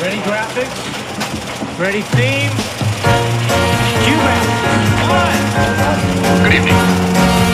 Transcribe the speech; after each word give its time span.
Ready 0.00 0.18
graphics? 0.18 0.78
Ready 1.76 2.02
theme? 2.02 2.52
Cue 4.04 4.14
One. 5.10 5.42
Good 6.44 6.54
evening. 6.54 6.78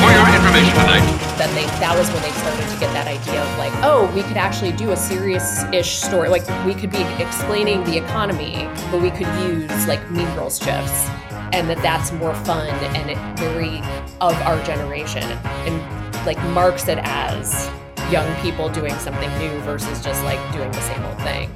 For 0.03 0.13
your 0.13 0.29
information 0.29 0.77
tonight, 0.77 1.25
then 1.39 1.55
they 1.55 1.65
that 1.81 1.97
was 1.99 2.11
when 2.13 2.21
they 2.21 2.31
started 2.33 2.69
to 2.69 2.79
get 2.79 2.93
that 2.93 3.07
idea 3.09 3.43
of 3.43 3.57
like 3.57 3.73
oh 3.83 4.13
we 4.15 4.23
could 4.23 4.37
actually 4.37 4.73
do 4.73 4.91
a 4.91 4.97
serious-ish 4.97 5.97
story 5.97 6.29
like 6.29 6.47
we 6.67 6.75
could 6.75 6.91
be 6.91 7.03
explaining 7.19 7.83
the 7.85 7.97
economy 7.97 8.69
but 8.91 9.01
we 9.01 9.11
could 9.11 9.29
use 9.49 9.87
like 9.87 10.11
mean 10.11 10.29
girls 10.35 10.59
gifs 10.59 11.09
and 11.55 11.71
that 11.71 11.79
that's 11.79 12.13
more 12.13 12.35
fun 12.45 12.69
and 12.95 13.11
it 13.11 13.19
very 13.39 13.79
of 14.21 14.35
our 14.43 14.63
generation 14.65 15.23
and 15.23 16.27
like 16.27 16.39
marks 16.51 16.89
it 16.89 16.99
as 17.05 17.71
young 18.13 18.29
people 18.43 18.69
doing 18.69 18.93
something 18.97 19.31
new 19.39 19.59
versus 19.61 20.05
just 20.05 20.23
like 20.25 20.39
doing 20.53 20.71
the 20.73 20.83
same 20.83 21.03
old 21.05 21.19
thing 21.23 21.51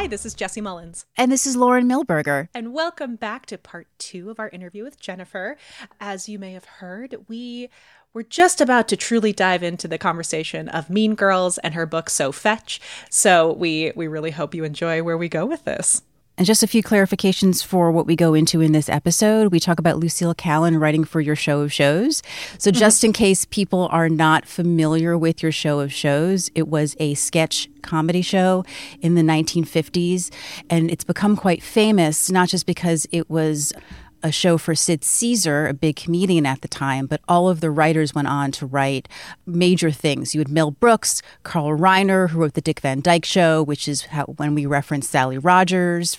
Hi, 0.00 0.06
this 0.06 0.24
is 0.24 0.32
Jesse 0.32 0.62
Mullins. 0.62 1.04
And 1.18 1.30
this 1.30 1.46
is 1.46 1.56
Lauren 1.56 1.86
Milberger. 1.86 2.48
And 2.54 2.72
welcome 2.72 3.16
back 3.16 3.44
to 3.44 3.58
part 3.58 3.86
two 3.98 4.30
of 4.30 4.40
our 4.40 4.48
interview 4.48 4.82
with 4.82 4.98
Jennifer. 4.98 5.58
As 6.00 6.26
you 6.26 6.38
may 6.38 6.54
have 6.54 6.64
heard, 6.64 7.16
we 7.28 7.68
were 8.14 8.22
just 8.22 8.62
about 8.62 8.88
to 8.88 8.96
truly 8.96 9.34
dive 9.34 9.62
into 9.62 9.86
the 9.86 9.98
conversation 9.98 10.70
of 10.70 10.88
Mean 10.88 11.14
Girls 11.14 11.58
and 11.58 11.74
her 11.74 11.84
book 11.84 12.08
So 12.08 12.32
Fetch. 12.32 12.80
So 13.10 13.52
we 13.52 13.92
we 13.94 14.08
really 14.08 14.30
hope 14.30 14.54
you 14.54 14.64
enjoy 14.64 15.02
where 15.02 15.18
we 15.18 15.28
go 15.28 15.44
with 15.44 15.66
this. 15.66 16.00
And 16.40 16.46
just 16.46 16.62
a 16.62 16.66
few 16.66 16.82
clarifications 16.82 17.62
for 17.62 17.92
what 17.92 18.06
we 18.06 18.16
go 18.16 18.32
into 18.32 18.62
in 18.62 18.72
this 18.72 18.88
episode. 18.88 19.52
We 19.52 19.60
talk 19.60 19.78
about 19.78 19.98
Lucille 19.98 20.34
Kallen 20.34 20.80
writing 20.80 21.04
for 21.04 21.20
your 21.20 21.36
show 21.36 21.60
of 21.60 21.70
shows. 21.70 22.22
So, 22.56 22.70
mm-hmm. 22.70 22.78
just 22.78 23.04
in 23.04 23.12
case 23.12 23.44
people 23.44 23.88
are 23.92 24.08
not 24.08 24.46
familiar 24.46 25.18
with 25.18 25.42
your 25.42 25.52
show 25.52 25.80
of 25.80 25.92
shows, 25.92 26.50
it 26.54 26.66
was 26.66 26.96
a 26.98 27.12
sketch 27.12 27.68
comedy 27.82 28.22
show 28.22 28.64
in 29.02 29.16
the 29.16 29.20
1950s. 29.20 30.30
And 30.70 30.90
it's 30.90 31.04
become 31.04 31.36
quite 31.36 31.62
famous, 31.62 32.30
not 32.30 32.48
just 32.48 32.64
because 32.64 33.06
it 33.12 33.28
was 33.28 33.74
a 34.22 34.32
show 34.32 34.58
for 34.58 34.74
Sid 34.74 35.04
Caesar, 35.04 35.66
a 35.66 35.74
big 35.74 35.96
comedian 35.96 36.46
at 36.46 36.60
the 36.60 36.68
time, 36.68 37.06
but 37.06 37.20
all 37.28 37.48
of 37.48 37.60
the 37.60 37.70
writers 37.70 38.14
went 38.14 38.28
on 38.28 38.52
to 38.52 38.66
write 38.66 39.08
major 39.46 39.90
things. 39.90 40.34
You 40.34 40.40
had 40.40 40.48
Mel 40.48 40.70
Brooks, 40.70 41.22
Carl 41.42 41.76
Reiner, 41.76 42.30
who 42.30 42.40
wrote 42.40 42.54
The 42.54 42.60
Dick 42.60 42.80
Van 42.80 43.00
Dyke 43.00 43.24
Show, 43.24 43.62
which 43.62 43.88
is 43.88 44.02
how, 44.02 44.24
when 44.24 44.54
we 44.54 44.66
reference 44.66 45.08
Sally 45.08 45.38
Rogers. 45.38 46.16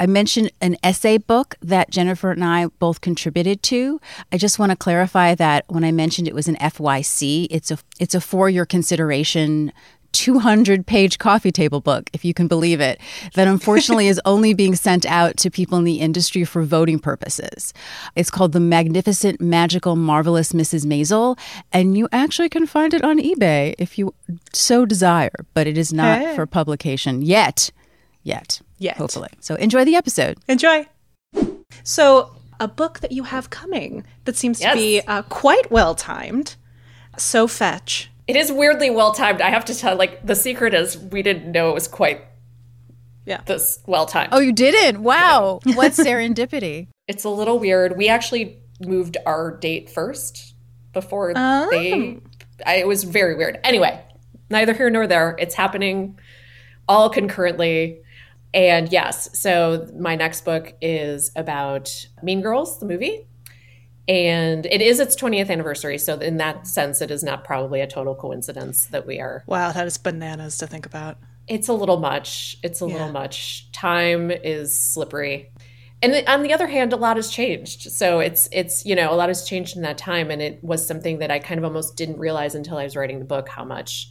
I 0.00 0.06
mentioned 0.06 0.50
an 0.62 0.78
essay 0.82 1.18
book 1.18 1.56
that 1.60 1.90
Jennifer 1.90 2.30
and 2.30 2.42
I 2.42 2.66
both 2.78 3.02
contributed 3.02 3.62
to. 3.64 4.00
I 4.32 4.38
just 4.38 4.58
want 4.58 4.70
to 4.70 4.76
clarify 4.76 5.34
that 5.34 5.66
when 5.68 5.84
I 5.84 5.92
mentioned 5.92 6.26
it 6.26 6.34
was 6.34 6.48
an 6.48 6.56
FYC, 6.56 7.48
it's 7.50 7.70
a 7.70 7.78
it's 7.98 8.14
a 8.14 8.20
for 8.20 8.48
your 8.48 8.64
consideration 8.64 9.74
200 10.12 10.86
page 10.86 11.18
coffee 11.18 11.52
table 11.52 11.80
book, 11.80 12.10
if 12.12 12.24
you 12.24 12.34
can 12.34 12.48
believe 12.48 12.80
it, 12.80 13.00
that 13.34 13.48
unfortunately 13.48 14.08
is 14.08 14.20
only 14.24 14.54
being 14.54 14.74
sent 14.74 15.06
out 15.06 15.36
to 15.38 15.50
people 15.50 15.78
in 15.78 15.84
the 15.84 16.00
industry 16.00 16.44
for 16.44 16.62
voting 16.62 16.98
purposes. 16.98 17.72
It's 18.16 18.30
called 18.30 18.52
The 18.52 18.60
Magnificent, 18.60 19.40
Magical, 19.40 19.96
Marvelous 19.96 20.52
Mrs. 20.52 20.84
Maisel, 20.86 21.38
and 21.72 21.96
you 21.96 22.08
actually 22.12 22.48
can 22.48 22.66
find 22.66 22.92
it 22.94 23.02
on 23.04 23.18
eBay 23.18 23.74
if 23.78 23.98
you 23.98 24.14
so 24.52 24.84
desire, 24.84 25.32
but 25.54 25.66
it 25.66 25.78
is 25.78 25.92
not 25.92 26.18
Hey. 26.20 26.34
for 26.36 26.46
publication 26.46 27.22
yet. 27.22 27.70
Yet. 28.22 28.60
Yet. 28.78 28.96
Hopefully. 28.96 29.28
So 29.40 29.54
enjoy 29.54 29.84
the 29.84 29.94
episode. 29.96 30.38
Enjoy. 30.48 30.86
So, 31.84 32.34
a 32.58 32.68
book 32.68 33.00
that 33.00 33.12
you 33.12 33.22
have 33.22 33.48
coming 33.48 34.04
that 34.26 34.36
seems 34.36 34.60
Yes. 34.60 34.72
to 34.74 34.76
be 34.78 35.00
uh, 35.06 35.22
quite 35.22 35.70
well 35.70 35.94
timed. 35.94 36.56
So 37.16 37.46
Fetch. 37.46 38.10
It 38.30 38.36
is 38.36 38.52
weirdly 38.52 38.90
well 38.90 39.12
timed 39.12 39.40
i 39.40 39.50
have 39.50 39.64
to 39.64 39.74
tell 39.74 39.96
like 39.96 40.24
the 40.24 40.36
secret 40.36 40.72
is 40.72 40.96
we 40.96 41.20
didn't 41.22 41.50
know 41.50 41.70
it 41.70 41.74
was 41.74 41.88
quite 41.88 42.20
Yeah. 43.24 43.40
this 43.46 43.80
well 43.86 44.06
timed 44.06 44.30
Oh, 44.32 44.38
you 44.38 44.52
didn't? 44.52 45.02
Wow. 45.02 45.60
What 45.74 45.92
serendipity. 45.92 46.88
It's 47.06 47.24
a 47.24 47.28
little 47.28 47.58
weird. 47.58 47.96
We 47.96 48.08
actually 48.08 48.58
moved 48.80 49.16
our 49.26 49.56
date 49.58 49.90
first 49.90 50.54
before 50.92 51.32
oh. 51.36 51.68
they. 51.70 52.18
I, 52.64 52.76
it 52.76 52.86
was 52.86 53.04
very 53.04 53.34
weird. 53.34 53.58
Anyway, 53.64 54.02
neither 54.48 54.72
here 54.74 54.90
nor 54.90 55.06
there. 55.06 55.36
It's 55.38 55.54
happening 55.54 56.18
all 56.88 57.10
concurrently. 57.10 58.00
And 58.52 58.90
yes, 58.92 59.38
so 59.38 59.88
my 59.98 60.16
next 60.16 60.44
book 60.44 60.74
is 60.80 61.30
about 61.36 62.08
Mean 62.22 62.40
Girls, 62.40 62.78
the 62.80 62.86
movie. 62.86 63.26
And 64.08 64.66
it 64.66 64.80
is 64.80 64.98
its 64.98 65.14
20th 65.14 65.50
anniversary. 65.50 65.98
So, 65.98 66.18
in 66.18 66.36
that 66.38 66.66
sense, 66.66 67.00
it 67.00 67.10
is 67.10 67.22
not 67.22 67.44
probably 67.44 67.80
a 67.80 67.86
total 67.86 68.14
coincidence 68.14 68.86
that 68.86 69.06
we 69.06 69.20
are 69.20 69.44
Wow, 69.46 69.72
that 69.72 69.86
is 69.86 69.98
bananas 69.98 70.58
to 70.58 70.66
think 70.66 70.86
about. 70.86 71.16
it's 71.46 71.68
a 71.68 71.72
little 71.72 71.98
much. 71.98 72.56
It's 72.62 72.80
a 72.82 72.86
Yeah. 72.86 72.92
little 72.94 73.12
much. 73.12 73.70
Time 73.72 74.30
is 74.30 74.78
slippery. 74.78 75.50
And 76.02 76.26
on 76.28 76.42
the 76.42 76.52
other 76.52 76.66
hand, 76.66 76.92
a 76.92 76.96
lot 76.96 77.16
has 77.16 77.30
changed. 77.30 77.90
So 77.92 78.20
it's 78.20 78.48
it's 78.52 78.86
you 78.86 78.94
know 78.96 79.12
a 79.12 79.16
lot 79.16 79.28
has 79.28 79.44
changed 79.44 79.76
in 79.76 79.82
that 79.82 79.98
time, 79.98 80.30
and 80.30 80.40
it 80.40 80.58
was 80.64 80.84
something 80.86 81.18
that 81.18 81.30
I 81.30 81.38
kind 81.38 81.58
of 81.58 81.64
almost 81.64 81.96
didn't 81.96 82.18
realize 82.18 82.54
until 82.54 82.78
I 82.78 82.84
was 82.84 82.96
writing 82.96 83.18
the 83.18 83.24
book 83.26 83.48
how 83.48 83.64
much 83.64 84.08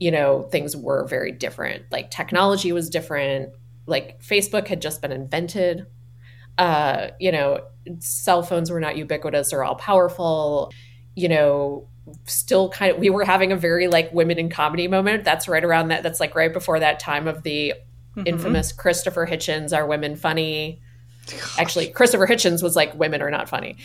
you 0.00 0.10
know 0.10 0.42
things 0.50 0.76
were 0.76 1.06
very 1.06 1.30
different. 1.30 1.84
Like 1.92 2.10
technology 2.10 2.72
was 2.72 2.90
different. 2.90 3.50
Like 3.86 4.20
Facebook 4.22 4.66
had 4.68 4.82
just 4.82 5.00
been 5.02 5.12
invented. 5.12 5.86
Uh, 6.58 7.08
you 7.18 7.32
know, 7.32 7.62
cell 8.00 8.42
phones 8.42 8.70
were 8.70 8.80
not 8.80 8.96
ubiquitous 8.96 9.52
or 9.52 9.64
all 9.64 9.74
powerful. 9.74 10.72
You 11.14 11.28
know, 11.28 11.88
still 12.24 12.70
kind 12.70 12.92
of 12.92 12.98
we 12.98 13.10
were 13.10 13.24
having 13.24 13.52
a 13.52 13.56
very 13.56 13.88
like 13.88 14.12
women 14.12 14.38
in 14.38 14.48
comedy 14.48 14.88
moment. 14.88 15.24
That's 15.24 15.48
right 15.48 15.64
around 15.64 15.88
that. 15.88 16.02
That's 16.02 16.20
like 16.20 16.34
right 16.34 16.52
before 16.52 16.80
that 16.80 17.00
time 17.00 17.26
of 17.28 17.42
the 17.42 17.74
infamous 18.26 18.72
Christopher 18.72 19.26
Hitchens, 19.26 19.76
"Are 19.76 19.86
Women 19.86 20.16
Funny?" 20.16 20.80
Actually, 21.58 21.88
Christopher 21.88 22.26
Hitchens 22.26 22.62
was 22.62 22.76
like, 22.76 22.94
"Women 22.94 23.22
are 23.22 23.30
not 23.30 23.48
funny," 23.48 23.76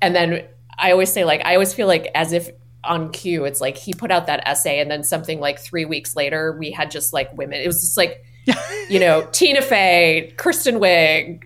and 0.00 0.14
then 0.14 0.44
I 0.78 0.92
always 0.92 1.12
say 1.12 1.24
like 1.24 1.42
I 1.44 1.54
always 1.54 1.72
feel 1.74 1.86
like 1.86 2.10
as 2.14 2.32
if 2.32 2.50
on 2.84 3.10
cue, 3.10 3.44
it's 3.44 3.60
like 3.60 3.76
he 3.76 3.92
put 3.92 4.10
out 4.10 4.26
that 4.26 4.46
essay, 4.46 4.80
and 4.80 4.90
then 4.90 5.02
something 5.02 5.40
like 5.40 5.58
three 5.58 5.84
weeks 5.84 6.14
later, 6.16 6.56
we 6.58 6.70
had 6.70 6.90
just 6.90 7.12
like 7.12 7.36
women. 7.36 7.60
It 7.60 7.66
was 7.66 7.80
just 7.80 7.96
like 7.96 8.24
you 8.88 8.98
know 9.00 9.26
Tina 9.32 9.62
Fey, 9.62 10.32
Kristen 10.36 10.76
Wiig, 10.76 11.44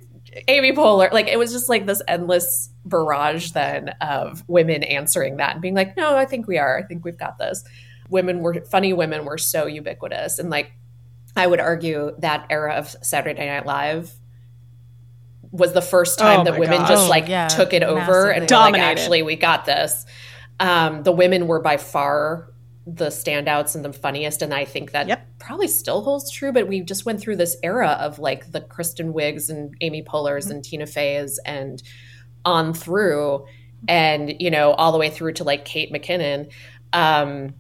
Amy 0.48 0.72
Poehler. 0.72 1.10
Like 1.12 1.28
it 1.28 1.38
was 1.38 1.52
just 1.52 1.68
like 1.68 1.86
this 1.86 2.02
endless 2.08 2.68
barrage 2.84 3.50
then 3.52 3.90
of 4.00 4.42
women 4.48 4.82
answering 4.82 5.36
that 5.38 5.52
and 5.54 5.62
being 5.62 5.74
like, 5.74 5.96
"No, 5.96 6.16
I 6.16 6.24
think 6.24 6.46
we 6.46 6.58
are. 6.58 6.78
I 6.78 6.82
think 6.82 7.04
we've 7.04 7.18
got 7.18 7.38
this." 7.38 7.64
Women 8.08 8.40
were 8.40 8.54
funny. 8.70 8.92
Women 8.92 9.24
were 9.24 9.38
so 9.38 9.66
ubiquitous, 9.66 10.38
and 10.38 10.50
like 10.50 10.72
I 11.36 11.46
would 11.46 11.60
argue 11.60 12.12
that 12.18 12.46
era 12.50 12.74
of 12.74 12.88
Saturday 13.02 13.46
Night 13.46 13.64
Live 13.66 14.12
was 15.52 15.72
the 15.72 15.82
first 15.82 16.18
time 16.18 16.40
Oh 16.40 16.44
that 16.44 16.58
women 16.58 16.78
gosh. 16.78 16.88
just 16.88 17.06
Oh, 17.06 17.10
like 17.10 17.28
yeah, 17.28 17.48
took 17.48 17.72
it 17.72 17.82
over 17.82 17.98
massively. 17.98 18.20
and 18.32 18.34
were 18.36 18.40
like, 18.40 18.48
Dominated. 18.48 18.84
actually, 18.86 19.22
we 19.22 19.36
got 19.36 19.64
this. 19.64 20.06
Um, 20.60 21.02
the 21.02 21.12
women 21.12 21.46
were 21.46 21.60
by 21.60 21.76
far 21.76 22.52
the 22.86 23.06
standouts 23.06 23.74
and 23.74 23.84
the 23.84 23.92
funniest, 23.92 24.42
and 24.42 24.52
I 24.54 24.64
think 24.64 24.92
that 24.92 25.08
Yep. 25.08 25.26
Probably 25.50 25.66
still 25.68 26.02
holds 26.02 26.30
true. 26.30 26.52
But 26.52 26.68
we 26.68 26.80
just 26.80 27.04
went 27.04 27.20
through 27.20 27.36
this 27.36 27.56
era 27.64 27.98
of 28.00 28.20
like 28.20 28.52
the 28.52 28.60
Kristen 28.60 29.12
Wiggs 29.12 29.50
and 29.50 29.74
Amy 29.80 30.02
Poehler's 30.02 30.44
Mm-hmm. 30.46 30.54
and 30.54 30.64
Tina 30.64 30.86
Fey's 30.86 31.38
and 31.44 31.82
on 32.44 32.72
through, 32.72 33.44
and 33.88 34.34
you 34.40 34.50
know 34.50 34.72
all 34.72 34.92
the 34.92 34.98
way 34.98 35.10
through 35.10 35.32
to 35.34 35.44
like 35.44 35.64
Kate 35.64 35.92
McKinnon. 35.92 36.50
Um, 36.92 37.54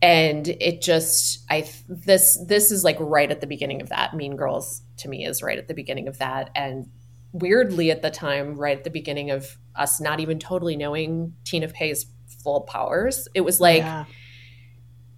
and 0.00 0.46
it 0.46 0.80
just 0.80 1.44
i 1.50 1.68
this 1.88 2.38
this 2.46 2.70
is 2.70 2.84
like 2.84 2.96
right 3.00 3.32
at 3.32 3.40
the 3.40 3.48
beginning 3.48 3.82
of 3.82 3.88
that 3.88 4.14
mean 4.14 4.36
girls 4.36 4.82
to 4.96 5.08
me 5.08 5.26
is 5.26 5.42
right 5.42 5.58
at 5.58 5.66
the 5.66 5.74
beginning 5.74 6.06
of 6.06 6.18
that 6.18 6.50
and 6.54 6.88
weirdly 7.32 7.90
at 7.90 8.00
the 8.00 8.10
time 8.10 8.54
right 8.54 8.78
at 8.78 8.84
the 8.84 8.90
beginning 8.90 9.32
of 9.32 9.58
us 9.74 10.00
not 10.00 10.20
even 10.20 10.38
totally 10.38 10.76
knowing 10.76 11.34
tina 11.42 11.66
fey's 11.66 12.06
full 12.44 12.60
powers 12.60 13.26
it 13.34 13.40
was 13.40 13.58
like 13.60 13.78
Yeah. 13.82 14.04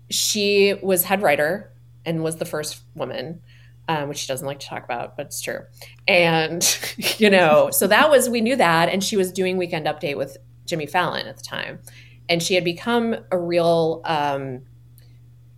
she 0.09 0.75
was 0.83 1.05
head 1.05 1.21
writer 1.21 1.73
and 2.05 2.23
was 2.23 2.37
the 2.37 2.45
first 2.45 2.83
woman 2.95 3.41
um, 3.89 4.09
which 4.09 4.19
she 4.19 4.29
doesn't 4.29 4.47
like 4.47 4.61
to 4.61 4.67
talk 4.67 4.85
about 4.85 5.17
but 5.17 5.27
it's 5.27 5.41
true. 5.41 5.61
And 6.07 6.63
you 7.19 7.31
know 7.31 7.71
so 7.71 7.87
that 7.87 8.11
was 8.11 8.29
we 8.29 8.41
knew 8.41 8.57
that 8.57 8.89
and 8.89 9.03
she 9.03 9.17
was 9.17 9.33
doing 9.33 9.57
weekend 9.57 9.87
update 9.87 10.17
with 10.17 10.37
jimmy 10.67 10.87
fallon 10.87 11.27
at 11.27 11.37
the 11.37 11.43
time. 11.43 11.81
And 12.29 12.43
she 12.43 12.55
had 12.55 12.63
become 12.63 13.17
a 13.33 13.39
real 13.39 14.03
um, 14.05 14.63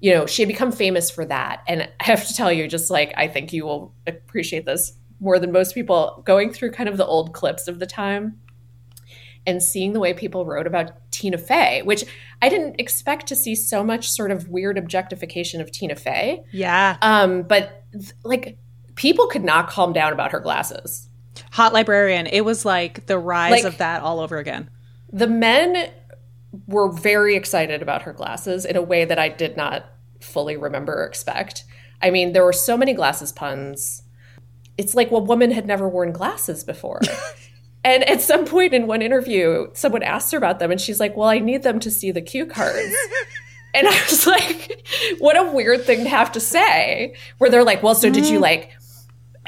you 0.01 0.13
know 0.15 0.27
she 0.27 0.43
had 0.43 0.49
become 0.49 0.73
famous 0.73 1.11
for 1.11 1.25
that. 1.27 1.63
And 1.69 1.89
i 2.01 2.05
have 2.05 2.27
to 2.27 2.35
tell 2.35 2.53
you 2.53 2.69
just 2.69 2.91
like 2.91 3.13
i 3.17 3.29
think 3.29 3.53
you 3.53 3.65
will 3.65 3.95
appreciate 4.07 4.65
this 4.65 4.95
more 5.21 5.39
than 5.39 5.53
most 5.53 5.75
people 5.75 6.23
going 6.27 6.53
through 6.53 6.73
kind 6.73 6.89
of 6.89 6.97
the 6.97 7.07
old 7.07 7.33
clips 7.33 7.69
of 7.69 7.79
the 7.79 7.87
time 7.87 8.41
and 9.47 9.63
seeing 9.63 9.93
the 9.93 10.01
way 10.01 10.15
people 10.15 10.45
wrote 10.47 10.67
about 10.67 10.93
Tina 11.11 11.37
Fey, 11.39 11.83
which 11.83 12.05
I 12.41 12.49
didn't 12.49 12.81
expect 12.81 13.27
to 13.29 13.37
see 13.37 13.55
so 13.55 13.83
much 13.83 14.09
sort 14.11 14.31
of 14.31 14.49
weird 14.49 14.79
objectification 14.79 15.61
of 15.61 15.71
Tina 15.73 15.97
Fey. 15.97 16.43
Yeah. 16.53 16.97
Um, 17.03 17.43
but 17.43 17.85
th- 17.93 18.13
like 18.25 18.57
people 18.95 19.27
could 19.27 19.43
not 19.45 19.69
calm 19.69 19.93
down 19.93 20.13
about 20.13 20.33
her 20.33 20.41
glasses. 20.41 21.09
Hot 21.53 21.73
Librarian. 21.73 22.27
It 22.27 22.43
was 22.45 22.65
like 22.65 23.07
the 23.07 23.19
rise 23.19 23.51
Like- 23.51 23.65
of 23.65 23.79
that 23.79 24.03
all 24.03 24.21
over 24.21 24.39
again. 24.39 24.71
The 25.13 25.27
men 25.27 25.91
were 26.67 26.91
very 26.93 27.35
excited 27.35 27.83
about 27.83 28.03
her 28.03 28.13
glasses 28.13 28.65
in 28.65 28.77
a 28.77 28.83
way 28.83 29.05
that 29.05 29.19
I 29.19 29.29
did 29.29 29.57
not 29.57 29.87
fully 30.21 30.57
remember 30.57 30.93
or 31.03 31.07
expect. 31.07 31.65
I 32.01 32.11
mean, 32.11 32.33
there 32.33 32.45
were 32.45 32.53
so 32.53 32.77
many 32.77 32.93
glasses 32.95 33.33
puns. 33.33 34.03
It's 34.79 34.95
like, 34.95 35.11
well, 35.11 35.25
woman 35.25 35.51
had 35.51 35.67
never 35.67 35.89
worn 35.89 36.13
glasses 36.13 36.65
before. 36.65 37.01
and 37.85 38.09
at 38.09 38.21
some 38.21 38.45
point 38.45 38.75
in 38.75 38.87
one 38.87 39.03
interview, 39.03 39.69
someone 39.73 40.03
asked 40.03 40.33
her 40.33 40.39
about 40.39 40.59
them, 40.59 40.71
and 40.71 40.81
she's 40.81 41.01
like, 41.01 41.17
well, 41.17 41.29
I 41.29 41.39
need 41.39 41.63
them 41.63 41.81
to 41.81 41.91
see 41.91 42.11
the 42.13 42.23
cue 42.23 42.47
cards. 42.47 42.95
and 43.75 43.89
I 43.89 44.03
was 44.09 44.27
like, 44.27 44.87
what 45.19 45.37
a 45.37 45.51
weird 45.51 45.85
thing 45.85 46.05
to 46.05 46.11
have 46.11 46.33
to 46.33 46.41
say. 46.41 47.15
Where 47.39 47.51
they're 47.51 47.65
like, 47.65 47.83
well, 47.83 47.95
so 47.95 48.11
did 48.11 48.27
you 48.27 48.39
mm. 48.39 48.43
like 48.43 48.73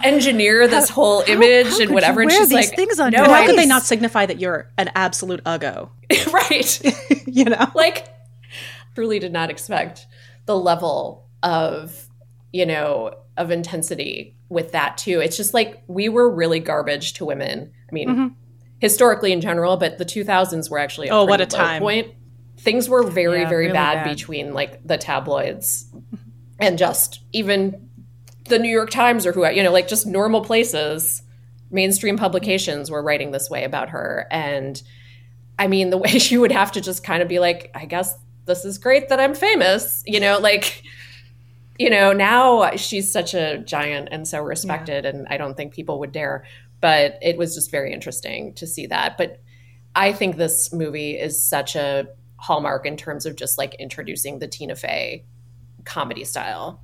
engineer 0.02 0.66
this 0.66 0.88
whole 0.88 1.22
image 1.28 1.66
how 1.68 1.80
and 1.80 1.90
whatever? 1.92 2.22
and 2.22 2.32
she's 2.32 2.52
like, 2.52 2.74
things 2.74 2.98
on 2.98 3.12
no, 3.12 3.18
your 3.18 3.28
How 3.28 3.46
could 3.46 3.56
they 3.56 3.66
not 3.66 3.82
signify 3.84 4.26
that 4.26 4.40
you're 4.40 4.68
an 4.78 4.90
absolute 4.96 5.42
uggo? 5.44 5.90
right. 6.32 7.26
you 7.26 7.44
know? 7.44 7.70
like 7.74 8.08
truly 8.94 9.18
did 9.18 9.32
not 9.32 9.50
expect 9.50 10.06
the 10.46 10.56
level 10.56 11.26
of 11.42 12.08
you 12.52 12.64
know 12.64 13.14
of 13.36 13.50
intensity 13.50 14.36
with 14.54 14.72
that 14.72 14.96
too. 14.96 15.20
It's 15.20 15.36
just 15.36 15.52
like 15.52 15.82
we 15.86 16.08
were 16.08 16.30
really 16.30 16.60
garbage 16.60 17.12
to 17.14 17.24
women. 17.26 17.70
I 17.90 17.92
mean 17.92 18.08
mm-hmm. 18.08 18.26
historically 18.78 19.32
in 19.32 19.40
general 19.40 19.76
but 19.76 19.98
the 19.98 20.04
2000s 20.04 20.70
were 20.70 20.78
actually 20.78 21.08
a 21.08 21.12
Oh, 21.14 21.24
what 21.24 21.40
a 21.40 21.46
time. 21.46 21.82
point. 21.82 22.14
Things 22.56 22.88
were 22.88 23.02
very 23.02 23.40
Yeah, 23.40 23.48
very 23.48 23.64
really 23.66 23.74
bad, 23.74 24.04
bad. 24.04 24.16
between 24.16 24.54
like 24.54 24.86
the 24.86 24.96
tabloids 24.96 25.86
mm-hmm. 25.94 26.16
and 26.60 26.78
just 26.78 27.20
even 27.32 27.90
the 28.48 28.58
new 28.58 28.68
york 28.70 28.90
times 28.90 29.26
or 29.26 29.32
who 29.32 29.46
you 29.50 29.62
know 29.62 29.72
like 29.72 29.88
just 29.88 30.06
normal 30.06 30.40
places. 30.42 31.22
Mainstream 31.70 32.16
publications 32.16 32.90
were 32.90 33.02
writing 33.02 33.32
this 33.32 33.50
way 33.50 33.64
about 33.64 33.88
her. 33.88 34.28
And 34.30 34.80
I 35.58 35.66
mean, 35.66 35.90
the 35.90 35.98
way 36.04 36.18
she 36.18 36.38
would 36.38 36.52
have 36.52 36.70
to 36.72 36.80
just 36.80 37.02
kind 37.02 37.22
of 37.22 37.28
be 37.28 37.40
like, 37.40 37.70
I 37.74 37.84
guess 37.86 38.16
this 38.44 38.64
is 38.64 38.78
great 38.78 39.08
that 39.08 39.18
I'm 39.18 39.34
famous, 39.34 40.02
you 40.06 40.20
know, 40.20 40.38
like, 40.38 40.82
you 41.78 41.90
know, 41.90 42.12
now 42.12 42.76
she's 42.76 43.12
such 43.12 43.34
a 43.34 43.58
giant 43.58 44.08
and 44.12 44.26
so 44.26 44.40
respected, 44.40 45.04
and 45.04 45.26
I 45.28 45.36
don't 45.36 45.56
think 45.56 45.74
people 45.74 45.98
would 46.00 46.12
dare. 46.12 46.44
But 46.80 47.18
it 47.22 47.38
was 47.38 47.54
just 47.54 47.70
very 47.70 47.92
interesting 47.92 48.54
to 48.54 48.66
see 48.66 48.86
that. 48.86 49.16
But 49.16 49.40
I 49.94 50.12
think 50.12 50.36
this 50.36 50.72
movie 50.72 51.12
is 51.12 51.42
such 51.42 51.76
a 51.76 52.06
hallmark 52.36 52.84
in 52.84 52.96
terms 52.96 53.26
of 53.26 53.36
just 53.36 53.56
like 53.58 53.74
introducing 53.74 54.38
the 54.38 54.48
Tina 54.48 54.76
Fey 54.76 55.24
comedy 55.84 56.24
style 56.24 56.82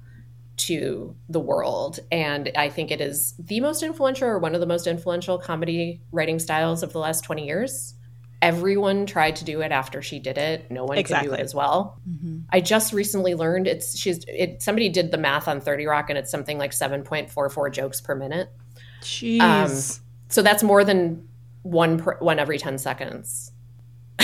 to 0.56 1.14
the 1.28 1.40
world. 1.40 2.00
And 2.10 2.50
I 2.56 2.68
think 2.68 2.90
it 2.90 3.00
is 3.00 3.34
the 3.38 3.60
most 3.60 3.82
influential 3.82 4.28
or 4.28 4.38
one 4.38 4.54
of 4.54 4.60
the 4.60 4.66
most 4.66 4.86
influential 4.86 5.38
comedy 5.38 6.00
writing 6.12 6.38
styles 6.38 6.82
of 6.82 6.92
the 6.92 6.98
last 6.98 7.24
20 7.24 7.46
years. 7.46 7.94
Everyone 8.42 9.04
tried 9.04 9.36
to 9.36 9.44
do 9.44 9.60
it 9.60 9.70
after 9.70 10.00
she 10.00 10.18
did 10.18 10.38
it. 10.38 10.70
No 10.70 10.84
one 10.84 11.02
can 11.02 11.24
do 11.24 11.32
it 11.32 11.40
as 11.40 11.54
well. 11.54 12.00
Mm-hmm. 12.08 12.38
I 12.50 12.60
just 12.60 12.92
recently 12.92 13.34
learned 13.34 13.66
it's 13.66 13.98
she's 13.98 14.24
it 14.26 14.62
somebody 14.62 14.88
did 14.88 15.10
the 15.10 15.18
math 15.18 15.46
on 15.46 15.60
30 15.60 15.86
Rock 15.86 16.08
and 16.08 16.18
it's 16.18 16.30
something 16.30 16.56
like 16.56 16.70
7.44 16.70 17.72
jokes 17.72 18.00
per 18.00 18.14
minute. 18.14 18.50
Jeez. 19.02 19.40
Um, 19.40 20.04
so 20.30 20.40
that's 20.42 20.62
more 20.62 20.84
than 20.84 21.28
one 21.62 21.98
per, 21.98 22.16
one 22.18 22.38
every 22.38 22.56
10 22.58 22.78
seconds. 22.78 23.52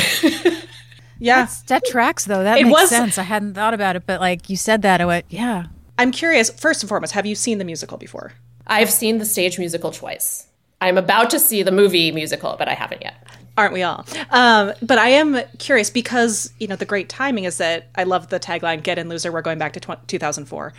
yeah. 1.19 1.49
That 1.69 1.85
tracks 1.87 2.25
though. 2.25 2.43
That 2.43 2.59
It 2.59 2.65
makes 2.65 2.81
was- 2.81 2.89
sense. 2.91 3.19
I 3.19 3.23
hadn't 3.23 3.55
thought 3.55 3.75
about 3.75 3.97
it, 3.97 4.05
but 4.07 4.21
like 4.21 4.49
you 4.51 4.57
said 4.57 4.83
that, 4.83 5.01
I 5.01 5.07
went, 5.07 5.27
yeah. 5.29 5.67
I'm 5.99 6.11
curious, 6.13 6.51
first 6.51 6.83
and 6.83 6.89
foremost, 6.89 7.13
have 7.13 7.25
you 7.27 7.35
seen 7.35 7.59
the 7.59 7.65
musical 7.65 7.97
before? 7.97 8.33
I've 8.67 8.91
seen 8.91 9.19
the 9.19 9.25
stage 9.25 9.59
musical 9.59 9.91
twice. 9.91 10.47
I'm 10.81 10.99
about 10.99 11.31
to 11.31 11.39
see 11.39 11.63
the 11.63 11.73
movie 11.73 12.13
musical, 12.13 12.57
but 12.59 12.69
I 12.69 12.75
haven't 12.75 13.01
yet. 13.01 13.26
Aren't 13.57 13.73
we 13.73 13.83
all? 13.83 14.05
Um, 14.31 14.73
but 14.83 14.99
I 14.99 15.09
am 15.09 15.41
curious 15.59 15.91
because, 15.91 16.53
you 16.59 16.67
know, 16.67 16.77
the 16.77 16.85
great 16.85 17.09
timing 17.09 17.45
is 17.45 17.57
that 17.59 17.89
I 17.95 18.05
love 18.05 18.29
the 18.29 18.39
tagline, 18.39 18.83
Get 18.83 18.99
in 18.99 19.09
Loser, 19.09 19.33
we're 19.33 19.43
going 19.43 19.59
back 19.59 19.73
to 19.75 19.81
tw- 19.81 20.09
2004. 20.09 20.75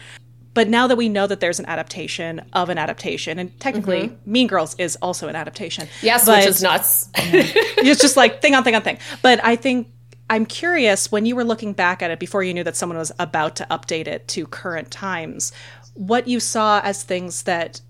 But 0.54 0.70
now 0.70 0.88
that 0.88 0.96
we 0.96 1.08
know 1.08 1.28
that 1.28 1.40
there's 1.40 1.60
an 1.60 1.68
adaptation 1.68 2.42
of 2.54 2.70
an 2.70 2.80
adaptation, 2.80 3.38
and 3.38 3.60
technically 3.60 4.18
Mean 4.26 4.48
Girls 4.48 4.76
is 4.80 4.96
also 5.04 5.28
an 5.28 5.36
adaptation. 5.36 5.88
Yes, 6.02 6.26
but 6.26 6.40
which 6.40 6.48
is 6.48 6.64
nuts. 6.64 7.10
it's 7.16 8.02
just 8.02 8.18
like 8.18 8.42
thing 8.42 8.56
on 8.56 8.64
thing 8.64 8.74
on 8.74 8.82
thing. 8.82 8.98
But 9.22 9.40
I 9.44 9.56
think 9.56 9.88
I'm 10.32 10.48
curious 10.48 11.12
when 11.12 11.28
you 11.28 11.36
were 11.36 11.44
looking 11.44 11.74
back 11.74 12.02
at 12.02 12.10
it 12.10 12.20
before 12.20 12.42
you 12.42 12.56
knew 12.56 12.64
that 12.64 12.76
someone 12.76 12.98
was 12.98 13.12
about 13.20 13.56
to 13.58 13.68
update 13.70 14.08
it 14.08 14.28
to 14.30 14.48
current 14.48 14.90
times, 14.90 15.52
what 15.94 16.28
you 16.28 16.40
saw 16.40 16.82
as 16.84 17.04
things 17.04 17.44
that 17.44 17.82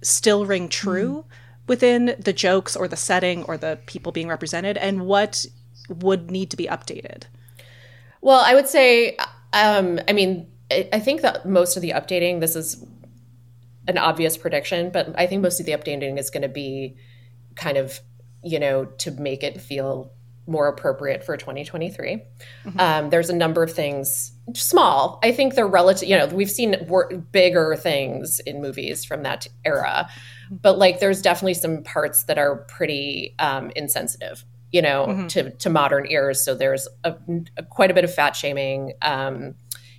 still 0.00 0.46
ring 0.46 0.70
true 0.70 1.26
within 1.66 2.16
the 2.18 2.32
jokes 2.32 2.76
or 2.76 2.88
the 2.88 2.96
setting 2.96 3.42
or 3.44 3.56
the 3.56 3.78
people 3.86 4.12
being 4.12 4.28
represented, 4.28 4.76
and 4.76 5.06
what 5.06 5.46
would 5.88 6.30
need 6.30 6.50
to 6.50 6.56
be 6.56 6.66
updated. 6.66 7.24
Well, 8.20 8.42
I 8.44 8.54
would 8.54 8.68
say, 8.68 9.16
um, 9.52 10.00
I 10.08 10.12
mean, 10.12 10.50
I, 10.70 10.98
think 10.98 11.20
that 11.22 11.46
most 11.46 11.76
of 11.76 11.82
the 11.82 11.90
updating, 11.90 12.40
this 12.40 12.56
is 12.56 12.84
an 13.86 13.98
obvious 13.98 14.36
prediction, 14.36 14.90
but 14.90 15.14
I 15.18 15.26
think 15.26 15.42
most 15.42 15.60
of 15.60 15.66
the 15.66 15.72
updating 15.72 16.18
is 16.18 16.30
going 16.30 16.42
to 16.42 16.48
be 16.48 16.96
kind 17.54 17.76
of, 17.76 18.00
you 18.42 18.58
know, 18.58 18.86
to 18.86 19.10
make 19.10 19.42
it 19.42 19.60
feel 19.60 20.10
more 20.46 20.68
appropriate 20.68 21.24
for 21.24 21.36
2023. 21.36 22.22
Um, 22.78 23.10
there's 23.10 23.30
a 23.30 23.36
number 23.36 23.62
of 23.62 23.72
things, 23.72 24.32
small. 24.54 25.18
I 25.22 25.32
think 25.32 25.54
they're 25.54 25.66
relative. 25.66 26.08
You 26.08 26.18
know, 26.18 26.26
we've 26.26 26.50
seen 26.50 26.76
wor- 26.86 27.14
bigger 27.32 27.76
things 27.76 28.40
in 28.40 28.60
movies 28.60 29.04
from 29.04 29.22
that 29.22 29.46
era, 29.64 30.08
but 30.50 30.78
like 30.78 31.00
there's 31.00 31.22
definitely 31.22 31.54
some 31.54 31.82
parts 31.82 32.24
that 32.24 32.38
are 32.38 32.56
pretty 32.68 33.34
um, 33.38 33.70
insensitive. 33.76 34.44
You 34.70 34.82
know, 34.82 35.28
to 35.28 35.52
to 35.52 35.70
modern 35.70 36.10
ears. 36.10 36.44
So 36.44 36.56
there's 36.56 36.88
a, 37.04 37.14
a, 37.56 37.62
quite 37.62 37.92
a 37.92 37.94
bit 37.94 38.02
of 38.02 38.12
fat 38.12 38.34
shaming. 38.34 38.94
Um, 39.02 39.54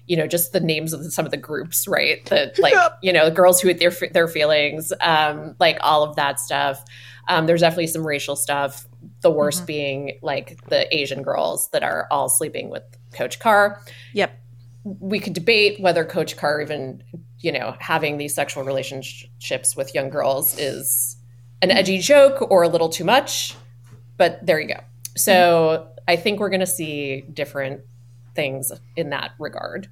you 0.07 0.17
know, 0.17 0.27
just 0.27 0.51
the 0.51 0.59
names 0.59 0.93
of 0.93 1.13
some 1.13 1.25
of 1.25 1.31
the 1.31 1.37
groups, 1.37 1.87
right? 1.87 2.23
That 2.25 2.59
like, 2.59 2.75
you 3.01 3.13
know, 3.13 3.29
girls 3.31 3.61
who 3.61 3.69
hate 3.69 3.79
their 3.79 3.93
their 4.11 4.27
feelings, 4.27 4.91
um, 5.01 5.55
like 5.59 5.77
all 5.81 6.03
of 6.03 6.15
that 6.17 6.39
stuff. 6.39 6.83
Um, 7.27 7.47
there's 7.47 7.61
definitely 7.61 7.87
some 7.87 8.05
racial 8.05 8.35
stuff. 8.35 8.85
The 9.21 9.31
worst 9.31 9.65
being 9.65 10.19
like 10.21 10.59
the 10.69 10.93
Asian 10.95 11.23
girls 11.23 11.69
that 11.71 11.83
are 11.83 12.07
all 12.11 12.29
sleeping 12.29 12.69
with 12.69 12.83
Coach 13.13 13.39
Carr. 13.39 13.81
Yep. 14.13 14.39
We 14.83 15.19
could 15.19 15.33
debate 15.33 15.79
whether 15.79 16.05
Coach 16.05 16.37
Carr 16.37 16.61
even, 16.61 17.03
you 17.45 17.51
know, 17.51 17.75
having 17.79 18.17
these 18.17 18.33
sexual 18.33 18.63
relationships 18.63 19.75
with 19.75 19.93
young 19.93 20.09
girls 20.09 20.57
is 20.57 21.15
an 21.61 21.69
edgy 21.69 21.99
joke 21.99 22.41
or 22.49 22.63
a 22.63 22.67
little 22.67 22.89
too 22.89 23.03
much. 23.03 23.53
But 24.17 24.43
there 24.43 24.59
you 24.59 24.67
go. 24.67 24.79
So 25.15 25.87
I 26.07 26.15
think 26.15 26.39
we're 26.39 26.49
going 26.49 26.61
to 26.61 26.65
see 26.65 27.21
different 27.21 27.81
things 28.33 28.71
in 28.95 29.11
that 29.11 29.33
regard. 29.37 29.87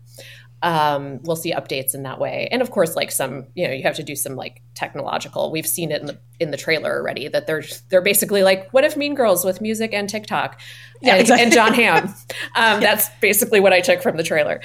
Um, 0.63 1.19
we'll 1.23 1.35
see 1.35 1.51
updates 1.53 1.93
in 1.93 2.03
that 2.03 2.19
way, 2.19 2.47
and 2.49 2.61
of 2.61 2.71
course, 2.71 2.95
like 2.95 3.11
some, 3.11 3.47
you 3.53 3.67
know, 3.67 3.73
you 3.73 3.83
have 3.83 3.97
to 3.97 4.03
do 4.03 4.15
some 4.15 4.35
like 4.37 4.61
technological. 4.75 5.51
We've 5.51 5.67
seen 5.67 5.91
it 5.91 5.99
in 5.99 6.07
the 6.07 6.17
in 6.39 6.51
the 6.51 6.57
trailer 6.57 6.89
already 6.97 7.27
that 7.27 7.47
they're 7.47 7.63
they're 7.89 8.01
basically 8.01 8.43
like, 8.43 8.71
what 8.71 8.85
if 8.85 8.95
Mean 8.95 9.13
Girls 9.13 9.43
with 9.43 9.59
music 9.59 9.93
and 9.93 10.07
TikTok, 10.09 10.59
Yeah, 11.01 11.15
and, 11.15 11.21
exactly. 11.21 11.43
and 11.43 11.53
Jon 11.53 11.73
Hamm. 11.73 12.15
Um, 12.55 12.79
That's 12.79 13.09
basically 13.19 13.59
what 13.59 13.73
I 13.73 13.81
took 13.81 14.01
from 14.01 14.15
the 14.15 14.23
trailer, 14.23 14.61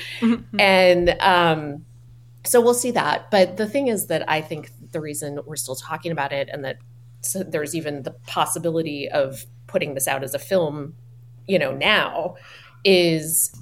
and 0.58 1.16
um, 1.20 1.84
so 2.48 2.60
we'll 2.60 2.74
see 2.74 2.90
that. 2.92 3.30
But 3.30 3.56
the 3.56 3.66
thing 3.66 3.88
is 3.88 4.06
that 4.06 4.28
I 4.28 4.40
think 4.40 4.70
the 4.92 5.00
reason 5.00 5.38
we're 5.46 5.56
still 5.56 5.76
talking 5.76 6.12
about 6.12 6.32
it, 6.32 6.48
and 6.52 6.64
that 6.64 6.78
so 7.20 7.42
there's 7.42 7.74
even 7.74 8.02
the 8.04 8.12
possibility 8.26 9.08
of 9.08 9.44
putting 9.66 9.94
this 9.94 10.08
out 10.08 10.22
as 10.24 10.34
a 10.34 10.38
film, 10.38 10.94
you 11.46 11.58
know, 11.58 11.72
now, 11.72 12.36
is 12.84 13.52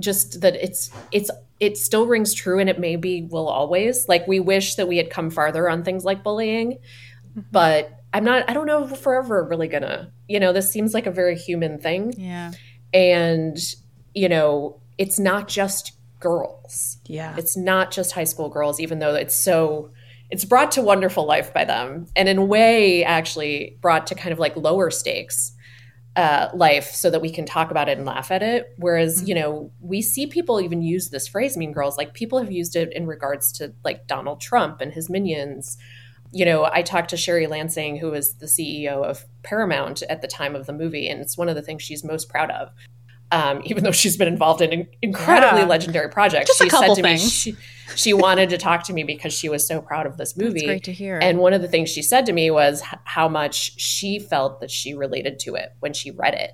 just 0.00 0.40
that 0.42 0.54
it's 0.56 0.90
it's 1.10 1.30
it 1.58 1.78
still 1.78 2.06
rings 2.06 2.34
true 2.34 2.58
and 2.58 2.68
it 2.68 2.78
maybe 2.78 3.22
will 3.30 3.48
always 3.48 4.06
like 4.08 4.26
we 4.26 4.38
wish 4.38 4.74
that 4.74 4.86
we 4.86 4.98
had 4.98 5.08
come 5.08 5.30
farther 5.30 5.70
on 5.70 5.82
things 5.82 6.04
like 6.04 6.22
bullying 6.22 6.76
but 7.50 7.98
i'm 8.12 8.22
not 8.22 8.44
i 8.50 8.52
don't 8.52 8.66
know 8.66 8.84
if 8.84 8.90
we're 8.90 8.96
forever 8.98 9.42
really 9.48 9.66
gonna 9.66 10.12
you 10.28 10.38
know 10.38 10.52
this 10.52 10.70
seems 10.70 10.92
like 10.92 11.06
a 11.06 11.10
very 11.10 11.34
human 11.34 11.78
thing 11.78 12.12
Yeah. 12.18 12.52
and 12.92 13.56
you 14.14 14.28
know 14.28 14.78
it's 14.98 15.18
not 15.18 15.48
just 15.48 15.95
girls. 16.20 16.98
Yeah. 17.06 17.34
it's 17.36 17.56
not 17.56 17.90
just 17.90 18.12
high 18.12 18.24
school 18.24 18.48
girls 18.48 18.80
even 18.80 18.98
though 18.98 19.14
it's 19.14 19.36
so 19.36 19.90
it's 20.30 20.44
brought 20.44 20.72
to 20.72 20.82
wonderful 20.82 21.24
life 21.24 21.54
by 21.54 21.64
them 21.64 22.06
and 22.16 22.28
in 22.28 22.38
a 22.38 22.44
way 22.44 23.04
actually 23.04 23.78
brought 23.80 24.06
to 24.08 24.14
kind 24.14 24.32
of 24.32 24.38
like 24.38 24.56
lower 24.56 24.90
stakes 24.90 25.52
uh, 26.16 26.48
life 26.54 26.92
so 26.92 27.10
that 27.10 27.20
we 27.20 27.30
can 27.30 27.44
talk 27.44 27.70
about 27.70 27.90
it 27.90 27.98
and 27.98 28.06
laugh 28.06 28.30
at 28.30 28.42
it. 28.42 28.72
Whereas 28.78 29.28
you 29.28 29.34
know 29.34 29.70
we 29.80 30.00
see 30.00 30.26
people 30.26 30.60
even 30.60 30.80
use 30.80 31.10
this 31.10 31.28
phrase 31.28 31.56
mean 31.56 31.72
girls 31.72 31.98
like 31.98 32.14
people 32.14 32.38
have 32.38 32.50
used 32.50 32.74
it 32.74 32.92
in 32.94 33.06
regards 33.06 33.52
to 33.52 33.74
like 33.84 34.06
donald 34.06 34.40
trump 34.40 34.80
and 34.80 34.92
his 34.92 35.10
minions. 35.10 35.76
You 36.32 36.44
know 36.44 36.64
i 36.72 36.82
talked 36.82 37.10
to 37.10 37.16
sherry 37.16 37.46
lansing 37.46 37.98
who 37.98 38.10
was 38.10 38.34
the 38.34 38.46
ceo 38.46 39.04
of 39.04 39.26
paramount 39.42 40.02
at 40.08 40.22
the 40.22 40.28
time 40.28 40.56
of 40.56 40.66
the 40.66 40.72
movie 40.72 41.08
and 41.08 41.20
it's 41.20 41.38
one 41.38 41.48
of 41.48 41.54
the 41.54 41.62
things 41.62 41.82
she's 41.82 42.02
most 42.02 42.28
proud 42.28 42.50
of 42.50 42.70
um, 43.32 43.60
even 43.64 43.82
though 43.84 43.90
she's 43.92 44.16
been 44.16 44.28
involved 44.28 44.60
in 44.62 44.72
in- 44.72 44.88
incredibly 45.02 45.60
Yeah. 45.60 45.66
legendary 45.66 46.08
projects. 46.08 46.46
Just 46.48 46.62
she 46.62 46.70
said 46.70 46.94
to 46.94 47.02
me 47.02 47.18
she, 47.18 47.56
she 47.94 48.12
wanted 48.12 48.50
to 48.50 48.58
talk 48.58 48.84
to 48.84 48.92
me 48.92 49.02
because 49.04 49.32
she 49.32 49.48
was 49.48 49.66
so 49.66 49.80
proud 49.80 50.06
of 50.06 50.16
this 50.16 50.36
movie. 50.36 50.64
great 50.64 50.84
to 50.84 50.92
hear. 50.92 51.18
And 51.18 51.38
one 51.38 51.52
of 51.52 51.62
the 51.62 51.68
things 51.68 51.90
she 51.90 52.02
said 52.02 52.26
to 52.26 52.32
me 52.32 52.50
was 52.50 52.82
how 53.04 53.28
much 53.28 53.78
she 53.80 54.18
felt 54.18 54.60
that 54.60 54.70
she 54.70 54.94
related 54.94 55.38
to 55.40 55.54
it 55.56 55.72
when 55.80 55.92
she 55.92 56.10
read 56.10 56.34
it. 56.34 56.52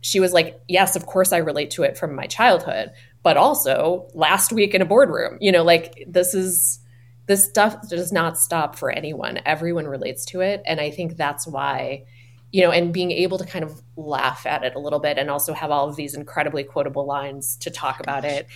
She 0.00 0.20
was 0.20 0.32
like, 0.32 0.60
"Yes, 0.68 0.94
of 0.96 1.06
course 1.06 1.32
I 1.32 1.38
relate 1.38 1.70
to 1.72 1.82
it 1.82 1.98
from 1.98 2.14
my 2.14 2.26
childhood, 2.26 2.90
but 3.22 3.36
also 3.36 4.08
last 4.14 4.52
week 4.52 4.74
in 4.74 4.80
a 4.82 4.84
boardroom. 4.86 5.38
You 5.40 5.50
know, 5.52 5.64
like 5.64 6.04
this 6.06 6.34
is 6.34 6.78
this 7.26 7.44
stuff 7.44 7.88
does 7.88 8.10
not 8.10 8.38
stop 8.38 8.74
for 8.76 8.90
anyone. 8.90 9.38
Everyone 9.44 9.86
relates 9.86 10.24
to 10.26 10.40
it. 10.40 10.62
And 10.64 10.80
I 10.80 10.90
think 10.90 11.16
that's 11.16 11.46
why, 11.46 12.04
you 12.52 12.62
know, 12.62 12.70
and 12.70 12.92
being 12.92 13.10
able 13.10 13.38
to 13.38 13.44
kind 13.44 13.64
of 13.64 13.82
laugh 13.96 14.46
at 14.46 14.64
it 14.64 14.74
a 14.74 14.78
little 14.78 14.98
bit 14.98 15.18
and 15.18 15.30
also 15.30 15.52
have 15.52 15.70
all 15.70 15.88
of 15.88 15.96
these 15.96 16.14
incredibly 16.14 16.64
quotable 16.64 17.06
lines 17.06 17.56
to 17.56 17.70
talk 17.70 17.96
oh 17.98 18.02
about 18.02 18.24
it. 18.24 18.46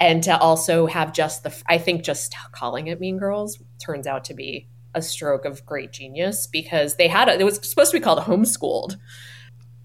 And 0.00 0.22
to 0.24 0.36
also 0.36 0.86
have 0.86 1.12
just 1.12 1.44
the, 1.44 1.54
I 1.66 1.78
think 1.78 2.02
just 2.02 2.34
calling 2.52 2.88
it 2.88 3.00
Mean 3.00 3.18
Girls 3.18 3.58
turns 3.84 4.06
out 4.06 4.24
to 4.24 4.34
be 4.34 4.68
a 4.94 5.02
stroke 5.02 5.44
of 5.44 5.64
great 5.64 5.92
genius 5.92 6.46
because 6.46 6.96
they 6.96 7.08
had 7.08 7.28
a, 7.28 7.38
it 7.38 7.44
was 7.44 7.56
supposed 7.68 7.92
to 7.92 7.98
be 7.98 8.02
called 8.02 8.18
homeschooled 8.20 8.96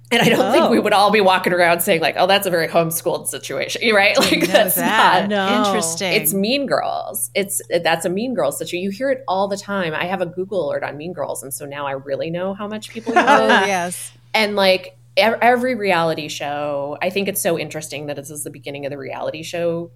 and 0.10 0.22
I 0.22 0.30
don't 0.30 0.40
oh. 0.40 0.52
think 0.52 0.70
we 0.70 0.80
oh. 0.80 0.82
would 0.82 0.94
all 0.94 1.12
be 1.12 1.20
walking 1.20 1.52
around 1.52 1.82
saying 1.82 2.02
like, 2.02 2.16
"Oh, 2.18 2.28
that's 2.28 2.48
a 2.48 2.50
very 2.50 2.68
homeschooled 2.68 3.28
situation," 3.28 3.82
right? 3.94 4.18
Like 4.18 4.48
that's 4.48 4.76
that. 4.76 5.30
not 5.30 5.30
no. 5.30 5.66
interesting. 5.66 6.14
It's 6.14 6.34
Mean 6.34 6.66
Girls. 6.66 7.30
It's 7.36 7.62
that's 7.84 8.06
a 8.06 8.10
Mean 8.10 8.34
Girls 8.34 8.58
situation. 8.58 8.84
You 8.84 8.92
hear 8.92 9.10
it 9.12 9.24
all 9.28 9.48
the 9.48 9.58
time. 9.58 9.94
I 9.94 10.06
have 10.06 10.22
a 10.22 10.26
Google 10.26 10.70
alert 10.70 10.84
on 10.84 10.98
Mean 10.98 11.14
Girls, 11.14 11.44
and 11.44 11.54
so 11.54 11.66
now 11.66 11.86
I 11.86 11.92
really 11.92 12.30
know 12.30 12.54
how 12.54 12.68
much 12.68 12.90
people 12.90 13.14
use 13.16 13.24
oh, 13.26 13.48
yes. 13.66 14.14
And 14.34 14.56
like 14.56 14.98
every 15.18 15.76
reality 15.76 16.28
show, 16.28 16.98
I 17.02 17.10
think 17.10 17.28
it's 17.28 17.42
so 17.42 17.58
interesting 17.58 18.06
that 18.06 18.16
this 18.16 18.30
is 18.30 18.44
the 18.44 18.52
beginning 18.52 18.86
of 18.86 18.92
the 18.92 18.98
reality 18.98 19.44
show 19.44 19.92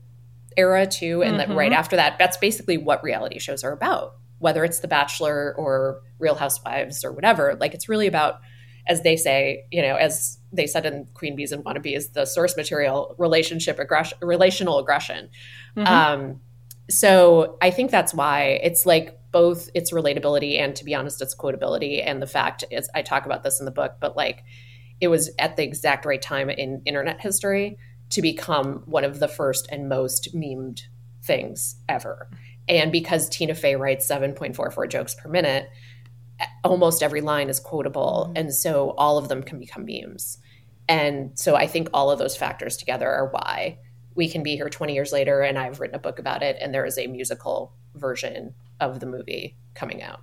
era 0.58 0.86
too, 0.86 1.24
and 1.24 1.38
mm-hmm. 1.38 1.52
that 1.52 1.56
right 1.56 1.72
after 1.72 1.96
that, 1.96 2.18
that's 2.20 2.38
basically 2.38 2.78
what 2.78 3.04
reality 3.04 3.40
shows 3.40 3.64
are 3.64 3.72
about. 3.72 4.16
Whether 4.40 4.66
it's 4.66 4.80
The 4.80 4.88
Bachelor 4.88 5.54
or 5.56 6.02
Real 6.20 6.36
Housewives 6.36 7.06
or 7.06 7.12
whatever, 7.12 7.56
like 7.60 7.74
it's 7.74 7.88
really 7.88 8.08
about 8.08 8.42
as 8.88 9.04
they 9.04 9.16
say, 9.16 9.66
you 9.72 9.82
know, 9.82 9.96
as 9.96 10.38
they 10.52 10.68
said 10.68 10.86
in 10.86 11.08
Queen 11.14 11.36
Bees 11.36 11.52
and 11.52 11.64
Wannabe 11.64 11.96
is 11.96 12.10
the 12.10 12.26
source 12.26 12.58
material 12.58 13.16
relationship 13.18 13.80
aggression, 13.80 14.18
relational 14.22 14.80
aggression. 14.80 15.30
Mm-hmm. 15.76 15.88
Um, 15.88 16.42
so 16.90 17.58
I 17.62 17.72
think 17.72 17.92
that's 17.92 18.14
why 18.14 18.60
it's 18.64 18.86
like 18.86 19.18
both 19.32 19.70
its 19.74 19.94
relatability 19.94 20.60
and, 20.60 20.76
to 20.76 20.84
be 20.84 20.94
honest, 20.94 21.22
its 21.22 21.36
quotability. 21.36 22.06
And 22.06 22.22
the 22.22 22.28
fact 22.28 22.66
is, 22.70 22.90
I 22.94 23.02
talk 23.02 23.26
about 23.26 23.44
this 23.44 23.60
in 23.60 23.66
the 23.66 23.72
book, 23.72 23.94
but 24.00 24.18
like 24.18 24.44
it 25.00 25.08
was 25.08 25.32
at 25.40 25.56
the 25.56 25.64
exact 25.64 26.06
right 26.06 26.22
time 26.22 26.50
in 26.50 26.82
internet 26.86 27.22
history 27.22 27.78
to 28.10 28.22
become 28.22 28.84
one 28.86 29.06
of 29.06 29.20
the 29.20 29.28
first 29.28 29.68
and 29.72 29.88
most 29.88 30.36
memed 30.36 30.82
things 31.24 31.78
ever. 31.88 32.30
And 32.68 32.92
because 32.92 33.30
Tina 33.30 33.56
Fey 33.56 33.76
writes 33.76 34.08
7.44 34.08 34.90
jokes 34.90 35.16
per 35.16 35.30
minute, 35.30 35.70
almost 36.64 37.04
every 37.04 37.22
line 37.22 37.50
is 37.50 37.60
quotable 37.60 38.26
mm-hmm. 38.28 38.38
and 38.38 38.54
so 38.54 38.92
all 38.92 39.18
of 39.18 39.28
them 39.28 39.44
can 39.44 39.60
become 39.60 39.86
memes 39.86 40.38
and 40.88 41.38
so 41.38 41.56
i 41.56 41.68
think 41.68 41.90
all 41.94 42.12
of 42.12 42.20
those 42.20 42.38
factors 42.38 42.78
together 42.78 43.10
are 43.10 43.30
why 43.30 43.78
we 44.16 44.30
can 44.30 44.44
be 44.44 44.56
here 44.56 44.70
20 44.70 44.94
years 44.94 45.12
later 45.12 45.42
and 45.42 45.58
i've 45.58 45.80
written 45.80 45.96
a 45.96 46.00
book 46.00 46.20
about 46.20 46.44
it 46.44 46.58
and 46.60 46.74
there 46.74 46.86
is 46.86 46.98
a 46.98 47.08
musical 47.08 47.74
version 47.96 48.54
of 48.80 49.00
the 49.00 49.06
movie 49.06 49.56
coming 49.74 50.02
out 50.02 50.22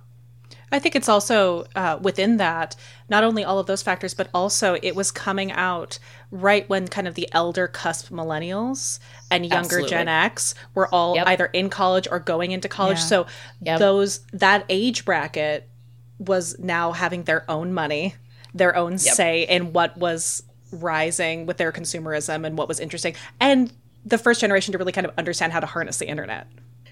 I 0.71 0.79
think 0.79 0.95
it's 0.95 1.09
also 1.09 1.65
uh, 1.75 1.97
within 2.01 2.37
that, 2.37 2.75
not 3.09 3.23
only 3.23 3.43
all 3.43 3.59
of 3.59 3.65
those 3.65 3.81
factors, 3.81 4.13
but 4.13 4.29
also 4.33 4.77
it 4.81 4.95
was 4.95 5.11
coming 5.11 5.51
out 5.51 5.99
right 6.31 6.67
when 6.69 6.87
kind 6.87 7.07
of 7.07 7.15
the 7.15 7.27
elder 7.31 7.67
cusp 7.67 8.09
millennials 8.09 8.99
and 9.31 9.45
younger 9.45 9.65
Absolutely. 9.65 9.89
Gen 9.89 10.07
X 10.07 10.55
were 10.75 10.87
all 10.93 11.15
yep. 11.15 11.27
either 11.27 11.45
in 11.47 11.69
college 11.69 12.07
or 12.09 12.19
going 12.19 12.51
into 12.51 12.67
college. 12.67 12.99
Yeah. 12.99 13.03
So 13.03 13.25
yep. 13.61 13.79
those 13.79 14.19
that 14.33 14.65
age 14.69 15.05
bracket 15.05 15.68
was 16.19 16.57
now 16.59 16.91
having 16.91 17.23
their 17.23 17.49
own 17.49 17.73
money, 17.73 18.15
their 18.53 18.75
own 18.75 18.93
yep. 18.93 18.99
say 18.99 19.43
in 19.43 19.73
what 19.73 19.97
was 19.97 20.43
rising 20.71 21.45
with 21.45 21.57
their 21.57 21.71
consumerism 21.71 22.45
and 22.45 22.57
what 22.57 22.67
was 22.67 22.79
interesting, 22.79 23.15
and 23.39 23.73
the 24.05 24.17
first 24.17 24.41
generation 24.41 24.71
to 24.71 24.77
really 24.77 24.91
kind 24.91 25.05
of 25.07 25.13
understand 25.17 25.51
how 25.53 25.59
to 25.59 25.65
harness 25.65 25.97
the 25.97 26.07
internet. 26.07 26.47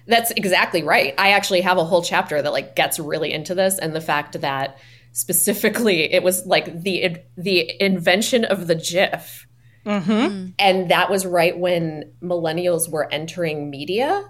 That's 0.08 0.32
exactly 0.32 0.84
right. 0.84 1.14
I 1.18 1.32
actually 1.32 1.62
have 1.62 1.78
a 1.78 1.84
whole 1.84 2.02
chapter 2.02 2.42
that 2.42 2.54
like 2.54 2.76
gets 2.76 2.98
really 2.98 3.32
into 3.34 3.54
this 3.54 3.78
and 3.78 3.94
the 3.94 4.02
fact 4.02 4.40
that 4.40 4.78
specifically 5.12 6.12
it 6.14 6.24
was 6.24 6.46
like 6.46 6.82
the 6.84 7.18
the 7.36 7.84
invention 7.84 8.46
of 8.46 8.68
the 8.68 8.76
GIF. 8.76 9.48
Mm-hmm. 9.86 10.50
And 10.60 10.92
that 10.92 11.10
was 11.10 11.26
right 11.26 11.58
when 11.58 12.12
millennials 12.22 12.90
were 12.90 13.12
entering 13.12 13.70
media 13.70 14.30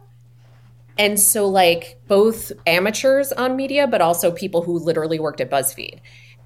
and 0.97 1.19
so, 1.19 1.47
like, 1.47 1.99
both 2.07 2.51
amateurs 2.65 3.31
on 3.31 3.55
media, 3.55 3.87
but 3.87 4.01
also 4.01 4.31
people 4.31 4.61
who 4.61 4.79
literally 4.79 5.19
worked 5.19 5.41
at 5.41 5.49
BuzzFeed. 5.49 5.99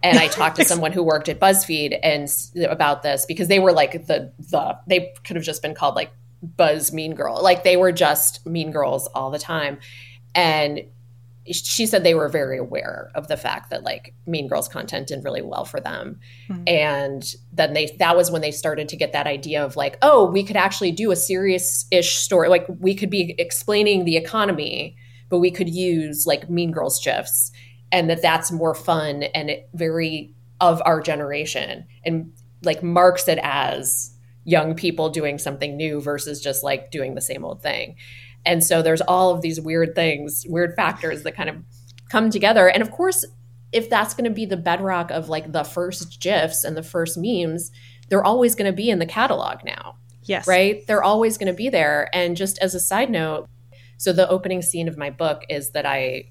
And 0.04 0.18
I 0.18 0.28
talked 0.28 0.56
to 0.56 0.66
someone 0.66 0.92
who 0.92 1.04
worked 1.04 1.30
at 1.30 1.40
BuzzFeed 1.40 2.00
and 2.02 2.28
about 2.68 3.04
this 3.04 3.26
because 3.26 3.48
they 3.48 3.60
were 3.60 3.72
like 3.72 4.08
the 4.08 4.32
the 4.40 4.78
they 4.88 5.14
could 5.24 5.36
have 5.36 5.46
just 5.46 5.62
been 5.62 5.76
called 5.76 5.96
like 5.96 6.12
Buzz 6.42 6.92
Mean 6.92 7.14
Girl, 7.14 7.42
like 7.42 7.64
they 7.64 7.78
were 7.78 7.92
just 7.92 8.46
mean 8.46 8.72
girls 8.72 9.08
all 9.08 9.30
the 9.30 9.40
time. 9.40 9.78
And 10.34 10.82
she 11.50 11.86
said 11.86 12.04
they 12.04 12.14
were 12.14 12.30
very 12.30 12.58
aware 12.58 13.12
of 13.16 13.28
the 13.28 13.38
fact 13.38 13.70
that 13.72 13.84
like 13.84 14.14
mean 14.28 14.48
girls 14.48 14.68
content 14.68 15.08
did 15.08 15.24
really 15.24 15.42
well 15.42 15.66
for 15.66 15.80
them. 15.80 16.20
Mm-hmm. 16.50 16.64
and 16.68 17.36
then 17.52 17.74
they 17.74 17.96
that 18.00 18.16
was 18.16 18.30
when 18.30 18.42
they 18.42 18.52
started 18.52 18.90
to 18.90 18.96
get 18.96 19.14
that 19.14 19.28
idea 19.28 19.64
of 19.64 19.76
like 19.76 19.98
oh 20.02 20.30
we 20.30 20.44
could 20.44 20.58
actually 20.58 20.92
do 20.92 21.12
a 21.12 21.16
serious-ish 21.16 22.16
story. 22.16 22.48
Like 22.50 22.66
we 22.80 22.94
could 22.96 23.10
be 23.10 23.36
explaining 23.38 24.06
the 24.06 24.18
economy 24.18 24.96
but 25.30 25.40
we 25.40 25.50
could 25.50 25.70
use 25.70 26.28
like 26.28 26.50
mean 26.50 26.72
girls 26.72 27.04
gifs 27.04 27.52
and 27.92 28.10
that 28.10 28.22
that's 28.22 28.52
more 28.52 28.76
fun 28.76 29.24
and 29.24 29.50
it 29.50 29.70
very 29.74 30.34
of 30.60 30.82
our 30.86 31.02
generation. 31.02 31.86
And 32.06 32.32
like 32.64 32.84
marks 32.84 33.28
it 33.28 33.40
as 33.42 34.12
young 34.44 34.76
people 34.76 35.10
doing 35.10 35.38
something 35.38 35.76
new 35.76 36.02
versus 36.02 36.42
just 36.42 36.64
like 36.64 36.92
doing 36.92 37.16
the 37.16 37.22
same 37.22 37.44
old 37.46 37.62
thing 37.62 37.96
and 38.46 38.64
so 38.64 38.82
there's 38.82 39.02
all 39.02 39.34
of 39.34 39.42
these 39.42 39.60
weird 39.60 39.96
things, 39.96 40.46
weird 40.48 40.76
factors 40.76 41.24
that 41.24 41.36
kind 41.36 41.50
of 41.50 41.58
come 42.10 42.30
together. 42.30 42.68
And 42.68 42.82
of 42.82 42.92
course, 42.92 43.26
if 43.72 43.90
that's 43.90 44.14
going 44.14 44.26
to 44.26 44.36
be 44.36 44.46
the 44.46 44.58
bedrock 44.58 45.12
of 45.12 45.30
like 45.30 45.52
the 45.52 45.64
first 45.64 46.20
GIFs 46.20 46.64
and 46.64 46.76
the 46.76 46.84
first 46.84 47.18
memes, 47.18 47.72
they're 48.10 48.24
always 48.24 48.56
going 48.56 48.70
to 48.70 48.76
be 48.76 48.90
in 48.90 49.00
the 49.00 49.06
catalog 49.06 49.64
now. 49.64 49.96
Yes. 50.24 50.48
Right? 50.48 50.86
They're 50.88 51.04
always 51.04 51.38
going 51.38 51.48
to 51.48 51.54
be 51.54 51.70
there. 51.70 52.10
And 52.14 52.36
just 52.36 52.60
as 52.60 52.76
a 52.76 52.80
side 52.80 53.10
note, 53.10 53.48
so 53.98 54.12
the 54.12 54.28
opening 54.30 54.62
scene 54.62 54.88
of 54.88 54.98
my 54.98 55.10
book 55.10 55.44
is 55.50 55.72
that 55.72 55.86
I 55.86 56.30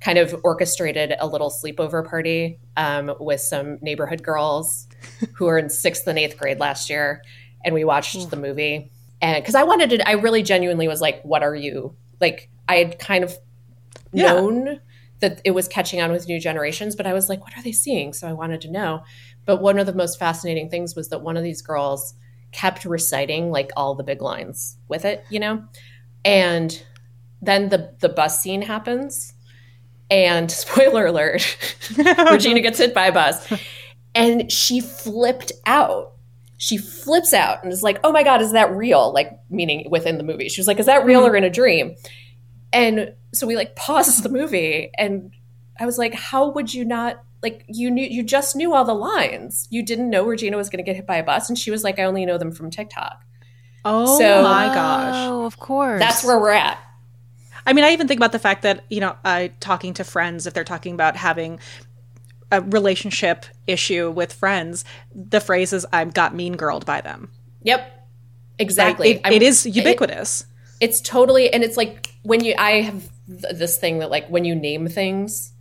kind 0.00 0.18
of 0.18 0.34
orchestrated 0.44 1.14
a 1.18 1.26
little 1.26 1.50
sleepover 1.50 2.08
party 2.08 2.58
um, 2.76 3.12
with 3.18 3.40
some 3.40 3.78
neighborhood 3.82 4.22
girls 4.22 4.86
who 5.34 5.46
were 5.46 5.58
in 5.58 5.68
sixth 5.68 6.06
and 6.06 6.18
eighth 6.18 6.38
grade 6.38 6.60
last 6.60 6.88
year. 6.88 7.22
And 7.64 7.74
we 7.74 7.84
watched 7.84 8.30
the 8.30 8.36
movie 8.36 8.92
and 9.20 9.42
because 9.42 9.54
I 9.54 9.64
wanted 9.64 9.90
to, 9.90 10.08
I 10.08 10.12
really 10.12 10.42
genuinely 10.42 10.88
was 10.88 11.00
like, 11.00 11.22
"What 11.22 11.42
are 11.42 11.54
you?" 11.54 11.96
Like 12.20 12.50
I 12.68 12.76
had 12.76 12.98
kind 12.98 13.24
of 13.24 13.36
yeah. 14.12 14.32
known 14.32 14.80
that 15.20 15.40
it 15.44 15.50
was 15.50 15.66
catching 15.66 16.00
on 16.00 16.12
with 16.12 16.28
new 16.28 16.38
generations, 16.38 16.94
but 16.94 17.06
I 17.06 17.12
was 17.12 17.28
like, 17.28 17.42
"What 17.42 17.56
are 17.56 17.62
they 17.62 17.72
seeing?" 17.72 18.12
So 18.12 18.28
I 18.28 18.32
wanted 18.32 18.60
to 18.62 18.70
know. 18.70 19.02
But 19.44 19.60
one 19.60 19.78
of 19.78 19.86
the 19.86 19.94
most 19.94 20.18
fascinating 20.18 20.68
things 20.68 20.94
was 20.94 21.08
that 21.08 21.22
one 21.22 21.36
of 21.36 21.42
these 21.42 21.62
girls 21.62 22.14
kept 22.52 22.84
reciting 22.84 23.50
like 23.50 23.70
all 23.76 23.94
the 23.94 24.04
big 24.04 24.22
lines 24.22 24.76
with 24.88 25.04
it, 25.04 25.24
you 25.30 25.40
know, 25.40 25.64
and 26.24 26.82
then 27.42 27.68
the 27.70 27.94
the 28.00 28.08
bus 28.08 28.40
scene 28.40 28.62
happens, 28.62 29.34
and 30.10 30.50
spoiler 30.50 31.06
alert, 31.06 31.56
Regina 32.30 32.60
gets 32.60 32.78
hit 32.78 32.94
by 32.94 33.06
a 33.06 33.12
bus, 33.12 33.52
and 34.14 34.50
she 34.52 34.80
flipped 34.80 35.50
out 35.66 36.12
she 36.58 36.76
flips 36.76 37.32
out 37.32 37.62
and 37.62 37.72
is 37.72 37.82
like, 37.82 37.98
"Oh 38.04 38.12
my 38.12 38.22
god, 38.22 38.42
is 38.42 38.52
that 38.52 38.70
real?" 38.72 39.12
Like 39.12 39.38
meaning 39.48 39.88
within 39.90 40.18
the 40.18 40.24
movie. 40.24 40.48
She 40.48 40.60
was 40.60 40.66
like, 40.66 40.78
"Is 40.78 40.86
that 40.86 41.06
real 41.06 41.26
or 41.26 41.34
in 41.34 41.44
a 41.44 41.50
dream?" 41.50 41.94
And 42.72 43.14
so 43.32 43.46
we 43.46 43.56
like 43.56 43.74
paused 43.76 44.22
the 44.22 44.28
movie 44.28 44.90
and 44.98 45.32
I 45.78 45.86
was 45.86 45.96
like, 45.96 46.14
"How 46.14 46.50
would 46.50 46.74
you 46.74 46.84
not 46.84 47.22
like 47.42 47.64
you 47.68 47.90
knew 47.90 48.06
you 48.06 48.22
just 48.22 48.56
knew 48.56 48.74
all 48.74 48.84
the 48.84 48.94
lines. 48.94 49.68
You 49.70 49.84
didn't 49.84 50.10
know 50.10 50.24
Regina 50.24 50.56
was 50.56 50.68
going 50.68 50.78
to 50.78 50.82
get 50.84 50.96
hit 50.96 51.06
by 51.06 51.16
a 51.16 51.24
bus 51.24 51.48
and 51.48 51.56
she 51.56 51.70
was 51.70 51.84
like, 51.84 51.98
"I 51.98 52.04
only 52.04 52.26
know 52.26 52.38
them 52.38 52.52
from 52.52 52.70
TikTok." 52.70 53.24
Oh 53.84 54.18
so, 54.18 54.42
my 54.42 54.66
gosh. 54.66 55.14
Oh, 55.16 55.44
of 55.44 55.58
course. 55.58 56.00
That's 56.00 56.24
where 56.24 56.38
we're 56.38 56.50
at. 56.50 56.78
I 57.64 57.74
mean, 57.74 57.84
I 57.84 57.92
even 57.92 58.08
think 58.08 58.18
about 58.18 58.32
the 58.32 58.38
fact 58.38 58.62
that, 58.62 58.84
you 58.88 59.00
know, 59.00 59.14
I 59.24 59.52
talking 59.60 59.94
to 59.94 60.04
friends 60.04 60.46
if 60.46 60.54
they're 60.54 60.64
talking 60.64 60.94
about 60.94 61.16
having 61.16 61.60
a 62.50 62.60
relationship 62.60 63.46
issue 63.66 64.10
with 64.10 64.32
friends, 64.32 64.84
the 65.14 65.40
phrase 65.40 65.72
is 65.72 65.86
"I've 65.92 66.14
got 66.14 66.34
mean 66.34 66.56
girled 66.56 66.86
by 66.86 67.00
them." 67.00 67.30
Yep, 67.62 68.08
exactly. 68.58 69.14
Like, 69.14 69.26
it, 69.26 69.32
it 69.34 69.42
is 69.42 69.66
ubiquitous. 69.66 70.42
It, 70.42 70.46
it's 70.86 71.00
totally, 71.00 71.52
and 71.52 71.62
it's 71.62 71.76
like 71.76 72.14
when 72.22 72.44
you. 72.44 72.54
I 72.58 72.82
have 72.82 73.08
this 73.26 73.76
thing 73.78 73.98
that 73.98 74.10
like 74.10 74.28
when 74.28 74.44
you 74.44 74.54
name 74.54 74.88
things, 74.88 75.52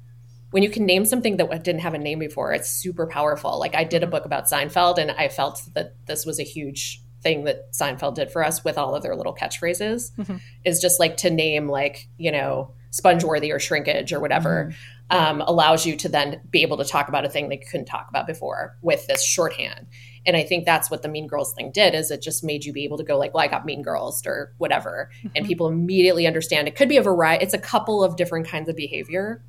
when 0.51 0.63
you 0.63 0.69
can 0.69 0.85
name 0.85 1.05
something 1.05 1.37
that 1.37 1.63
didn't 1.63 1.81
have 1.81 1.93
a 1.93 1.99
name 1.99 2.19
before, 2.19 2.53
it's 2.53 2.69
super 2.69 3.07
powerful. 3.07 3.59
Like 3.59 3.75
I 3.75 3.83
did 3.83 4.03
a 4.03 4.07
book 4.07 4.25
about 4.25 4.45
Seinfeld, 4.45 4.97
and 4.97 5.11
I 5.11 5.27
felt 5.27 5.61
that 5.73 5.95
this 6.05 6.25
was 6.25 6.39
a 6.39 6.43
huge 6.43 7.01
thing 7.21 7.45
that 7.45 7.73
Seinfeld 7.73 8.15
did 8.15 8.31
for 8.31 8.45
us 8.45 8.63
with 8.63 8.77
all 8.77 8.95
of 8.95 9.03
their 9.03 9.15
little 9.15 9.35
catchphrases. 9.35 10.11
Mm-hmm. 10.15 10.37
Is 10.63 10.79
just 10.79 10.99
like 10.99 11.17
to 11.17 11.29
name 11.29 11.67
like 11.67 12.07
you 12.17 12.31
know 12.31 12.71
spongeworthy 12.91 13.53
or 13.53 13.59
shrinkage 13.59 14.13
or 14.13 14.19
whatever. 14.21 14.69
Mm-hmm 14.69 14.96
um, 15.09 15.41
allows 15.41 15.85
you 15.85 15.95
to 15.95 16.09
then 16.09 16.41
be 16.49 16.61
able 16.61 16.77
to 16.77 16.83
talk 16.83 17.07
about 17.07 17.25
a 17.25 17.29
thing 17.29 17.51
you 17.51 17.59
couldn't 17.59 17.85
talk 17.85 18.07
about 18.09 18.27
before 18.27 18.77
with 18.81 19.07
this 19.07 19.23
shorthand. 19.23 19.87
And 20.25 20.35
I 20.35 20.43
think 20.43 20.65
that's 20.65 20.91
what 20.91 21.01
the 21.01 21.07
Mean 21.07 21.27
Girls 21.27 21.53
thing 21.53 21.71
did 21.71 21.95
is 21.95 22.11
it 22.11 22.21
just 22.21 22.43
made 22.43 22.65
you 22.65 22.73
be 22.73 22.83
able 22.83 22.97
to 22.97 23.03
go 23.03 23.17
like, 23.17 23.33
well, 23.33 23.43
I 23.43 23.47
got 23.47 23.65
Mean 23.65 23.81
Girls 23.81 24.25
or 24.25 24.53
whatever. 24.57 25.09
And 25.35 25.45
people 25.45 25.67
immediately 25.67 26.27
understand 26.27 26.67
it 26.67 26.75
could 26.75 26.89
be 26.89 26.97
a 26.97 27.01
variety. 27.01 27.45
It's 27.45 27.53
a 27.53 27.59
couple 27.59 28.03
of 28.03 28.17
different 28.17 28.47
kinds 28.47 28.67
of 28.67 28.75
behavior, 28.75 29.41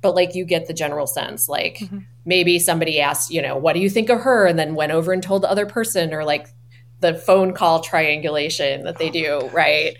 but 0.00 0.16
like 0.16 0.34
you 0.34 0.44
get 0.44 0.66
the 0.66 0.74
general 0.74 1.06
sense. 1.06 1.48
Like 1.48 1.80
maybe 2.24 2.58
somebody 2.58 3.00
asked, 3.00 3.30
you 3.30 3.40
know, 3.40 3.56
what 3.56 3.74
do 3.74 3.80
you 3.80 3.88
think 3.88 4.08
of 4.10 4.22
her? 4.22 4.46
And 4.46 4.58
then 4.58 4.74
went 4.74 4.90
over 4.90 5.12
and 5.12 5.22
told 5.22 5.42
the 5.42 5.50
other 5.50 5.66
person 5.66 6.12
or 6.12 6.24
like 6.24 6.48
the 7.00 7.14
phone 7.14 7.52
call 7.52 7.80
triangulation 7.80 8.82
that 8.84 8.98
they 8.98 9.10
do, 9.10 9.48
right? 9.52 9.96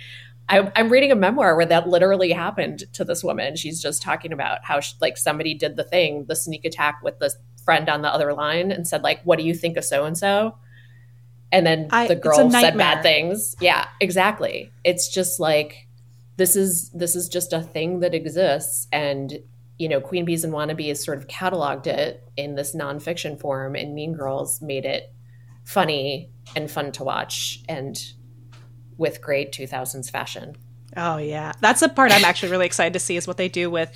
I, 0.49 0.71
I'm 0.77 0.91
reading 0.91 1.11
a 1.11 1.17
memoir 1.17 1.57
where 1.57 1.67
that 1.67 1.89
literally 1.89 2.33
happened 2.33 2.85
to 2.93 3.05
this 3.05 3.25
woman. 3.25 3.57
She's 3.57 3.81
just 3.81 4.03
talking 4.03 4.33
about 4.33 4.59
how 4.65 4.81
she, 4.81 4.95
like 5.01 5.17
somebody 5.17 5.55
did 5.55 5.77
the 5.77 5.85
thing, 5.85 6.27
the 6.29 6.37
sneak 6.37 6.65
attack 6.65 7.01
with 7.03 7.19
the 7.19 7.33
friend 7.65 7.89
on 7.89 8.03
the 8.03 8.09
other 8.13 8.35
line, 8.35 8.71
and 8.71 8.87
said 8.87 9.03
like, 9.03 9.23
"What 9.23 9.39
do 9.39 9.45
you 9.45 9.55
think 9.55 9.77
of 9.79 9.85
so 9.85 10.05
and 10.05 10.19
so?" 10.19 10.57
And 11.51 11.67
then 11.67 11.89
I- 11.91 12.09
the 12.09 12.17
girl 12.17 12.37
said 12.51 12.77
bad 12.77 13.03
things. 13.03 13.57
Yeah, 13.61 13.87
exactly. 14.01 14.71
It's 14.85 15.09
just 15.09 15.41
like 15.41 15.87
this 16.37 16.57
is 16.57 16.91
this 16.91 17.17
is 17.17 17.29
just 17.29 17.53
a 17.53 17.61
thing 17.63 18.01
that 18.01 18.15
exists, 18.15 18.87
and 18.93 19.39
you 19.79 19.89
know, 19.89 20.01
Queen 20.01 20.25
Bees 20.25 20.45
and 20.45 20.53
Wannabes 20.53 20.99
sort 20.99 21.19
of 21.19 21.27
cataloged 21.27 21.87
it 21.87 22.23
in 22.37 22.55
this 22.55 22.75
nonfiction 22.77 23.41
form, 23.41 23.75
and 23.77 23.95
Mean 23.95 24.13
Girls 24.13 24.61
made 24.61 24.85
it 24.85 25.13
funny 25.65 26.31
and 26.55 26.71
fun 26.71 26.93
to 26.93 27.05
watch, 27.05 27.63
and 27.69 27.97
with 28.97 29.21
great 29.21 29.53
2000s 29.53 30.11
fashion. 30.11 30.57
Oh 30.97 31.17
yeah, 31.17 31.53
that's 31.61 31.81
the 31.81 31.89
part 31.89 32.13
I'm 32.13 32.25
actually 32.25 32.53
really 32.53 32.67
excited 32.67 32.93
to 32.93 33.01
see 33.01 33.17
is 33.17 33.27
what 33.27 33.37
they 33.37 33.49
do 33.49 33.71
with 33.71 33.93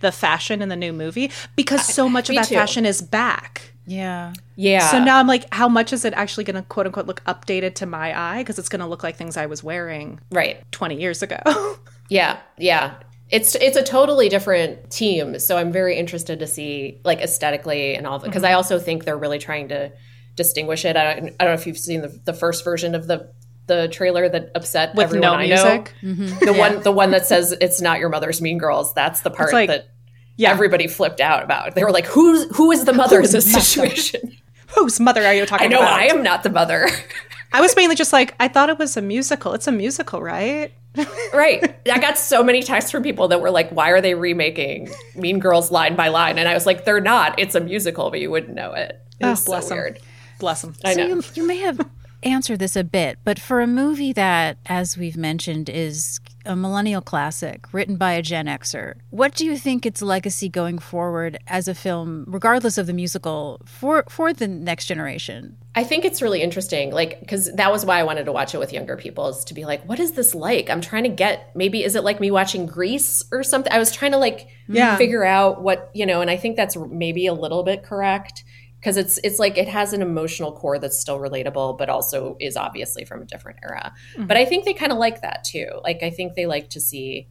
the 0.00 0.12
fashion 0.12 0.62
in 0.62 0.68
the 0.68 0.76
new 0.76 0.92
movie 0.92 1.30
because 1.56 1.84
so 1.84 2.06
uh, 2.06 2.08
much 2.08 2.30
of 2.30 2.36
that 2.36 2.48
too. 2.48 2.54
fashion 2.54 2.86
is 2.86 3.02
back. 3.02 3.72
Yeah. 3.86 4.34
Yeah. 4.54 4.90
So 4.90 5.02
now 5.02 5.18
I'm 5.18 5.26
like, 5.26 5.52
how 5.52 5.68
much 5.68 5.92
is 5.92 6.04
it 6.04 6.12
actually 6.12 6.44
going 6.44 6.56
to 6.56 6.62
quote 6.62 6.86
unquote 6.86 7.06
look 7.06 7.24
updated 7.24 7.74
to 7.76 7.86
my 7.86 8.18
eye? 8.18 8.38
Because 8.38 8.58
it's 8.58 8.68
going 8.68 8.80
to 8.80 8.86
look 8.86 9.02
like 9.02 9.16
things 9.16 9.36
I 9.36 9.46
was 9.46 9.64
wearing 9.64 10.20
right. 10.30 10.60
20 10.72 11.00
years 11.00 11.22
ago. 11.22 11.38
Yeah. 12.08 12.38
Yeah. 12.56 12.94
It's 13.30 13.54
it's 13.56 13.76
a 13.76 13.82
totally 13.82 14.30
different 14.30 14.90
team, 14.90 15.38
so 15.38 15.58
I'm 15.58 15.70
very 15.70 15.98
interested 15.98 16.38
to 16.38 16.46
see 16.46 17.00
like 17.04 17.20
aesthetically 17.20 17.94
and 17.94 18.06
all 18.06 18.18
that 18.18 18.26
because 18.26 18.42
I 18.42 18.48
mm-hmm. 18.48 18.56
also 18.56 18.78
think 18.78 19.04
they're 19.04 19.18
really 19.18 19.38
trying 19.38 19.68
to 19.68 19.92
distinguish 20.34 20.86
it. 20.86 20.96
I 20.96 21.14
don't, 21.14 21.36
I 21.38 21.44
don't 21.44 21.54
know 21.54 21.60
if 21.60 21.66
you've 21.66 21.78
seen 21.78 22.00
the, 22.00 22.18
the 22.24 22.32
first 22.32 22.64
version 22.64 22.94
of 22.94 23.06
the 23.06 23.30
the 23.68 23.88
trailer 23.88 24.28
that 24.28 24.50
upset 24.54 24.94
With 24.94 25.04
everyone 25.04 25.30
no 25.30 25.34
I 25.34 25.46
music? 25.46 25.94
know. 26.02 26.14
The 26.40 26.52
one 26.52 26.82
the 26.82 26.92
one 26.92 27.12
that 27.12 27.26
says 27.26 27.52
it's 27.60 27.80
not 27.80 28.00
your 28.00 28.08
mother's 28.08 28.42
Mean 28.42 28.58
Girls. 28.58 28.92
That's 28.94 29.20
the 29.20 29.30
part 29.30 29.52
like- 29.52 29.68
that 29.68 29.88
yeah. 30.36 30.50
everybody 30.50 30.86
flipped 30.88 31.20
out 31.20 31.42
about. 31.44 31.74
They 31.74 31.84
were 31.84 31.90
like, 31.92 32.06
"Who's 32.06 32.54
who 32.56 32.70
is 32.72 32.84
the 32.84 32.92
mother 32.92 33.20
in 33.20 33.30
this 33.30 33.50
situation?" 33.52 34.36
Whose 34.76 35.00
mother 35.00 35.24
are 35.24 35.32
you 35.32 35.46
talking 35.46 35.66
I 35.66 35.70
know 35.70 35.78
about? 35.78 35.94
I 35.94 36.06
am 36.08 36.22
not 36.22 36.42
the 36.42 36.50
mother. 36.50 36.88
I 37.54 37.62
was 37.62 37.74
mainly 37.74 37.94
just 37.96 38.12
like, 38.12 38.34
I 38.38 38.48
thought 38.48 38.68
it 38.68 38.76
was 38.78 38.98
a 38.98 39.02
musical. 39.02 39.54
It's 39.54 39.66
a 39.66 39.72
musical, 39.72 40.20
right? 40.20 40.72
Right. 41.32 41.74
I 41.90 41.98
got 42.00 42.18
so 42.18 42.42
many 42.44 42.62
texts 42.62 42.90
from 42.90 43.02
people 43.02 43.28
that 43.28 43.40
were 43.40 43.50
like, 43.50 43.70
why 43.70 43.90
are 43.90 44.00
they 44.02 44.14
remaking 44.14 44.90
Mean 45.14 45.38
Girls 45.38 45.70
line 45.70 45.96
by 45.96 46.08
line? 46.08 46.38
And 46.38 46.48
I 46.48 46.54
was 46.54 46.66
like, 46.66 46.84
they're 46.84 47.00
not. 47.00 47.38
It's 47.38 47.54
a 47.54 47.60
musical, 47.60 48.10
but 48.10 48.20
you 48.20 48.30
wouldn't 48.30 48.54
know 48.54 48.72
it. 48.72 49.00
It 49.20 49.24
Oh, 49.24 49.30
was 49.30 49.40
so 49.44 49.46
bless 49.46 49.70
'em. 49.70 49.76
weird. 49.78 50.00
Bless 50.38 50.60
them. 50.62 50.74
I 50.84 50.92
So 50.94 51.00
know. 51.00 51.06
you, 51.14 51.22
you 51.34 51.46
may 51.46 51.58
have 51.58 51.80
answered 52.22 52.58
this 52.58 52.76
a 52.76 52.84
bit, 52.84 53.18
but 53.24 53.38
for 53.38 53.60
a 53.60 53.66
movie 53.66 54.12
that, 54.12 54.58
as 54.66 54.96
we've 54.96 55.16
mentioned, 55.16 55.68
is 55.68 56.20
a 56.44 56.56
millennial 56.56 57.00
classic 57.02 57.66
written 57.72 57.96
by 57.96 58.12
a 58.12 58.22
Gen 58.22 58.46
Xer, 58.46 58.94
what 59.10 59.34
do 59.34 59.44
you 59.44 59.56
think 59.58 59.84
its 59.84 60.00
legacy 60.02 60.48
going 60.48 60.78
forward 60.78 61.38
as 61.46 61.68
a 61.68 61.74
film, 61.74 62.24
regardless 62.26 62.78
of 62.78 62.86
the 62.86 62.92
musical, 62.92 63.60
for 63.66 64.04
for 64.08 64.32
the 64.32 64.48
next 64.48 64.86
generation? 64.86 65.56
I 65.74 65.84
think 65.84 66.04
it's 66.04 66.20
really 66.22 66.42
interesting, 66.42 66.90
like, 66.90 67.20
because 67.20 67.52
that 67.54 67.70
was 67.70 67.84
why 67.84 67.98
I 68.00 68.02
wanted 68.02 68.24
to 68.24 68.32
watch 68.32 68.52
it 68.54 68.58
with 68.58 68.72
younger 68.72 68.96
people, 68.96 69.28
is 69.28 69.44
to 69.44 69.54
be 69.54 69.64
like, 69.64 69.84
what 69.88 70.00
is 70.00 70.12
this 70.12 70.34
like? 70.34 70.70
I'm 70.70 70.80
trying 70.80 71.04
to 71.04 71.08
get, 71.10 71.54
maybe, 71.54 71.84
is 71.84 71.94
it 71.94 72.02
like 72.02 72.18
me 72.18 72.30
watching 72.32 72.66
Grease 72.66 73.22
or 73.30 73.42
something? 73.44 73.72
I 73.72 73.78
was 73.78 73.92
trying 73.92 74.12
to 74.12 74.18
like 74.18 74.48
Yeah. 74.68 74.96
figure 74.96 75.24
out 75.24 75.62
what, 75.62 75.90
you 75.94 76.04
know, 76.04 76.20
and 76.20 76.30
I 76.30 76.36
think 76.36 76.56
that's 76.56 76.76
maybe 76.76 77.26
a 77.26 77.34
little 77.34 77.62
bit 77.62 77.84
correct 77.84 78.42
because 78.80 78.96
it's 78.96 79.18
it's 79.24 79.38
like 79.38 79.58
it 79.58 79.68
has 79.68 79.92
an 79.92 80.02
emotional 80.02 80.52
core 80.52 80.78
that's 80.78 80.98
still 80.98 81.18
relatable 81.18 81.76
but 81.78 81.88
also 81.88 82.36
is 82.40 82.56
obviously 82.56 83.04
from 83.04 83.22
a 83.22 83.24
different 83.24 83.58
era. 83.62 83.92
But 84.16 84.22
mm-hmm. 84.22 84.32
i 84.32 84.44
think 84.44 84.64
they 84.64 84.74
kind 84.74 84.92
of 84.92 84.98
like 84.98 85.22
that 85.22 85.44
too. 85.44 85.68
Like 85.82 86.02
i 86.02 86.10
think 86.10 86.34
they 86.34 86.46
like 86.46 86.70
to 86.70 86.80
see 86.80 87.28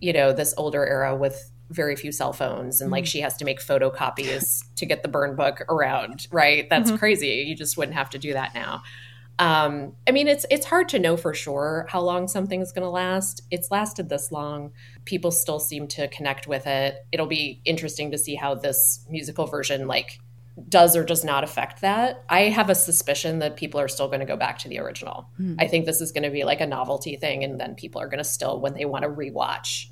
you 0.00 0.12
know 0.12 0.32
this 0.32 0.54
older 0.56 0.86
era 0.86 1.14
with 1.14 1.50
very 1.70 1.94
few 1.94 2.10
cell 2.10 2.32
phones 2.32 2.80
and 2.80 2.90
like 2.90 3.04
mm-hmm. 3.04 3.08
she 3.08 3.20
has 3.20 3.36
to 3.36 3.44
make 3.44 3.60
photocopies 3.60 4.64
to 4.74 4.84
get 4.84 5.02
the 5.02 5.08
burn 5.08 5.36
book 5.36 5.62
around 5.68 6.26
right? 6.32 6.68
That's 6.68 6.90
mm-hmm. 6.90 6.98
crazy. 6.98 7.44
You 7.46 7.54
just 7.54 7.76
wouldn't 7.76 7.96
have 7.96 8.10
to 8.10 8.18
do 8.18 8.32
that 8.32 8.54
now. 8.54 8.82
Um, 9.40 9.94
I 10.06 10.10
mean, 10.10 10.28
it's 10.28 10.44
it's 10.50 10.66
hard 10.66 10.90
to 10.90 10.98
know 10.98 11.16
for 11.16 11.32
sure 11.32 11.86
how 11.88 12.02
long 12.02 12.28
something's 12.28 12.72
going 12.72 12.82
to 12.82 12.90
last. 12.90 13.40
It's 13.50 13.70
lasted 13.70 14.10
this 14.10 14.30
long. 14.30 14.72
People 15.06 15.30
still 15.30 15.58
seem 15.58 15.88
to 15.88 16.08
connect 16.08 16.46
with 16.46 16.66
it. 16.66 16.96
It'll 17.10 17.26
be 17.26 17.62
interesting 17.64 18.10
to 18.10 18.18
see 18.18 18.34
how 18.34 18.54
this 18.54 19.06
musical 19.08 19.46
version 19.46 19.86
like 19.86 20.20
does 20.68 20.96
or 20.96 21.04
does 21.04 21.24
not 21.24 21.42
affect 21.44 21.80
that. 21.80 22.22
I 22.28 22.42
have 22.42 22.68
a 22.70 22.74
suspicion 22.74 23.38
that 23.38 23.56
people 23.56 23.80
are 23.80 23.88
still 23.88 24.08
going 24.08 24.20
to 24.20 24.26
go 24.26 24.36
back 24.36 24.58
to 24.58 24.68
the 24.68 24.78
original. 24.78 25.28
I 25.58 25.66
think 25.66 25.86
this 25.86 26.00
is 26.00 26.12
going 26.12 26.24
to 26.24 26.30
be 26.30 26.44
like 26.44 26.60
a 26.60 26.66
novelty 26.66 27.16
thing, 27.16 27.44
and 27.44 27.58
then 27.58 27.74
people 27.74 28.00
are 28.00 28.08
going 28.08 28.18
to 28.18 28.24
still, 28.24 28.60
when 28.60 28.74
they 28.74 28.84
want 28.84 29.04
to 29.04 29.08
rewatch, 29.10 29.86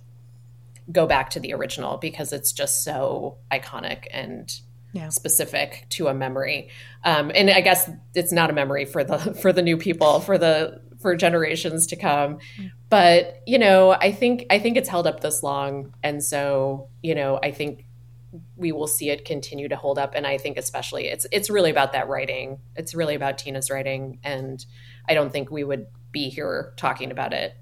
go 0.93 1.07
back 1.07 1.31
to 1.31 1.41
the 1.41 1.53
original 1.55 1.97
because 1.99 2.33
it's 2.33 2.53
just 2.53 2.83
so 2.83 3.39
iconic 3.51 4.07
and 4.11 4.53
Yeah. 4.93 5.09
specific 5.11 5.87
to 5.91 6.09
a 6.09 6.15
memory. 6.15 6.69
Um, 7.05 7.31
and 7.35 7.51
I 7.51 7.61
guess 7.61 7.91
it's 8.15 8.33
not 8.33 8.51
a 8.51 8.53
memory 8.53 8.85
for 8.85 9.05
the 9.05 9.19
for 9.43 9.53
the 9.53 9.63
new 9.63 9.77
people 9.77 10.21
for 10.21 10.39
the 10.39 10.81
for 11.01 11.15
generations 11.15 11.87
to 11.89 11.97
come. 11.97 12.39
But 12.91 13.43
you 13.47 13.59
know, 13.59 13.93
I 13.93 14.13
think 14.13 14.47
I 14.51 14.59
think 14.59 14.77
it's 14.77 14.89
held 14.89 15.07
up 15.07 15.21
this 15.21 15.43
long, 15.43 15.95
and 16.03 16.23
so 16.25 16.89
you 17.03 17.15
know, 17.15 17.39
I 17.43 17.53
think 17.53 17.85
we 18.57 18.73
will 18.73 18.87
see 18.87 19.11
it 19.11 19.25
continue 19.25 19.69
to 19.69 19.77
hold 19.77 19.99
up. 19.99 20.13
And 20.15 20.27
I 20.27 20.39
think 20.39 20.57
especially 20.59 21.07
it's 21.07 21.27
it's 21.33 21.51
really 21.51 21.71
about 21.71 21.93
that 21.93 22.09
writing. 22.09 22.59
It's 22.77 22.95
really 22.95 23.15
about 23.15 23.39
Tina's 23.39 23.71
writing, 23.71 24.19
and 24.23 24.65
I 25.09 25.15
don't 25.15 25.33
think 25.33 25.51
we 25.51 25.65
would 25.65 25.87
be 26.13 26.29
here 26.29 26.73
talking 26.77 27.11
about 27.11 27.33
it 27.33 27.57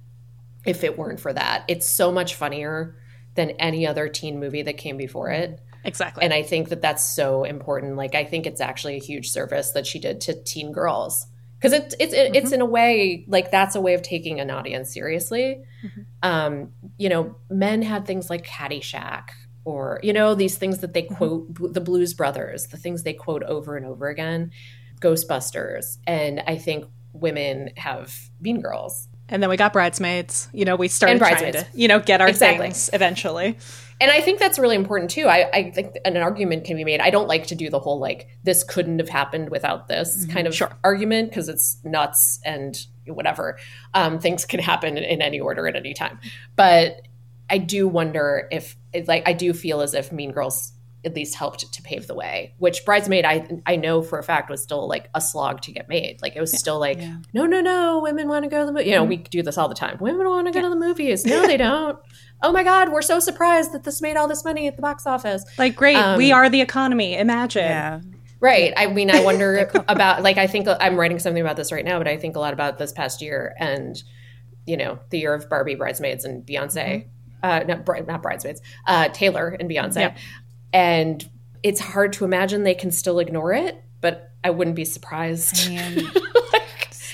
if 0.65 0.85
it 0.85 0.99
weren't 0.99 1.21
for 1.21 1.33
that. 1.33 1.65
It's 1.69 1.87
so 1.87 2.11
much 2.11 2.35
funnier 2.35 2.97
than 3.35 3.51
any 3.51 3.87
other 3.87 4.09
teen 4.09 4.41
movie 4.41 4.63
that 4.63 4.77
came 4.77 4.97
before 4.97 5.31
it. 5.31 5.61
Exactly. 5.85 6.25
And 6.25 6.33
I 6.33 6.43
think 6.43 6.71
that 6.71 6.83
that's 6.83 7.05
so 7.05 7.45
important. 7.45 7.97
Like, 7.97 8.17
I 8.17 8.25
think 8.25 8.47
it's 8.47 8.61
actually 8.61 8.97
a 8.97 9.01
huge 9.01 9.31
service 9.31 9.71
that 9.73 9.87
she 9.87 10.01
did 10.01 10.21
to 10.23 10.43
teen 10.43 10.73
girls 10.73 11.27
because 11.59 11.73
it's 11.73 11.95
it's 11.99 12.13
it's 12.15 12.53
in 12.53 12.61
a 12.61 12.67
way 12.67 13.25
like 13.29 13.51
that's 13.51 13.77
a 13.77 13.81
way 13.81 13.95
of 13.95 14.03
taking 14.03 14.41
an 14.41 14.51
audience 14.51 14.93
seriously. 14.93 15.63
Um, 16.23 16.73
you 16.99 17.09
know, 17.09 17.37
men 17.49 17.83
had 17.83 18.07
things 18.07 18.29
like 18.29 18.45
Caddyshack 18.45 19.29
or 19.67 20.01
you 20.03 20.13
know 20.15 20.35
these 20.35 20.57
things 20.57 20.79
that 20.79 20.95
they 20.95 21.03
quote 21.03 21.75
the 21.75 21.81
Blues 21.83 22.15
Brothers, 22.15 22.69
the 22.69 22.79
things 22.79 23.03
they 23.03 23.13
quote 23.13 23.43
over 23.43 23.77
and 23.77 23.85
over 23.85 24.09
again, 24.09 24.51
Ghostbusters, 25.01 25.99
and 26.07 26.43
I 26.47 26.57
think 26.57 26.87
women 27.13 27.71
have 27.77 28.15
Mean 28.41 28.61
Girls. 28.61 29.09
and 29.29 29.43
then 29.43 29.51
we 29.51 29.57
got 29.57 29.73
bridesmaids. 29.73 30.49
You 30.53 30.65
know, 30.65 30.77
we 30.77 30.89
started 30.89 31.19
trying 31.19 31.53
to, 31.53 31.67
you 31.75 31.89
know, 31.89 31.99
get 31.99 32.21
our 32.21 32.29
Exactly. 32.29 32.67
things 32.67 32.91
eventually. 32.93 33.59
And 34.01 34.11
I 34.11 34.21
think 34.21 34.39
that's 34.39 34.59
really 34.59 34.77
important 34.77 35.11
too. 35.11 35.27
I, 35.27 35.49
I 35.53 35.71
think 35.71 35.97
an 36.05 36.17
argument 36.19 36.65
can 36.65 36.77
be 36.77 36.85
made. 36.85 37.01
I 37.01 37.09
don't 37.11 37.27
like 37.27 37.47
to 37.49 37.55
do 37.55 37.71
the 37.71 37.79
whole 37.81 37.99
like 37.99 38.29
this 38.45 38.63
couldn't 38.63 38.99
have 38.99 39.09
happened 39.09 39.49
without 39.49 39.89
this 39.89 40.27
kind 40.27 40.47
of 40.47 40.55
Sure. 40.55 40.71
argument 40.85 41.31
because 41.31 41.49
it's 41.49 41.79
nuts 41.83 42.39
and 42.45 42.77
whatever. 43.07 43.59
Um, 43.95 44.19
things 44.21 44.45
can 44.45 44.61
happen 44.61 44.99
in 44.99 45.23
any 45.23 45.41
order 45.41 45.67
at 45.67 45.75
any 45.77 45.95
time. 45.95 46.21
But 46.55 47.01
I 47.49 47.59
do 47.59 47.87
wonder 47.89 48.49
if 48.51 48.77
like 49.07 49.23
I 49.27 49.33
do 49.33 49.53
feel 49.53 49.81
as 49.81 49.95
if 49.95 50.11
Mean 50.13 50.33
Girls 50.33 50.73
at 51.05 51.15
least 51.15 51.37
helped 51.37 51.73
to 51.73 51.83
pave 51.83 52.09
the 52.09 52.15
way. 52.15 52.55
Which 52.59 52.85
Bridesmaid 52.85 53.25
I 53.25 53.47
I 53.65 53.77
know 53.77 54.03
for 54.03 54.19
a 54.19 54.23
fact 54.25 54.51
was 54.51 54.61
still 54.63 54.89
like 54.89 55.09
a 55.15 55.21
slog 55.21 55.61
to 55.63 55.73
get 55.73 55.89
made. 55.89 56.21
Like 56.21 56.35
it 56.35 56.41
was 56.41 56.59
still 56.59 56.81
like 56.81 56.99
Yeah. 56.99 57.19
no 57.33 57.47
no 57.47 57.61
no 57.61 58.01
women 58.01 58.27
want 58.29 58.45
to 58.45 58.51
go 58.51 58.59
to 58.61 58.67
the 58.67 58.73
movie. 58.73 58.87
You 58.89 58.97
know 58.97 59.05
we 59.05 59.19
do 59.19 59.43
this 59.43 59.57
all 59.57 59.69
the 59.69 59.75
time. 59.77 59.99
Women 60.01 60.27
want 60.29 60.49
to 60.49 60.53
go 60.53 60.61
to 60.63 60.69
the 60.69 60.75
movies. 60.77 61.25
No 61.25 61.47
they 61.47 61.57
don't. 61.69 61.99
Oh 62.43 62.51
my 62.53 62.65
God, 62.65 62.91
we're 62.91 63.03
so 63.03 63.21
surprised 63.21 63.73
that 63.73 63.85
this 63.85 64.03
made 64.03 64.17
all 64.17 64.27
this 64.29 64.45
money 64.45 64.67
at 64.67 64.77
the 64.77 64.83
box 64.83 65.07
office. 65.07 65.43
Like, 65.57 65.75
great, 65.75 65.97
Um, 65.97 66.19
we 66.19 66.33
are 66.33 66.51
the 66.51 66.61
economy. 66.61 67.17
Imagine. 67.17 67.65
Yeah. 67.65 68.01
Right. 68.41 68.75
I 68.77 68.89
mean, 68.89 69.11
I 69.11 69.21
wonder 69.25 69.71
about 69.89 70.23
like 70.25 70.37
I 70.39 70.47
think 70.49 70.67
I'm 70.69 70.97
writing 70.97 71.21
something 71.21 71.41
about 71.41 71.57
this 71.57 71.71
right 71.71 71.85
now, 71.85 71.99
but 71.99 72.09
I 72.09 72.17
think 72.17 72.35
a 72.35 72.41
lot 72.41 72.53
about 72.53 72.79
this 72.79 72.93
past 72.93 73.23
year 73.23 73.55
and 73.61 73.97
you 74.67 74.77
know 74.77 74.99
the 75.11 75.19
year 75.21 75.33
of 75.35 75.49
Barbie, 75.49 75.77
Bridesmaids, 75.77 76.25
and 76.25 76.45
Beyonce. 76.45 77.07
Uh, 77.43 77.61
not 77.67 77.85
bri- 77.85 78.03
not 78.03 78.23
Bridesmaids. 78.23 78.61
Uh, 78.87 79.09
Taylor 79.09 79.57
and 79.59 79.69
Beyonce. 79.71 79.97
Yep. 79.97 80.19
And 80.73 81.29
it's 81.63 81.81
hard 81.81 82.13
to 82.15 82.25
imagine 82.25 82.65
they 82.65 82.75
can 82.75 82.91
still 82.91 83.19
ignore 83.19 83.53
it, 83.53 83.83
but 84.01 84.31
I 84.45 84.51
wouldn't 84.51 84.77
be 84.77 84.85
surprised. 84.85 85.69
And 85.71 86.07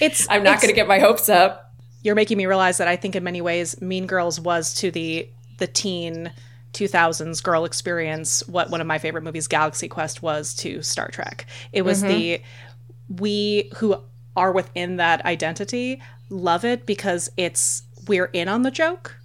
It's 0.03 0.27
I'm 0.29 0.43
not 0.43 0.61
going 0.61 0.69
to 0.69 0.75
get 0.75 0.89
my 0.89 0.99
hopes 0.99 1.29
up. 1.29 1.73
You're 2.03 2.17
making 2.17 2.37
me 2.37 2.47
realize 2.47 2.79
that 2.79 2.89
I 2.89 2.97
think 2.97 3.15
in 3.15 3.23
many 3.23 3.41
ways 3.41 3.81
Mean 3.81 4.07
Girls 4.07 4.41
was 4.41 4.75
to 4.75 4.91
the 4.91 5.29
the 5.59 5.69
teen 5.69 6.33
2000s 6.73 7.43
girl 7.43 7.65
experience 7.65 8.43
what 8.49 8.71
one 8.71 8.81
of 8.81 8.87
my 8.87 8.99
favorite 8.99 9.23
movies 9.23 9.47
Galaxy 9.47 9.89
Quest 9.89 10.23
was 10.23 10.55
to 10.55 10.83
Star 10.83 11.09
Trek. 11.09 11.47
It 11.73 11.83
was 11.83 12.03
the 12.03 12.43
we 13.09 13.71
who 13.77 13.97
are 14.35 14.51
within 14.51 14.97
that 14.97 15.25
identity 15.25 16.03
love 16.31 16.65
it 16.65 16.87
because 16.87 17.31
it's 17.37 17.83
we're 18.09 18.31
in 18.33 18.49
on 18.49 18.63
the 18.63 18.71
joke. 18.71 19.17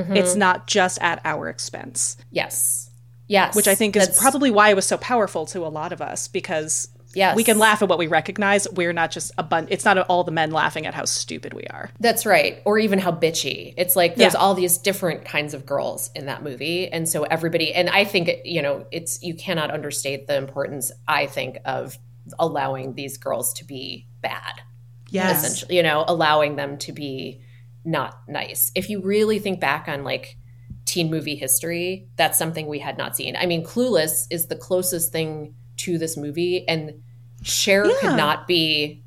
It's 0.00 0.30
mm-hmm. 0.30 0.38
not 0.38 0.66
just 0.66 0.98
at 1.00 1.20
our 1.24 1.48
expense, 1.48 2.16
Yes. 2.30 2.90
Yes. 3.28 3.56
which 3.56 3.66
I 3.66 3.74
think 3.74 3.96
is 3.96 4.16
probably 4.18 4.50
why 4.50 4.70
it 4.70 4.74
was 4.74 4.86
so 4.86 4.96
powerful 4.98 5.46
to 5.46 5.66
a 5.66 5.68
lot 5.68 5.92
of 5.92 6.00
us 6.00 6.28
because 6.28 6.88
Yes. 7.14 7.34
we 7.34 7.44
can 7.44 7.58
laugh 7.58 7.80
at 7.80 7.88
what 7.88 7.98
we 7.98 8.08
recognize. 8.08 8.68
We're 8.70 8.92
not 8.92 9.10
just 9.10 9.32
a 9.38 9.42
bunch. 9.42 9.68
It's 9.70 9.86
not 9.86 9.96
all 9.98 10.22
the 10.22 10.30
men 10.32 10.50
laughing 10.50 10.84
at 10.86 10.92
how 10.92 11.06
stupid 11.06 11.54
we 11.54 11.64
are. 11.64 11.88
That's 11.98 12.26
right. 12.26 12.60
Or 12.66 12.78
even 12.78 12.98
how 12.98 13.10
bitchy. 13.10 13.72
It's 13.78 13.96
like 13.96 14.16
there's 14.16 14.34
Yeah. 14.34 14.40
all 14.40 14.52
these 14.54 14.76
different 14.76 15.24
kinds 15.24 15.54
of 15.54 15.64
girls 15.64 16.10
in 16.14 16.26
that 16.26 16.42
movie. 16.42 16.88
And 16.88 17.08
so 17.08 17.22
everybody, 17.24 17.72
and 17.72 17.88
I 17.88 18.04
think, 18.04 18.30
you 18.44 18.60
know, 18.60 18.84
it's, 18.92 19.22
you 19.22 19.34
cannot 19.34 19.70
understate 19.70 20.26
the 20.26 20.36
importance, 20.36 20.92
I 21.08 21.24
think, 21.26 21.56
of 21.64 21.98
allowing 22.38 22.94
these 22.94 23.16
girls 23.16 23.54
to 23.54 23.64
be 23.64 24.06
bad. 24.20 24.60
Yes. 25.08 25.42
Essentially, 25.42 25.76
you 25.76 25.82
know, 25.82 26.04
allowing 26.06 26.56
them 26.56 26.76
to 26.78 26.92
be 26.92 27.40
not 27.86 28.18
nice. 28.28 28.70
If 28.74 28.90
you 28.90 29.00
really 29.00 29.38
think 29.38 29.60
back 29.60 29.88
on 29.88 30.04
like 30.04 30.36
teen 30.84 31.10
movie 31.10 31.36
history, 31.36 32.08
that's 32.16 32.36
something 32.38 32.66
we 32.66 32.78
had 32.80 32.98
not 32.98 33.16
seen. 33.16 33.36
I 33.36 33.46
mean, 33.46 33.64
Clueless 33.64 34.26
is 34.30 34.46
the 34.48 34.56
closest 34.56 35.12
thing 35.12 35.54
to 35.78 35.96
this 35.98 36.16
movie, 36.16 36.66
and 36.68 37.02
Cher 37.42 37.86
Yeah. 37.86 37.94
could 38.00 38.16
not 38.16 38.46
be 38.46 39.02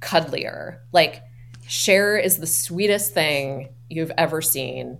cuddlier. 0.00 0.78
Like 0.92 1.22
Cher 1.66 2.16
is 2.16 2.38
the 2.38 2.46
sweetest 2.46 3.14
thing 3.14 3.68
you've 3.88 4.12
ever 4.18 4.42
seen, 4.42 4.98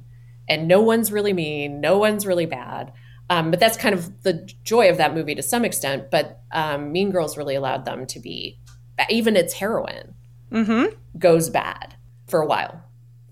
and 0.48 0.68
no 0.68 0.80
one's 0.80 1.10
really 1.12 1.32
mean, 1.32 1.80
no 1.80 1.98
one's 1.98 2.26
really 2.26 2.46
bad. 2.46 2.92
Um, 3.30 3.50
but 3.50 3.60
that's 3.60 3.76
kind 3.78 3.94
of 3.94 4.22
the 4.22 4.48
joy 4.64 4.90
of 4.90 4.98
that 4.98 5.14
movie 5.14 5.34
to 5.34 5.42
some 5.42 5.64
extent. 5.64 6.10
But 6.10 6.40
um, 6.50 6.92
Mean 6.92 7.10
Girls 7.10 7.38
really 7.38 7.54
allowed 7.54 7.84
them 7.84 8.04
to 8.06 8.20
be, 8.20 8.58
even 9.10 9.36
its 9.36 9.54
heroine 9.54 10.14
Mm-hmm. 10.52 10.94
goes 11.18 11.48
bad 11.48 11.94
for 12.28 12.42
a 12.42 12.46
while, 12.46 12.82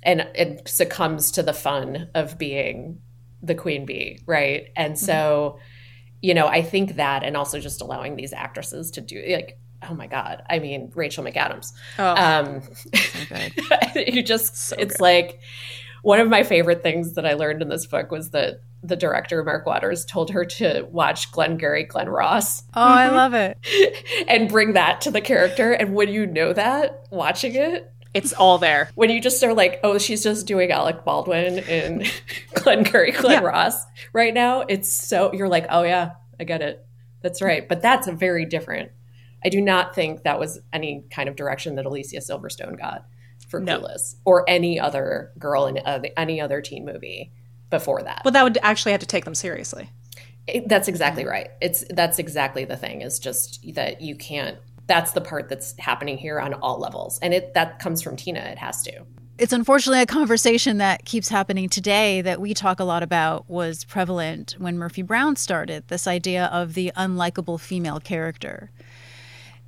and 0.03 0.21
it 0.35 0.69
succumbs 0.69 1.31
to 1.33 1.43
the 1.43 1.53
fun 1.53 2.09
of 2.15 2.39
being 2.39 3.01
the 3.43 3.55
queen 3.55 3.85
bee, 3.87 4.21
right? 4.27 4.69
And 4.77 4.99
so, 4.99 5.59
you 6.23 6.35
know, 6.35 6.47
I 6.47 6.63
think 6.63 6.97
that, 6.97 7.23
and 7.23 7.37
also 7.37 7.59
just 7.61 7.81
allowing 7.81 8.17
these 8.17 8.33
actresses 8.33 8.91
to 8.93 9.01
do 9.01 9.23
like, 9.29 9.59
oh 9.89 9.95
my 9.95 10.07
god, 10.07 10.43
I 10.51 10.59
mean, 10.59 10.93
Rachel 10.95 11.25
McAdams. 11.25 11.73
Oh, 11.99 12.15
Um, 12.15 12.63
good. 13.29 14.15
you 14.15 14.23
just 14.23 14.57
So 14.57 14.77
it's 14.79 14.97
good. 14.97 15.03
like 15.03 15.41
one 16.03 16.21
of 16.21 16.29
my 16.29 16.43
favorite 16.43 16.83
things 16.83 17.15
that 17.15 17.27
I 17.27 17.35
learned 17.35 17.63
in 17.63 17.69
this 17.69 17.87
book 17.87 18.11
was 18.11 18.31
that 18.31 18.61
the 18.83 18.97
director 18.97 19.43
Mark 19.45 19.67
Waters 19.67 20.07
told 20.07 20.31
her 20.31 20.45
to 20.47 20.87
watch 20.91 21.31
Glengarry 21.33 21.85
Glen 21.85 22.09
Ross 22.09 22.63
Oh, 22.75 22.81
I 22.83 23.09
love 23.09 23.35
it. 23.35 23.59
and 24.29 24.49
bring 24.49 24.73
that 24.75 25.03
to 25.03 25.11
the 25.11 25.21
character. 25.21 25.73
And 25.73 25.95
when 25.95 26.09
you 26.09 26.27
know 26.27 26.53
that 26.55 27.07
watching 27.11 27.55
it, 27.55 27.93
it's 28.15 28.33
all 28.33 28.59
there. 28.59 28.91
when 28.95 29.11
you 29.11 29.21
just 29.21 29.43
are 29.45 29.55
like, 29.55 29.81
oh, 29.85 29.99
she's 29.99 30.23
just 30.23 30.47
doing 30.47 30.71
Alec 30.71 31.05
Baldwin 31.05 31.59
in 31.59 32.05
Glengarry 32.55 33.13
Glen 33.13 33.43
Yeah. 33.43 33.47
Ross 33.49 33.85
right 34.13 34.35
now, 34.35 34.63
it's 34.63 34.93
so 34.93 35.33
you're 35.33 35.49
like, 35.49 35.67
oh 35.71 35.83
yeah, 35.83 36.13
I 36.39 36.45
get 36.45 36.63
it. 36.63 36.85
That's 37.23 37.41
right. 37.43 37.69
But 37.69 37.83
that's 37.83 38.07
a 38.07 38.13
very 38.13 38.45
different. 38.47 38.91
I 39.45 39.49
do 39.49 39.61
not 39.61 39.95
think 39.95 40.23
that 40.25 40.39
was 40.39 40.59
any 40.73 41.05
kind 41.11 41.29
of 41.29 41.37
direction 41.37 41.77
that 41.77 41.87
Alicia 41.87 42.19
Silverstone 42.19 42.79
got 42.79 43.07
for 43.49 43.61
No. 43.61 43.79
Clueless 43.81 44.17
or 44.25 44.45
any 44.49 44.79
other 44.81 45.33
girl 45.39 45.67
in 45.67 45.79
uh, 45.79 46.01
any 46.17 46.41
other 46.41 46.61
teen 46.61 46.85
movie 46.85 47.33
before 47.71 48.03
that. 48.03 48.23
But 48.25 48.33
that 48.35 48.43
would 48.43 48.59
actually 48.63 48.93
have 48.93 49.01
to 49.01 49.07
take 49.07 49.25
them 49.25 49.35
seriously. 49.35 49.89
It- 50.47 50.69
that's 50.69 50.89
exactly 50.89 51.25
right. 51.25 51.49
It's 51.61 51.85
that's 51.91 52.19
exactly 52.19 52.65
the 52.65 52.77
thing. 52.77 53.03
Is 53.03 53.19
just 53.19 53.65
that 53.75 54.01
you 54.01 54.15
can't. 54.17 54.59
That's 54.91 55.13
the 55.13 55.21
part 55.21 55.49
that's 55.49 55.77
happening 55.79 56.19
here 56.19 56.41
on 56.41 56.53
all 56.55 56.81
levels, 56.81 57.21
and 57.21 57.33
it 57.33 57.55
that 57.55 57.79
comes 57.79 58.03
from 58.03 58.17
Tina. 58.17 58.41
It 58.41 58.59
has 58.59 58.83
to. 58.83 59.05
It's 59.39 59.53
unfortunately 59.53 60.03
a 60.03 60.07
conversation 60.07 60.79
that 60.79 61.05
keeps 61.05 61.29
happening 61.29 61.69
today 61.69 62.23
that 62.23 62.41
we 62.41 62.55
talk 62.55 62.81
a 62.81 62.85
lot 62.85 63.05
about 63.05 63.49
was 63.49 63.85
prevalent 63.85 64.57
when 64.59 64.77
Murphy 64.79 65.03
Brown 65.03 65.37
started 65.37 65.87
this 65.87 66.09
idea 66.09 66.47
of 66.47 66.75
the 66.75 66.91
unlikable 66.97 67.61
female 67.61 68.01
character. 68.01 68.73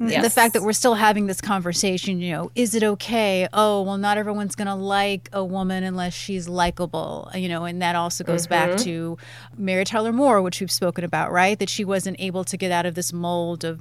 Mm-hmm. 0.00 0.22
The 0.22 0.30
fact 0.30 0.54
that 0.54 0.62
we're 0.62 0.72
still 0.72 0.94
having 0.94 1.26
this 1.26 1.40
conversation, 1.40 2.20
you 2.20 2.32
know, 2.32 2.50
is 2.56 2.74
it 2.74 2.82
okay? 2.82 3.46
Oh, 3.52 3.82
well, 3.82 3.98
not 3.98 4.18
everyone's 4.18 4.56
going 4.56 4.66
to 4.66 4.74
like 4.74 5.28
a 5.32 5.44
woman 5.44 5.84
unless 5.84 6.14
she's 6.14 6.48
likable, 6.48 7.30
you 7.32 7.48
know, 7.48 7.64
and 7.64 7.80
that 7.80 7.94
also 7.94 8.24
goes 8.24 8.48
back 8.48 8.70
mm-hmm. 8.70 8.84
to 8.84 9.18
Mary 9.56 9.84
Tyler 9.84 10.12
Moore, 10.12 10.42
which 10.42 10.60
we've 10.60 10.72
spoken 10.72 11.04
about, 11.04 11.30
right? 11.30 11.56
That 11.58 11.68
she 11.68 11.84
wasn't 11.84 12.16
able 12.18 12.42
to 12.44 12.56
get 12.56 12.72
out 12.72 12.84
of 12.84 12.96
this 12.96 13.12
mold 13.12 13.64
of 13.64 13.80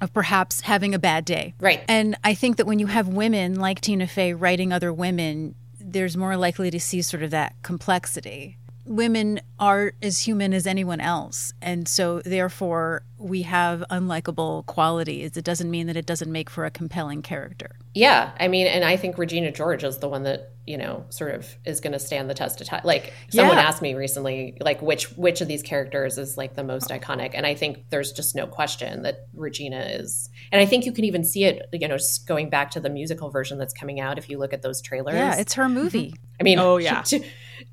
of 0.00 0.12
perhaps 0.12 0.62
having 0.62 0.94
a 0.94 0.98
bad 0.98 1.24
day. 1.24 1.54
Right. 1.60 1.82
And 1.88 2.16
I 2.24 2.34
think 2.34 2.56
that 2.56 2.66
when 2.66 2.78
you 2.78 2.86
have 2.86 3.08
women 3.08 3.54
like 3.56 3.80
Tina 3.80 4.06
Fey 4.06 4.32
writing 4.34 4.72
other 4.72 4.92
women, 4.92 5.54
there's 5.80 6.16
more 6.16 6.36
likely 6.36 6.70
to 6.70 6.80
see 6.80 7.02
sort 7.02 7.22
of 7.22 7.30
that 7.30 7.54
complexity. 7.62 8.58
Women 8.88 9.40
are 9.58 9.92
as 10.02 10.18
human 10.26 10.54
as 10.54 10.66
anyone 10.66 11.00
else. 11.00 11.52
And 11.60 11.86
so, 11.86 12.20
therefore, 12.24 13.02
we 13.18 13.42
have 13.42 13.84
unlikable 13.90 14.64
qualities. 14.66 15.36
It 15.36 15.44
doesn't 15.44 15.70
mean 15.70 15.86
that 15.88 15.96
it 15.96 16.06
doesn't 16.06 16.30
make 16.30 16.48
for 16.48 16.64
a 16.64 16.70
compelling 16.70 17.22
character. 17.22 17.76
Yeah, 17.94 18.30
I 18.38 18.48
mean, 18.48 18.66
and 18.66 18.84
I 18.84 18.96
think 18.96 19.18
Regina 19.18 19.50
George 19.52 19.84
is 19.84 19.98
the 19.98 20.08
one 20.08 20.22
that 20.22 20.52
you 20.66 20.76
know 20.76 21.06
sort 21.08 21.34
of 21.34 21.48
is 21.64 21.80
going 21.80 21.94
to 21.94 21.98
stand 21.98 22.28
the 22.28 22.34
test 22.34 22.60
of 22.60 22.66
time. 22.66 22.82
Like 22.84 23.12
someone 23.30 23.56
Yeah. 23.56 23.62
asked 23.64 23.82
me 23.82 23.94
recently, 23.94 24.56
like 24.60 24.80
which 24.82 25.10
which 25.16 25.40
of 25.40 25.48
these 25.48 25.62
characters 25.62 26.16
is 26.18 26.36
like 26.36 26.54
the 26.54 26.62
most 26.62 26.90
iconic, 26.90 27.32
and 27.34 27.44
I 27.46 27.54
think 27.54 27.90
there's 27.90 28.12
just 28.12 28.36
no 28.36 28.46
question 28.46 29.02
that 29.02 29.26
Regina 29.34 29.80
is. 29.80 30.30
And 30.52 30.60
I 30.60 30.66
think 30.66 30.86
you 30.86 30.92
can 30.92 31.04
even 31.04 31.24
see 31.24 31.44
it, 31.44 31.68
you 31.72 31.88
know, 31.88 31.96
just 31.96 32.26
going 32.28 32.50
back 32.50 32.70
to 32.72 32.80
the 32.80 32.90
musical 32.90 33.30
version 33.30 33.58
that's 33.58 33.74
coming 33.74 33.98
out. 34.00 34.16
If 34.18 34.28
you 34.30 34.38
look 34.38 34.52
at 34.52 34.62
those 34.62 34.80
trailers, 34.80 35.14
Yeah, 35.14 35.36
it's 35.36 35.54
her 35.54 35.64
mm-hmm. 35.64 35.74
movie. 35.74 36.14
I 36.38 36.42
mean, 36.42 36.58
Oh, 36.58 36.76
yeah. 36.76 37.02
To, 37.08 37.24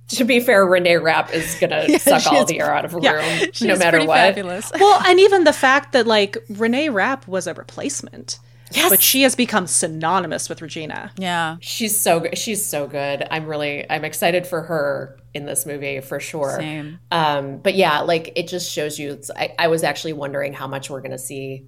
to 0.09 0.23
be 0.23 0.39
fair, 0.39 0.65
Reneé 0.65 1.01
Rapp 1.01 1.33
is 1.33 1.55
going 1.55 1.69
to 1.87 1.99
suck 1.99 2.25
all 2.27 2.33
she's- 2.33 2.47
the 2.47 2.59
air 2.59 2.73
out 2.73 2.85
of 2.85 2.93
a 2.93 2.97
room, 2.97 3.49
no 3.61 3.77
matter 3.77 3.99
what. 4.05 4.15
fabulous. 4.17 4.71
Well, 4.79 5.01
and 5.05 5.19
even 5.19 5.43
the 5.43 5.53
fact 5.53 5.93
that 5.93 6.05
like 6.07 6.37
Reneé 6.51 6.93
Rapp 6.93 7.27
was 7.27 7.47
a 7.47 7.53
replacement, 7.53 8.39
Yes. 8.71 8.89
but 8.89 9.01
she 9.01 9.21
has 9.21 9.35
become 9.35 9.67
synonymous 9.67 10.49
with 10.49 10.61
Regina. 10.61 11.11
Yeah. 11.17 11.57
She's 11.61 11.99
so 11.99 12.19
good. 12.19 12.37
She's 12.37 12.65
so 12.65 12.87
good. 12.87 13.25
I'm 13.29 13.45
really 13.45 13.89
I'm 13.89 14.03
excited 14.03 14.45
for 14.47 14.61
her 14.63 15.17
in 15.33 15.45
this 15.45 15.65
movie 15.65 15.99
for 16.01 16.19
sure. 16.19 16.57
Same. 16.57 16.99
Um, 17.11 17.57
but 17.57 17.75
yeah, 17.75 18.01
like 18.01 18.33
it 18.35 18.47
just 18.47 18.71
shows 18.71 18.97
you. 18.97 19.11
It's, 19.13 19.29
I, 19.31 19.53
I 19.59 19.67
was 19.67 19.83
actually 19.83 20.13
wondering 20.13 20.51
how 20.53 20.67
much 20.67 20.89
we're 20.89 21.01
going 21.01 21.11
to 21.11 21.17
see, 21.19 21.67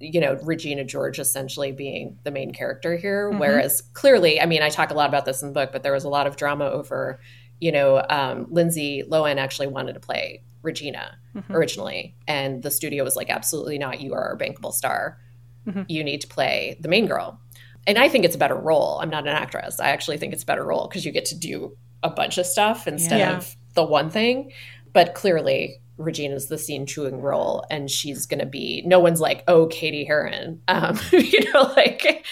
you 0.00 0.20
know, 0.20 0.38
Regina 0.42 0.84
George 0.84 1.18
essentially 1.18 1.72
being 1.72 2.18
the 2.24 2.30
main 2.30 2.52
character 2.52 2.96
here. 2.96 3.30
Mm-hmm. 3.30 3.38
Whereas 3.38 3.82
clearly, 3.94 4.40
I 4.40 4.46
mean, 4.46 4.62
I 4.62 4.68
talk 4.68 4.90
a 4.90 4.94
lot 4.94 5.08
about 5.08 5.24
this 5.24 5.42
in 5.42 5.48
the 5.48 5.54
book, 5.54 5.70
but 5.72 5.82
there 5.82 5.92
was 5.92 6.04
a 6.04 6.08
lot 6.08 6.26
of 6.26 6.36
drama 6.36 6.66
over, 6.66 7.20
you 7.60 7.72
know, 7.72 8.04
um, 8.08 8.46
Lindsay 8.50 9.02
Lohan 9.08 9.36
actually 9.36 9.68
wanted 9.68 9.94
to 9.94 10.00
play 10.00 10.42
Regina 10.62 11.16
mm-hmm. 11.34 11.52
originally, 11.52 12.14
and 12.26 12.62
the 12.62 12.70
studio 12.70 13.04
was 13.04 13.16
like, 13.16 13.30
absolutely 13.30 13.78
not. 13.78 14.00
You 14.00 14.14
are 14.14 14.28
our 14.28 14.36
bankable 14.36 14.72
star. 14.72 15.18
Mm-hmm. 15.66 15.82
You 15.88 16.02
need 16.04 16.20
to 16.22 16.28
play 16.28 16.78
the 16.80 16.88
main 16.88 17.06
girl. 17.06 17.40
And 17.86 17.98
I 17.98 18.08
think 18.08 18.24
it's 18.24 18.34
a 18.34 18.38
better 18.38 18.56
role. 18.56 18.98
I'm 19.00 19.10
not 19.10 19.26
an 19.26 19.34
actress. 19.34 19.80
I 19.80 19.88
actually 19.90 20.18
think 20.18 20.32
it's 20.32 20.42
a 20.42 20.46
better 20.46 20.64
role 20.64 20.88
because 20.88 21.04
you 21.04 21.12
get 21.12 21.24
to 21.26 21.34
do 21.34 21.76
a 22.02 22.10
bunch 22.10 22.38
of 22.38 22.46
stuff 22.46 22.86
instead 22.86 23.20
Yeah. 23.20 23.36
of 23.36 23.56
the 23.74 23.84
one 23.84 24.10
thing. 24.10 24.52
But 24.92 25.14
clearly, 25.14 25.80
Regina's 25.98 26.46
the 26.46 26.58
scene 26.58 26.86
chewing 26.86 27.20
role, 27.20 27.64
and 27.70 27.90
she's 27.90 28.24
going 28.24 28.40
to 28.40 28.46
be. 28.46 28.82
No 28.86 29.00
one's 29.00 29.20
like, 29.20 29.44
oh, 29.48 29.66
Cady 29.66 30.04
Heron. 30.04 30.62
Um, 30.68 30.98
you 31.12 31.52
know, 31.52 31.72
like 31.76 32.24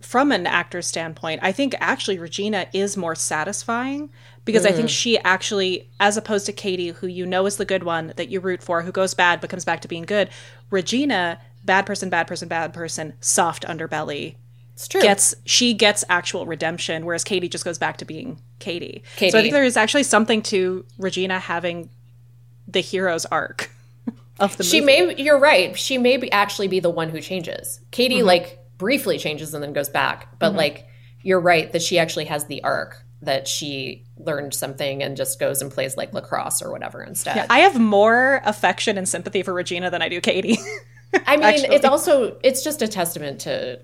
From 0.00 0.32
an 0.32 0.46
actor's 0.46 0.86
standpoint, 0.86 1.40
I 1.42 1.52
think 1.52 1.74
actually 1.80 2.18
Regina 2.18 2.66
is 2.72 2.96
more 2.96 3.14
satisfying 3.14 4.10
because 4.44 4.66
I 4.66 4.72
think 4.72 4.88
she 4.88 5.18
actually, 5.18 5.90
as 6.00 6.16
opposed 6.16 6.46
to 6.46 6.52
Cady, 6.52 6.88
who 6.88 7.06
you 7.06 7.26
know 7.26 7.46
is 7.46 7.56
the 7.56 7.64
good 7.64 7.84
one 7.84 8.12
that 8.16 8.28
you 8.28 8.40
root 8.40 8.62
for, 8.62 8.82
who 8.82 8.92
goes 8.92 9.14
bad 9.14 9.40
but 9.40 9.50
comes 9.50 9.64
back 9.64 9.80
to 9.82 9.88
being 9.88 10.04
good, 10.04 10.30
Regina, 10.70 11.40
bad 11.64 11.86
person, 11.86 12.10
bad 12.10 12.26
person, 12.26 12.48
bad 12.48 12.72
person, 12.72 13.14
soft 13.20 13.64
underbelly, 13.64 14.36
it's 14.74 14.88
true. 14.88 15.00
gets 15.00 15.34
she 15.44 15.74
gets 15.74 16.04
actual 16.08 16.46
redemption, 16.46 17.04
whereas 17.04 17.24
Cady 17.24 17.48
just 17.48 17.64
goes 17.64 17.78
back 17.78 17.98
to 17.98 18.04
being 18.04 18.40
Cady. 18.58 19.02
So 19.18 19.26
I 19.26 19.42
think 19.42 19.52
there 19.52 19.64
is 19.64 19.76
actually 19.76 20.02
something 20.02 20.42
to 20.42 20.84
Regina 20.98 21.38
having 21.38 21.90
the 22.72 22.80
hero's 22.80 23.24
arc 23.26 23.70
of 24.40 24.56
the 24.56 24.64
she 24.64 24.80
movie. 24.80 25.14
may. 25.14 25.22
You're 25.22 25.38
right. 25.38 25.78
She 25.78 25.98
may 25.98 26.16
be 26.16 26.30
actually 26.32 26.68
be 26.68 26.80
the 26.80 26.90
one 26.90 27.08
who 27.10 27.20
changes. 27.20 27.80
Cady 27.90 28.16
Mm-hmm. 28.18 28.26
like 28.26 28.58
briefly 28.78 29.18
changes 29.18 29.54
and 29.54 29.62
then 29.62 29.72
goes 29.72 29.88
back, 29.88 30.38
but 30.38 30.54
like 30.54 30.86
you're 31.22 31.40
right 31.40 31.70
that 31.72 31.82
she 31.82 31.98
actually 31.98 32.24
has 32.24 32.46
the 32.46 32.62
arc 32.64 33.02
that 33.20 33.46
she 33.46 34.04
learned 34.16 34.52
something 34.52 35.00
and 35.02 35.16
just 35.16 35.38
goes 35.38 35.62
and 35.62 35.70
plays 35.70 35.96
like 35.96 36.12
lacrosse 36.12 36.60
or 36.60 36.72
whatever 36.72 37.04
instead. 37.04 37.46
I 37.48 37.60
have 37.60 37.78
more 37.78 38.40
affection 38.44 38.98
and 38.98 39.08
sympathy 39.08 39.42
for 39.44 39.54
Regina 39.54 39.90
than 39.90 40.02
I 40.02 40.08
do 40.08 40.20
Cady. 40.20 40.58
I 41.26 41.36
mean, 41.36 41.44
actually. 41.44 41.76
it's 41.76 41.84
also 41.84 42.36
it's 42.42 42.64
just 42.64 42.82
a 42.82 42.88
testament 42.88 43.42
to 43.42 43.78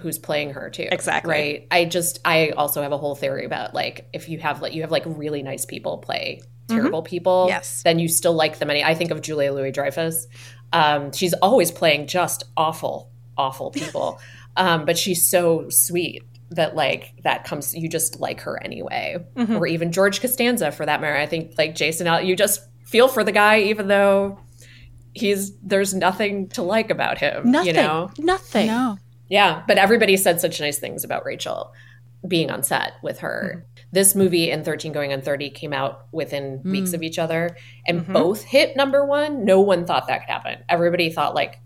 who's 0.00 0.18
playing 0.18 0.50
her 0.50 0.68
too. 0.68 0.88
Exactly. 0.92 1.30
Right. 1.30 1.66
I 1.70 1.84
just 1.86 2.18
I 2.26 2.50
also 2.50 2.82
have 2.82 2.92
a 2.92 2.98
whole 2.98 3.14
theory 3.14 3.46
about 3.46 3.72
like 3.72 4.06
if 4.12 4.28
you 4.28 4.38
have 4.40 4.60
like 4.60 4.74
you 4.74 4.82
have 4.82 4.90
like 4.90 5.04
really 5.06 5.42
nice 5.42 5.64
people 5.64 5.98
play 5.98 6.42
terrible 6.68 7.02
people, 7.02 7.46
Yes. 7.48 7.82
then 7.82 7.98
you 7.98 8.08
still 8.08 8.34
like 8.34 8.58
them. 8.58 8.70
Any 8.70 8.82
I 8.84 8.94
think 8.94 9.10
of 9.10 9.20
Julia 9.20 9.52
Louis 9.52 9.70
Dreyfus. 9.72 10.26
Um, 10.72 11.12
she's 11.12 11.34
always 11.34 11.70
playing 11.70 12.06
just 12.06 12.44
awful 12.56 13.10
awful 13.36 13.70
people. 13.70 14.20
um, 14.56 14.84
but 14.84 14.96
she's 14.98 15.28
so 15.28 15.68
sweet 15.68 16.22
that 16.50 16.76
like 16.76 17.12
that 17.24 17.44
comes 17.44 17.74
you 17.74 17.88
just 17.88 18.20
like 18.20 18.40
her 18.40 18.62
anyway. 18.62 19.16
Or 19.36 19.66
even 19.66 19.90
George 19.92 20.20
Costanza 20.20 20.70
for 20.70 20.86
that 20.86 21.00
matter. 21.00 21.16
I 21.16 21.26
think 21.26 21.54
like 21.58 21.74
Jason 21.74 22.06
you 22.26 22.36
just 22.36 22.60
feel 22.84 23.08
for 23.08 23.24
the 23.24 23.32
guy 23.32 23.60
even 23.62 23.88
though 23.88 24.38
he's 25.14 25.56
there's 25.58 25.94
nothing 25.94 26.48
to 26.50 26.62
like 26.62 26.90
about 26.90 27.18
him. 27.18 27.50
Nothing. 27.50 27.74
You 27.74 27.80
know? 27.82 28.10
Nothing. 28.18 28.66
No. 28.68 28.98
Yeah, 29.28 29.62
but 29.66 29.78
everybody 29.78 30.16
said 30.16 30.40
such 30.40 30.60
nice 30.60 30.78
things 30.78 31.02
about 31.02 31.24
Rachel 31.24 31.72
being 32.26 32.50
on 32.50 32.62
set 32.62 32.94
with 33.02 33.18
her. 33.18 33.54
Mm-hmm. 33.56 33.88
This 33.92 34.14
movie 34.14 34.50
and 34.50 34.64
13 34.64 34.92
Going 34.92 35.12
on 35.12 35.20
30 35.20 35.50
came 35.50 35.72
out 35.72 36.06
within 36.12 36.60
mm. 36.60 36.70
weeks 36.70 36.92
of 36.92 37.02
each 37.02 37.18
other 37.18 37.56
and 37.86 38.00
mm-hmm. 38.00 38.12
both 38.12 38.42
hit 38.42 38.76
number 38.76 39.04
one. 39.04 39.44
No 39.44 39.60
one 39.60 39.86
thought 39.86 40.08
that 40.08 40.20
could 40.20 40.30
happen. 40.30 40.64
Everybody 40.68 41.10
thought, 41.10 41.34
like, 41.34 41.60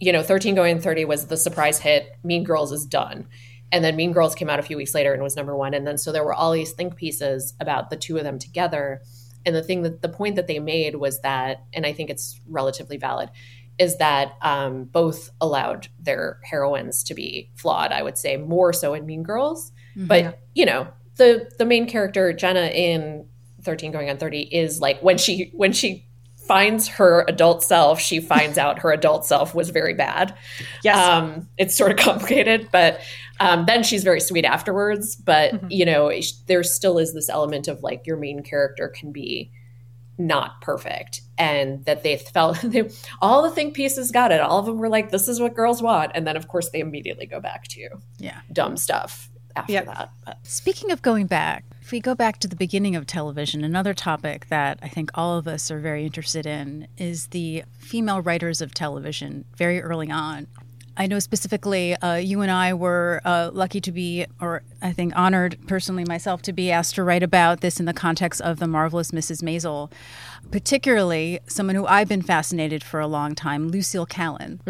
you 0.00 0.12
know, 0.12 0.22
13 0.22 0.54
Going 0.54 0.76
on 0.76 0.80
30 0.80 1.04
was 1.04 1.26
the 1.26 1.36
surprise 1.36 1.78
hit. 1.78 2.08
Mean 2.22 2.44
Girls 2.44 2.72
is 2.72 2.86
done. 2.86 3.28
And 3.72 3.84
then 3.84 3.96
Mean 3.96 4.12
Girls 4.12 4.34
came 4.34 4.48
out 4.48 4.58
a 4.58 4.62
few 4.62 4.76
weeks 4.76 4.94
later 4.94 5.12
and 5.12 5.22
was 5.22 5.36
number 5.36 5.56
one. 5.56 5.74
And 5.74 5.86
then 5.86 5.98
so 5.98 6.12
there 6.12 6.24
were 6.24 6.34
all 6.34 6.52
these 6.52 6.72
think 6.72 6.96
pieces 6.96 7.54
about 7.60 7.90
the 7.90 7.96
two 7.96 8.16
of 8.16 8.24
them 8.24 8.38
together. 8.38 9.02
And 9.44 9.54
the 9.54 9.62
thing 9.62 9.82
that 9.82 10.00
the 10.00 10.08
point 10.08 10.36
that 10.36 10.46
they 10.46 10.58
made 10.60 10.94
was 10.94 11.20
that, 11.22 11.64
and 11.72 11.84
I 11.84 11.92
think 11.92 12.08
it's 12.08 12.40
relatively 12.48 12.96
valid, 12.96 13.30
is 13.78 13.96
that 13.98 14.34
um, 14.42 14.84
both 14.84 15.30
allowed 15.40 15.88
their 15.98 16.38
heroines 16.44 17.02
to 17.04 17.14
be 17.14 17.50
flawed. 17.56 17.90
I 17.90 18.02
would 18.02 18.16
say 18.16 18.36
more 18.36 18.72
so 18.72 18.94
in 18.94 19.04
Mean 19.06 19.22
Girls, 19.22 19.72
but 19.96 20.40
you 20.54 20.66
know 20.66 20.88
the 21.16 21.50
the 21.58 21.64
main 21.64 21.86
character 21.88 22.32
Jenna 22.32 22.66
in 22.66 23.26
Thirteen 23.62 23.92
Going 23.92 24.10
on 24.10 24.16
Thirty 24.16 24.42
is 24.42 24.80
like 24.80 25.00
when 25.00 25.18
she 25.18 25.50
when 25.54 25.72
she 25.72 26.06
finds 26.36 26.88
her 26.88 27.24
adult 27.26 27.62
self, 27.62 27.98
she 27.98 28.20
finds 28.20 28.58
out 28.58 28.78
her 28.80 28.92
adult 28.92 29.24
self 29.24 29.54
was 29.54 29.70
very 29.70 29.94
bad. 29.94 30.34
Yes. 30.82 30.96
Um, 30.96 31.48
it's 31.56 31.76
sort 31.76 31.90
of 31.90 31.96
complicated, 32.04 32.68
but 32.70 33.00
um, 33.40 33.64
then 33.66 33.82
she's 33.82 34.04
very 34.04 34.20
sweet 34.20 34.44
afterwards. 34.44 35.16
But 35.16 35.70
you 35.72 35.86
know, 35.86 36.12
there 36.46 36.62
still 36.62 36.98
is 36.98 37.14
this 37.14 37.28
element 37.30 37.68
of 37.68 37.82
like 37.82 38.06
your 38.06 38.16
main 38.18 38.42
character 38.42 38.88
can 38.88 39.10
be 39.12 39.50
not 40.16 40.60
perfect 40.60 41.22
and 41.38 41.84
that 41.86 42.02
they 42.04 42.16
felt 42.34 42.60
they, 42.62 42.88
all 43.20 43.42
the 43.42 43.50
think 43.50 43.74
pieces 43.74 44.12
got 44.12 44.30
it 44.30 44.40
all 44.40 44.60
of 44.60 44.66
them 44.66 44.78
were 44.78 44.88
like 44.88 45.10
this 45.10 45.26
is 45.26 45.40
what 45.40 45.54
girls 45.56 45.82
want 45.82 46.12
and 46.14 46.24
then 46.24 46.36
of 46.36 46.46
course 46.46 46.70
they 46.70 46.78
immediately 46.78 47.26
go 47.26 47.40
back 47.40 47.66
to 47.66 47.88
Yeah. 48.18 48.40
dumb 48.52 48.76
stuff 48.76 49.28
after 49.56 49.72
Yep. 49.72 49.86
that 49.86 50.10
but 50.24 50.38
Speaking 50.42 50.90
of 50.90 51.02
going 51.02 51.26
back, 51.26 51.64
if 51.80 51.92
we 51.92 52.00
go 52.00 52.14
back 52.14 52.38
to 52.40 52.48
the 52.48 52.56
beginning 52.56 52.96
of 52.96 53.06
television, 53.06 53.62
another 53.62 53.92
topic 53.94 54.48
that 54.48 54.78
I 54.82 54.88
think 54.88 55.10
all 55.14 55.36
of 55.36 55.46
us 55.46 55.70
are 55.70 55.80
very 55.80 56.04
interested 56.04 56.46
in 56.46 56.88
is 56.96 57.26
the 57.28 57.64
female 57.78 58.20
writers 58.22 58.60
of 58.60 58.72
television 58.72 59.44
very 59.56 59.80
early 59.82 60.10
on. 60.10 60.46
I 60.96 61.06
know 61.06 61.18
specifically 61.18 61.94
uh, 61.96 62.14
you 62.16 62.40
and 62.40 62.50
I 62.50 62.74
were 62.74 63.20
uh, 63.24 63.50
lucky 63.52 63.80
to 63.80 63.92
be, 63.92 64.26
or 64.40 64.62
I 64.80 64.92
think 64.92 65.12
honored 65.16 65.58
personally 65.66 66.04
myself, 66.06 66.42
to 66.42 66.52
be 66.52 66.70
asked 66.70 66.94
to 66.96 67.04
write 67.04 67.22
about 67.22 67.60
this 67.60 67.80
in 67.80 67.86
the 67.86 67.92
context 67.92 68.40
of 68.40 68.58
The 68.58 68.68
Marvelous 68.68 69.10
Mrs. 69.10 69.42
Maisel, 69.42 69.90
particularly 70.50 71.40
someone 71.46 71.74
who 71.76 71.86
I've 71.86 72.08
been 72.08 72.22
fascinated 72.22 72.84
for 72.84 73.00
a 73.00 73.06
long 73.06 73.34
time, 73.34 73.68
Lucille 73.68 74.06
Kallen 74.06 74.60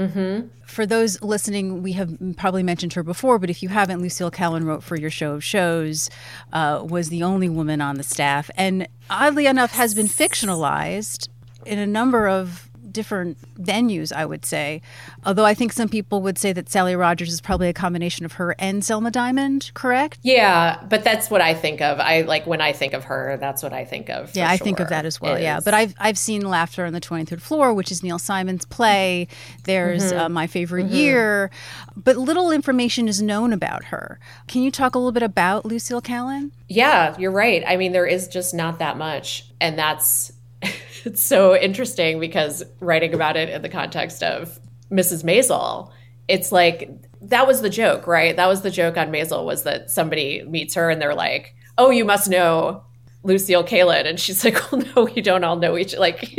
for 0.67 0.87
those 0.87 1.23
listening, 1.23 1.83
we 1.83 1.93
have 1.93 2.17
probably 2.37 2.63
mentioned 2.63 2.95
her 2.95 3.03
before, 3.03 3.39
but 3.39 3.51
if 3.51 3.63
you 3.63 3.69
haven't, 3.69 4.01
Lucille 4.01 4.31
Kallen 4.31 4.65
wrote 4.65 4.83
for 4.83 4.97
your 4.97 5.11
show 5.11 5.33
of 5.35 5.45
shows, 5.45 6.11
uh, 6.53 6.85
was 6.89 7.09
the 7.11 7.23
only 7.23 7.49
woman 7.49 7.81
on 7.81 7.97
the 7.97 8.03
staff, 8.03 8.51
and 8.57 8.89
oddly 9.11 9.47
enough, 9.47 9.73
has 9.73 9.95
been 9.95 10.07
fictionalized 10.07 11.29
in 11.67 11.79
a 11.79 11.87
number 11.87 12.29
of 12.29 12.71
different 12.95 13.37
venues, 13.63 14.11
I 14.11 14.25
would 14.25 14.47
say. 14.47 14.81
Although 15.27 15.45
I 15.45 15.53
think 15.53 15.73
some 15.75 15.91
people 15.91 16.23
would 16.23 16.39
say 16.39 16.55
that 16.55 16.71
Sally 16.71 16.97
Rogers 16.97 17.31
is 17.31 17.43
probably 17.43 17.69
a 17.69 17.75
combination 17.75 18.25
of 18.25 18.33
her 18.35 18.55
and 18.59 18.83
Selma 18.83 19.11
Diamond, 19.11 19.71
correct? 19.75 20.19
yeah 20.23 20.83
but 20.89 21.05
that's 21.05 21.29
what 21.31 21.41
i 21.41 21.53
think 21.55 21.81
of 21.81 21.99
i 22.01 22.23
like 22.23 22.47
when 22.47 22.61
i 22.61 22.73
think 22.73 22.93
of 22.95 23.05
her 23.05 23.37
that's 23.39 23.63
what 23.63 23.73
i 23.73 23.85
think 23.85 24.09
of 24.09 24.35
Yeah, 24.35 24.49
I 24.51 24.57
think 24.57 24.81
of 24.81 24.89
that 24.89 25.05
as 25.05 25.21
well. 25.21 25.39
Yeah, 25.39 25.59
is- 25.59 25.65
but 25.65 25.75
I've 25.75 25.95
I've 25.99 26.17
seen 26.19 26.43
Laughter 26.49 26.85
on 26.87 26.93
the 26.93 27.01
Twenty 27.01 27.25
Third 27.25 27.43
Floor, 27.43 27.75
which 27.75 27.91
is 27.91 28.03
Neil 28.03 28.19
Simon's 28.19 28.65
play. 28.65 29.27
There's 29.65 30.05
Mm-hmm. 30.13 30.19
uh, 30.21 30.29
My 30.29 30.47
Favorite 30.47 30.87
Year, 30.87 31.51
but 31.97 32.17
little 32.17 32.51
information 32.51 33.09
is 33.09 33.21
known 33.21 33.53
about 33.53 33.85
her. 33.87 34.19
Can 34.47 34.63
you 34.63 34.71
talk 34.71 34.95
a 34.95 34.99
little 34.99 35.13
bit 35.13 35.23
about 35.23 35.65
Lucille 35.67 36.01
Kallen? 36.03 36.51
Yeah, 36.69 37.17
you're 37.19 37.31
right. 37.33 37.63
I 37.67 37.77
mean, 37.77 37.93
there 37.93 38.07
is 38.07 38.29
just 38.29 38.55
not 38.55 38.79
that 38.79 38.97
much. 38.97 39.47
And 39.61 39.79
that's 39.79 40.33
it's 41.05 41.23
so 41.23 41.57
interesting 41.57 42.21
because 42.21 42.63
writing 42.81 43.15
about 43.15 43.37
it 43.37 43.49
in 43.49 43.63
the 43.63 43.69
context 43.69 44.23
of 44.23 44.59
Mrs. 44.91 45.25
Maisel, 45.25 45.91
it's 46.29 46.53
like 46.53 46.91
that 47.23 47.47
was 47.47 47.61
the 47.61 47.71
joke, 47.71 48.07
right? 48.07 48.37
That 48.37 48.47
was 48.47 48.63
the 48.63 48.71
joke 48.71 48.97
on 48.97 49.11
Maisel 49.11 49.45
was 49.45 49.63
that 49.65 49.91
somebody 49.91 50.45
meets 50.45 50.75
her 50.75 50.91
and 50.91 51.01
they're 51.01 51.15
like, 51.15 51.55
"Oh, 51.79 51.91
you 51.91 52.05
must 52.05 52.29
know 52.29 52.85
Lucille 53.23 53.65
Kallen," 53.65 54.07
and 54.07 54.19
she's 54.21 54.45
like, 54.47 54.73
"Well, 54.73 54.83
no, 54.95 55.05
we 55.05 55.21
don't 55.21 55.45
all 55.45 55.57
know 55.57 55.77
each 55.77 55.97
like." 55.97 56.35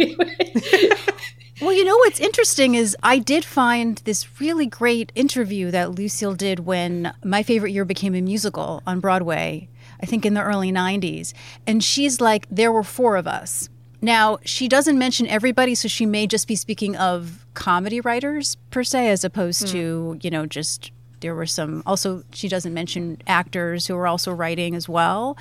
Well, 1.62 1.72
you 1.72 1.86
know 1.86 1.96
what's 1.96 2.20
interesting 2.20 2.76
is 2.76 2.98
I 3.02 3.18
did 3.18 3.46
find 3.46 3.98
this 4.00 4.42
really 4.42 4.66
great 4.66 5.14
interview 5.16 5.72
that 5.72 5.96
Lucille 5.96 6.36
did 6.36 6.60
when 6.60 7.14
My 7.24 7.44
Favorite 7.44 7.72
Year 7.72 7.86
became 7.86 8.14
a 8.14 8.20
musical 8.20 8.84
on 8.86 9.00
Broadway, 9.00 9.70
I 10.02 10.06
think 10.06 10.26
in 10.26 10.34
the 10.34 10.44
early 10.44 10.70
90s. 10.70 11.32
And 11.66 11.82
she's 11.82 12.20
like, 12.20 12.46
there 12.52 12.74
were 12.74 12.84
four 12.84 13.16
of 13.16 13.26
us. 13.26 13.70
Now, 14.06 14.40
she 14.46 14.68
doesn't 14.68 14.98
mention 14.98 15.28
everybody, 15.28 15.76
so 15.76 15.88
she 15.88 16.06
may 16.06 16.28
just 16.28 16.48
be 16.48 16.56
speaking 16.56 16.96
of 16.96 17.46
comedy 17.54 18.00
writers 18.02 18.56
per 18.70 18.84
se, 18.84 19.10
as 19.10 19.24
opposed 19.24 19.64
hmm. 19.64 19.72
to, 19.72 20.20
you 20.22 20.30
know, 20.30 20.46
just 20.46 20.92
there 21.22 21.34
were 21.34 21.46
some 21.46 21.82
also 21.86 22.24
she 22.34 22.48
doesn't 22.48 22.74
mention 22.74 23.18
actors 23.26 23.88
who 23.88 23.96
were 23.96 24.06
also 24.06 24.32
writing 24.32 24.76
as 24.76 24.88
well 24.88 25.38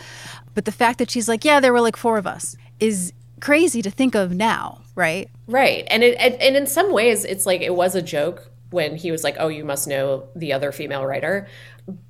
but 0.54 0.64
the 0.64 0.72
fact 0.72 0.98
that 0.98 1.10
she's 1.10 1.28
like 1.28 1.44
yeah 1.44 1.58
there 1.58 1.72
were 1.72 1.80
like 1.80 1.96
four 1.96 2.16
of 2.16 2.28
us 2.28 2.56
is 2.78 3.12
crazy 3.40 3.82
to 3.82 3.90
think 3.90 4.14
of 4.14 4.32
now 4.32 4.80
right 4.94 5.28
Right. 5.46 5.84
And 5.88 6.02
it 6.02 6.16
and, 6.18 6.34
and 6.34 6.56
in 6.56 6.66
some 6.66 6.92
ways 6.92 7.24
it's 7.24 7.46
like 7.46 7.60
it 7.60 7.74
was 7.74 7.94
a 7.94 8.02
joke 8.02 8.50
when 8.70 8.96
he 8.96 9.10
was 9.10 9.22
like, 9.22 9.36
"Oh, 9.38 9.48
you 9.48 9.64
must 9.64 9.86
know 9.86 10.28
the 10.34 10.52
other 10.52 10.72
female 10.72 11.04
writer." 11.04 11.48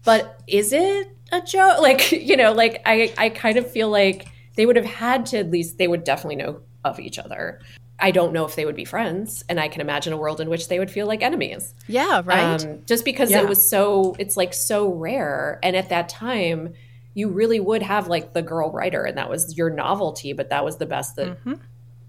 But 0.04 0.40
is 0.46 0.72
it 0.72 1.08
a 1.32 1.40
joke? 1.40 1.80
Like, 1.80 2.12
you 2.12 2.36
know, 2.36 2.52
like 2.52 2.82
I 2.86 3.12
I 3.18 3.28
kind 3.30 3.58
of 3.58 3.70
feel 3.70 3.90
like 3.90 4.26
they 4.56 4.66
would 4.66 4.76
have 4.76 4.84
had 4.84 5.26
to 5.26 5.38
at 5.38 5.50
least 5.50 5.78
they 5.78 5.88
would 5.88 6.04
definitely 6.04 6.36
know 6.36 6.60
of 6.84 7.00
each 7.00 7.18
other. 7.18 7.60
I 7.98 8.10
don't 8.10 8.32
know 8.32 8.44
if 8.44 8.56
they 8.56 8.64
would 8.64 8.76
be 8.76 8.84
friends, 8.84 9.44
and 9.48 9.58
I 9.60 9.68
can 9.68 9.80
imagine 9.80 10.12
a 10.12 10.16
world 10.16 10.40
in 10.40 10.50
which 10.50 10.68
they 10.68 10.78
would 10.78 10.90
feel 10.90 11.06
like 11.06 11.22
enemies. 11.22 11.72
yeah 11.86 12.22
right 12.24 12.60
Um, 12.62 12.80
just 12.86 13.04
because 13.04 13.30
Yeah. 13.30 13.40
it 13.42 13.48
was 13.48 13.68
so, 13.68 14.14
it's 14.18 14.36
like 14.36 14.52
so 14.52 14.88
rare. 14.92 15.58
And 15.62 15.76
at 15.76 15.88
that 15.90 16.08
time, 16.08 16.74
you 17.14 17.28
really 17.28 17.60
would 17.60 17.82
have 17.82 18.08
like 18.08 18.32
the 18.32 18.42
girl 18.42 18.72
writer, 18.72 19.04
and 19.04 19.16
that 19.16 19.30
was 19.30 19.56
your 19.56 19.70
novelty, 19.70 20.32
but 20.32 20.50
that 20.50 20.64
was 20.64 20.76
the 20.78 20.86
best 20.86 21.16
that 21.16 21.36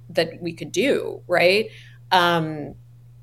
that 0.10 0.42
we 0.42 0.54
could 0.54 0.72
do, 0.72 1.22
right? 1.28 1.70
Um, 2.12 2.76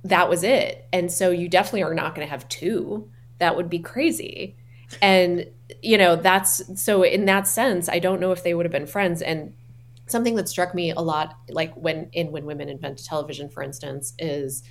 that 0.04 0.28
was 0.28 0.42
it. 0.42 0.86
And 0.92 1.10
so 1.12 1.30
you 1.30 1.48
definitely 1.48 1.84
are 1.84 1.94
not 1.94 2.14
going 2.14 2.26
to 2.26 2.30
have 2.30 2.48
two. 2.48 3.08
That 3.38 3.56
would 3.56 3.70
be 3.70 3.78
crazy. 3.78 4.56
And 5.00 5.46
you 5.82 5.98
know, 5.98 6.16
that's 6.16 6.80
so 6.80 7.02
in 7.02 7.24
that 7.26 7.46
sense, 7.46 7.88
I 7.88 7.98
don't 7.98 8.20
know 8.20 8.32
if 8.32 8.44
they 8.44 8.54
would 8.54 8.64
have 8.64 8.72
been 8.72 8.86
friends. 8.86 9.20
And 9.20 9.52
something 10.06 10.36
that 10.36 10.48
struck 10.48 10.74
me 10.74 10.90
a 10.90 11.00
lot, 11.00 11.36
like 11.48 11.74
when 11.74 12.08
in 12.12 12.30
When 12.30 12.46
Women 12.46 12.68
Invented 12.68 13.04
Television, 13.04 13.48
for 13.48 13.62
instance, 13.62 14.14
is 14.18 14.62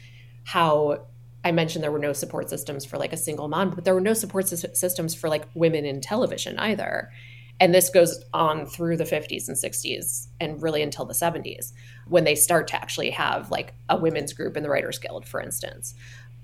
how 0.45 1.05
I 1.43 1.51
mentioned 1.51 1.83
there 1.83 1.91
were 1.91 1.99
no 1.99 2.13
support 2.13 2.49
systems 2.49 2.85
for 2.85 2.97
like 2.97 3.13
a 3.13 3.17
single 3.17 3.47
mom, 3.47 3.71
but 3.71 3.83
there 3.83 3.93
were 3.93 4.01
no 4.01 4.13
support 4.13 4.45
sys- 4.45 4.75
systems 4.75 5.13
for 5.13 5.27
like 5.29 5.47
women 5.53 5.85
in 5.85 5.99
television 5.99 6.57
either. 6.59 7.11
And 7.59 7.75
this 7.75 7.89
goes 7.89 8.23
on 8.33 8.65
through 8.65 8.97
the 8.97 9.03
50s 9.03 9.47
and 9.47 9.57
60s 9.57 10.27
and 10.39 10.61
really 10.61 10.81
until 10.81 11.05
the 11.05 11.13
70s 11.13 11.73
when 12.07 12.23
they 12.23 12.35
start 12.35 12.67
to 12.69 12.75
actually 12.75 13.11
have 13.11 13.51
like 13.51 13.73
a 13.89 13.97
women's 13.97 14.33
group 14.33 14.57
in 14.57 14.63
the 14.63 14.69
Writers 14.69 14.97
Guild, 14.97 15.27
for 15.27 15.41
instance. 15.41 15.93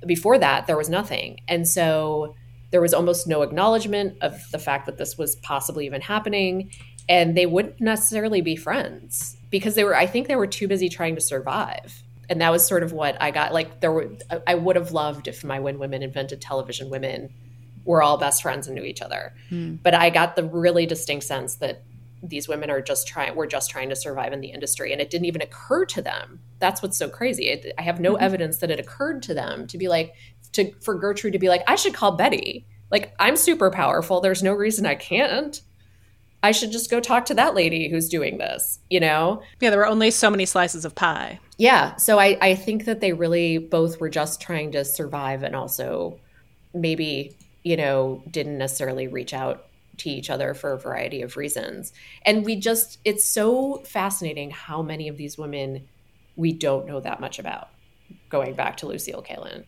Before 0.06 0.38
that, 0.38 0.68
there 0.68 0.78
was 0.78 0.90
nothing. 0.90 1.40
And 1.48 1.68
so 1.68 2.36
there 2.72 2.82
was 2.82 2.94
almost 2.94 3.28
no 3.28 3.42
acknowledgement 3.42 4.18
of 4.22 4.40
the 4.52 4.60
fact 4.60 4.86
that 4.86 4.98
this 4.98 5.18
was 5.18 5.36
possibly 5.38 5.86
even 5.86 6.02
happening. 6.02 6.72
And 7.10 7.38
they 7.38 7.46
wouldn't 7.46 7.80
necessarily 7.80 8.42
be 8.42 8.58
friends 8.58 9.38
because 9.50 9.76
they 9.76 9.86
were, 9.86 9.96
I 9.96 10.06
think 10.06 10.28
they 10.28 10.36
were 10.36 10.48
too 10.48 10.68
busy 10.68 10.90
trying 10.90 11.16
to 11.16 11.22
survive. 11.22 12.04
And 12.30 12.42
that 12.42 12.52
was 12.52 12.68
sort 12.68 12.84
of 12.84 12.92
what 12.92 13.16
I 13.22 13.32
got. 13.32 13.54
Like, 13.54 13.80
there 13.80 13.94
were, 13.94 14.10
I 14.46 14.56
would 14.56 14.76
have 14.76 14.92
loved 14.92 15.30
if 15.30 15.46
my 15.46 15.60
When 15.60 15.80
Women 15.80 16.04
Invented 16.04 16.42
Television 16.42 16.90
women 16.90 17.34
were 17.86 18.04
all 18.04 18.18
best 18.18 18.42
friends 18.42 18.68
and 18.68 18.76
knew 18.76 18.84
each 18.84 19.02
other. 19.02 19.34
Hmm. 19.48 19.76
But 19.76 19.94
I 19.94 20.10
got 20.10 20.36
the 20.36 20.44
really 20.44 20.86
distinct 20.86 21.26
sense 21.26 21.56
that 21.56 21.84
these 22.22 22.50
women 22.50 22.70
are 22.70 22.82
just 22.82 23.08
trying, 23.08 23.36
we're 23.36 23.48
just 23.48 23.70
trying 23.70 23.88
to 23.88 23.96
survive 23.96 24.34
in 24.34 24.42
the 24.42 24.50
industry. 24.50 24.92
And 24.92 25.00
it 25.00 25.10
didn't 25.10 25.26
even 25.26 25.42
occur 25.42 25.86
to 25.86 26.02
them. 26.02 26.42
That's 26.60 26.82
what's 26.82 26.98
so 26.98 27.08
crazy. 27.08 27.48
It, 27.48 27.74
I 27.78 27.84
have 27.84 28.02
no 28.02 28.18
hmm. 28.18 28.24
evidence 28.24 28.58
that 28.58 28.72
it 28.72 28.80
occurred 28.82 29.24
to 29.24 29.34
them 29.34 29.66
to 29.68 29.78
be 29.78 29.88
like, 29.88 30.14
to, 30.54 30.72
for 30.82 30.96
Gertrude 30.96 31.34
to 31.34 31.40
be 31.40 31.50
like, 31.50 31.64
I 31.68 31.76
should 31.76 31.94
call 31.94 32.14
Betty. 32.14 32.66
Like, 32.92 33.14
I'm 33.20 33.36
super 33.36 33.70
powerful. 33.70 34.22
There's 34.22 34.44
no 34.44 34.54
reason 34.54 34.86
I 34.86 34.96
can't. 34.96 35.62
I 36.44 36.52
should 36.52 36.72
just 36.72 36.92
go 36.92 37.00
talk 37.00 37.26
to 37.26 37.34
that 37.34 37.56
lady 37.56 37.90
who's 37.90 38.10
doing 38.10 38.38
this, 38.38 38.80
you 38.90 39.00
know? 39.00 39.42
Yeah, 39.60 39.72
there 39.72 39.80
were 39.80 39.88
only 39.88 40.12
so 40.12 40.30
many 40.30 40.46
slices 40.46 40.86
of 40.86 40.96
pie. 40.96 41.40
Yeah. 41.58 41.96
So 41.96 42.20
I, 42.20 42.38
I 42.40 42.56
think 42.56 42.86
that 42.86 43.02
they 43.02 43.14
really 43.14 43.58
both 43.58 44.00
were 44.00 44.10
just 44.10 44.40
trying 44.40 44.72
to 44.74 44.86
survive 44.86 45.44
and 45.44 45.56
also 45.56 46.20
maybe, 46.74 47.36
you 47.64 47.76
know, 47.76 48.24
didn't 48.30 48.60
necessarily 48.60 49.08
reach 49.08 49.34
out 49.34 49.66
to 49.98 50.10
each 50.10 50.30
other 50.30 50.54
for 50.54 50.74
a 50.74 50.80
variety 50.80 51.24
of 51.24 51.38
reasons. 51.38 51.92
And 52.24 52.46
we 52.46 52.56
just, 52.56 53.00
it's 53.04 53.26
so 53.26 53.82
fascinating 53.84 54.52
how 54.52 54.84
many 54.84 55.08
of 55.08 55.18
these 55.18 55.40
women 55.40 55.88
we 56.36 56.54
don't 56.54 56.86
know 56.86 57.00
that 57.00 57.20
much 57.20 57.40
about, 57.40 57.70
going 58.30 58.54
back 58.54 58.78
to 58.78 58.88
Lucille 58.88 59.24
Kallen. 59.24 59.66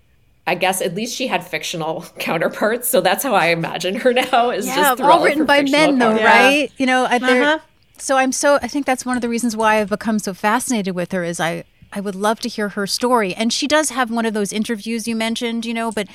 I 0.49 0.55
guess 0.55 0.81
at 0.81 0.95
least 0.95 1.15
she 1.15 1.27
had 1.27 1.45
fictional 1.45 2.05
counterparts, 2.19 2.87
so 2.89 3.01
that's 3.01 3.23
how 3.23 3.35
I 3.35 3.47
imagine 3.47 3.95
her 3.95 4.13
now. 4.23 4.49
Is 4.49 4.65
Yeah, 4.67 4.75
just 4.75 5.01
all 5.01 5.23
written 5.23 5.45
by 5.45 5.61
men, 5.63 5.99
though, 5.99 6.09
counterparts. 6.11 6.25
right? 6.25 6.71
You 6.77 6.85
know, 6.85 7.05
Uh-huh. 7.05 7.59
so 7.97 8.17
I'm 8.17 8.31
so. 8.31 8.55
I 8.61 8.67
think 8.67 8.85
that's 8.85 9.05
one 9.05 9.15
of 9.15 9.21
the 9.21 9.29
reasons 9.29 9.55
why 9.55 9.79
I've 9.79 9.89
become 9.89 10.19
so 10.19 10.33
fascinated 10.33 10.95
with 10.95 11.11
her. 11.11 11.23
Is 11.23 11.39
I 11.39 11.63
I 11.93 11.99
would 12.01 12.15
love 12.15 12.39
to 12.41 12.49
hear 12.49 12.69
her 12.69 12.85
story, 12.87 13.33
and 13.33 13.51
she 13.53 13.67
does 13.67 13.89
have 13.91 14.09
one 14.11 14.25
of 14.25 14.33
those 14.33 14.51
interviews 14.53 15.07
you 15.07 15.15
mentioned, 15.15 15.65
you 15.65 15.73
know, 15.73 15.91
but 15.91 16.07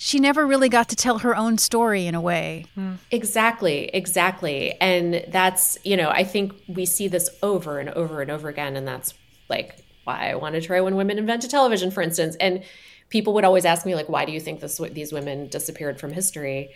she 0.00 0.20
never 0.20 0.46
really 0.46 0.68
got 0.68 0.88
to 0.90 0.94
tell 0.96 1.18
her 1.18 1.34
own 1.36 1.58
story 1.58 2.06
in 2.06 2.14
a 2.14 2.20
way. 2.20 2.66
Exactly, 3.10 3.86
exactly. 3.92 4.74
And 4.80 5.24
that's, 5.28 5.76
you 5.84 5.96
know, 5.96 6.08
I 6.10 6.22
think 6.24 6.52
we 6.68 6.86
see 6.86 7.08
this 7.08 7.28
over 7.42 7.78
and 7.80 7.90
over 7.90 8.22
and 8.22 8.30
over 8.30 8.48
again. 8.48 8.76
And 8.76 8.86
that's 8.86 9.12
like 9.48 9.76
why 10.04 10.30
I 10.30 10.34
want 10.36 10.54
to 10.54 10.60
try 10.60 10.80
when 10.80 10.94
women 10.94 11.18
invented 11.18 11.50
television, 11.50 11.90
for 11.90 12.02
instance. 12.02 12.36
And 12.36 12.62
people 13.10 13.34
would 13.34 13.44
always 13.44 13.64
ask 13.64 13.86
me, 13.86 13.94
like, 13.94 14.08
why 14.08 14.24
do 14.24 14.32
you 14.32 14.40
think 14.40 14.60
this, 14.60 14.80
these 14.92 15.12
women 15.12 15.48
disappeared 15.48 15.98
from 15.98 16.12
history? 16.12 16.70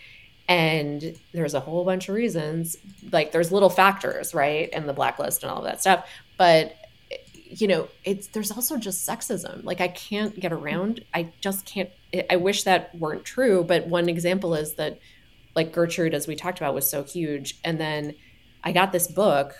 And 0.49 1.17
there's 1.33 1.55
a 1.55 1.61
whole 1.61 1.85
bunch 1.85 2.09
of 2.09 2.15
reasons. 2.15 2.77
Like, 3.11 3.33
there's 3.33 3.53
little 3.53 3.71
factors, 3.71 4.35
right? 4.35 4.69
And 4.73 4.89
the 4.89 4.93
blacklist 4.93 5.43
and 5.43 5.53
all 5.53 5.59
of 5.59 5.65
that 5.65 5.81
stuff. 5.81 6.09
But 6.37 6.75
you 7.55 7.69
know 7.69 7.89
it's 8.05 8.29
there's 8.29 8.51
also 8.51 8.79
just 8.79 9.07
sexism 9.07 9.63
like 9.65 9.81
i 9.81 9.89
can't 9.89 10.39
get 10.41 10.53
around 10.53 11.05
i 11.13 11.31
just 11.41 11.67
can't 11.67 11.91
i 12.31 12.37
wish 12.37 12.63
that 12.63 12.95
weren't 12.95 13.25
true 13.25 13.63
but 13.63 13.87
one 13.87 14.09
example 14.09 14.55
is 14.55 14.75
that 14.75 14.99
like 15.55 15.73
gertrude 15.73 16.15
as 16.15 16.27
we 16.27 16.35
talked 16.35 16.59
about 16.59 16.75
was 16.75 16.89
so 16.89 17.05
huge 17.05 17.59
and 17.63 17.79
then 17.79 18.15
i 18.65 18.73
got 18.73 18.91
this 18.91 19.07
book 19.07 19.55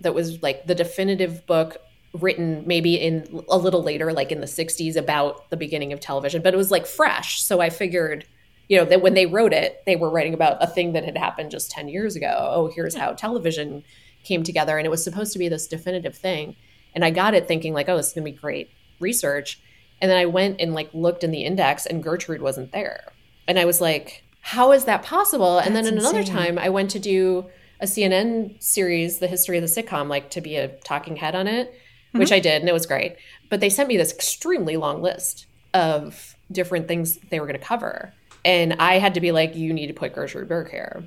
that 0.00 0.14
was 0.14 0.42
like 0.42 0.66
the 0.66 0.74
definitive 0.74 1.46
book 1.46 1.76
written 2.12 2.62
maybe 2.66 2.94
in 2.94 3.44
a 3.48 3.58
little 3.58 3.82
later 3.82 4.12
like 4.12 4.32
in 4.32 4.40
the 4.40 4.46
60s 4.46 4.96
about 4.96 5.48
the 5.50 5.56
beginning 5.56 5.92
of 5.92 6.00
television 6.00 6.40
but 6.40 6.54
it 6.54 6.56
was 6.56 6.70
like 6.70 6.86
fresh 6.86 7.42
so 7.42 7.60
i 7.60 7.68
figured 7.68 8.24
you 8.68 8.78
know 8.78 8.84
that 8.84 9.02
when 9.02 9.12
they 9.14 9.26
wrote 9.26 9.52
it 9.52 9.82
they 9.84 9.94
were 9.94 10.10
writing 10.10 10.32
about 10.32 10.56
a 10.62 10.66
thing 10.66 10.94
that 10.94 11.04
had 11.04 11.18
happened 11.18 11.50
just 11.50 11.70
10 11.70 11.88
years 11.88 12.16
ago 12.16 12.34
oh 12.50 12.72
here's 12.74 12.96
how 12.96 13.12
television 13.12 13.84
came 14.24 14.42
together 14.42 14.78
and 14.78 14.86
it 14.86 14.90
was 14.90 15.04
supposed 15.04 15.34
to 15.34 15.38
be 15.38 15.48
this 15.48 15.66
definitive 15.66 16.16
thing 16.16 16.56
and 16.94 17.04
I 17.04 17.10
got 17.10 17.34
it 17.34 17.46
thinking 17.46 17.74
like, 17.74 17.88
oh, 17.88 17.96
this 17.96 18.08
is 18.08 18.12
gonna 18.12 18.24
be 18.24 18.32
great 18.32 18.70
research. 19.00 19.60
And 20.00 20.10
then 20.10 20.18
I 20.18 20.26
went 20.26 20.60
and 20.60 20.74
like 20.74 20.90
looked 20.92 21.24
in 21.24 21.30
the 21.30 21.44
index 21.44 21.86
and 21.86 22.02
Gertrude 22.02 22.42
wasn't 22.42 22.72
there. 22.72 23.12
And 23.46 23.58
I 23.58 23.64
was 23.64 23.80
like, 23.80 24.24
how 24.40 24.72
is 24.72 24.84
that 24.84 25.02
possible? 25.02 25.58
and 25.58 25.74
then 25.74 25.84
That's 25.84 25.96
another 25.96 26.20
insane. 26.20 26.34
time 26.34 26.58
I 26.58 26.68
went 26.70 26.90
to 26.90 26.98
do 26.98 27.46
a 27.80 27.86
CNN 27.86 28.60
series, 28.62 29.20
The 29.20 29.28
History 29.28 29.58
of 29.58 29.62
the 29.62 29.68
Sitcom, 29.68 30.08
like 30.08 30.30
to 30.30 30.40
be 30.40 30.56
a 30.56 30.68
talking 30.68 31.16
head 31.16 31.36
on 31.36 31.46
it, 31.46 31.72
Mm-hmm. 32.08 32.20
which 32.20 32.32
I 32.32 32.40
did, 32.40 32.60
and 32.60 32.68
it 32.68 32.72
was 32.72 32.86
great. 32.86 33.16
But 33.50 33.60
they 33.60 33.68
sent 33.68 33.88
me 33.88 33.96
this 33.96 34.12
extremely 34.12 34.76
long 34.76 35.02
list 35.02 35.46
of 35.74 36.34
different 36.50 36.88
things 36.88 37.18
they 37.30 37.38
were 37.38 37.46
going 37.46 37.58
to 37.58 37.64
cover. 37.64 38.12
And 38.44 38.74
I 38.78 38.98
had 38.98 39.14
to 39.14 39.20
be 39.20 39.32
like, 39.32 39.54
you 39.56 39.72
need 39.74 39.88
to 39.88 39.92
put 39.92 40.14
Gertrude 40.14 40.48
Berg 40.48 40.70
here 40.70 41.04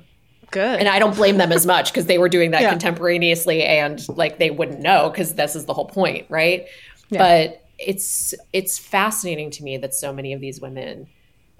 Good. 0.52 0.78
and 0.78 0.88
I 0.88 0.98
don't 1.00 1.16
blame 1.16 1.38
them 1.38 1.50
as 1.50 1.66
much 1.66 1.90
because 1.90 2.06
they 2.06 2.18
were 2.18 2.28
doing 2.28 2.52
that 2.52 2.60
Yeah. 2.62 2.70
contemporaneously 2.70 3.64
and 3.64 4.00
like 4.16 4.38
they 4.38 4.50
wouldn't 4.50 4.80
know 4.80 5.10
because 5.10 5.34
this 5.34 5.56
is 5.56 5.64
the 5.64 5.74
whole 5.74 5.86
point, 5.86 6.26
right? 6.28 6.66
But 7.10 7.64
it's 7.78 8.32
it's 8.52 8.78
fascinating 8.78 9.50
to 9.52 9.64
me 9.64 9.76
that 9.78 9.92
so 9.94 10.12
many 10.12 10.32
of 10.32 10.40
these 10.40 10.60
women, 10.60 11.08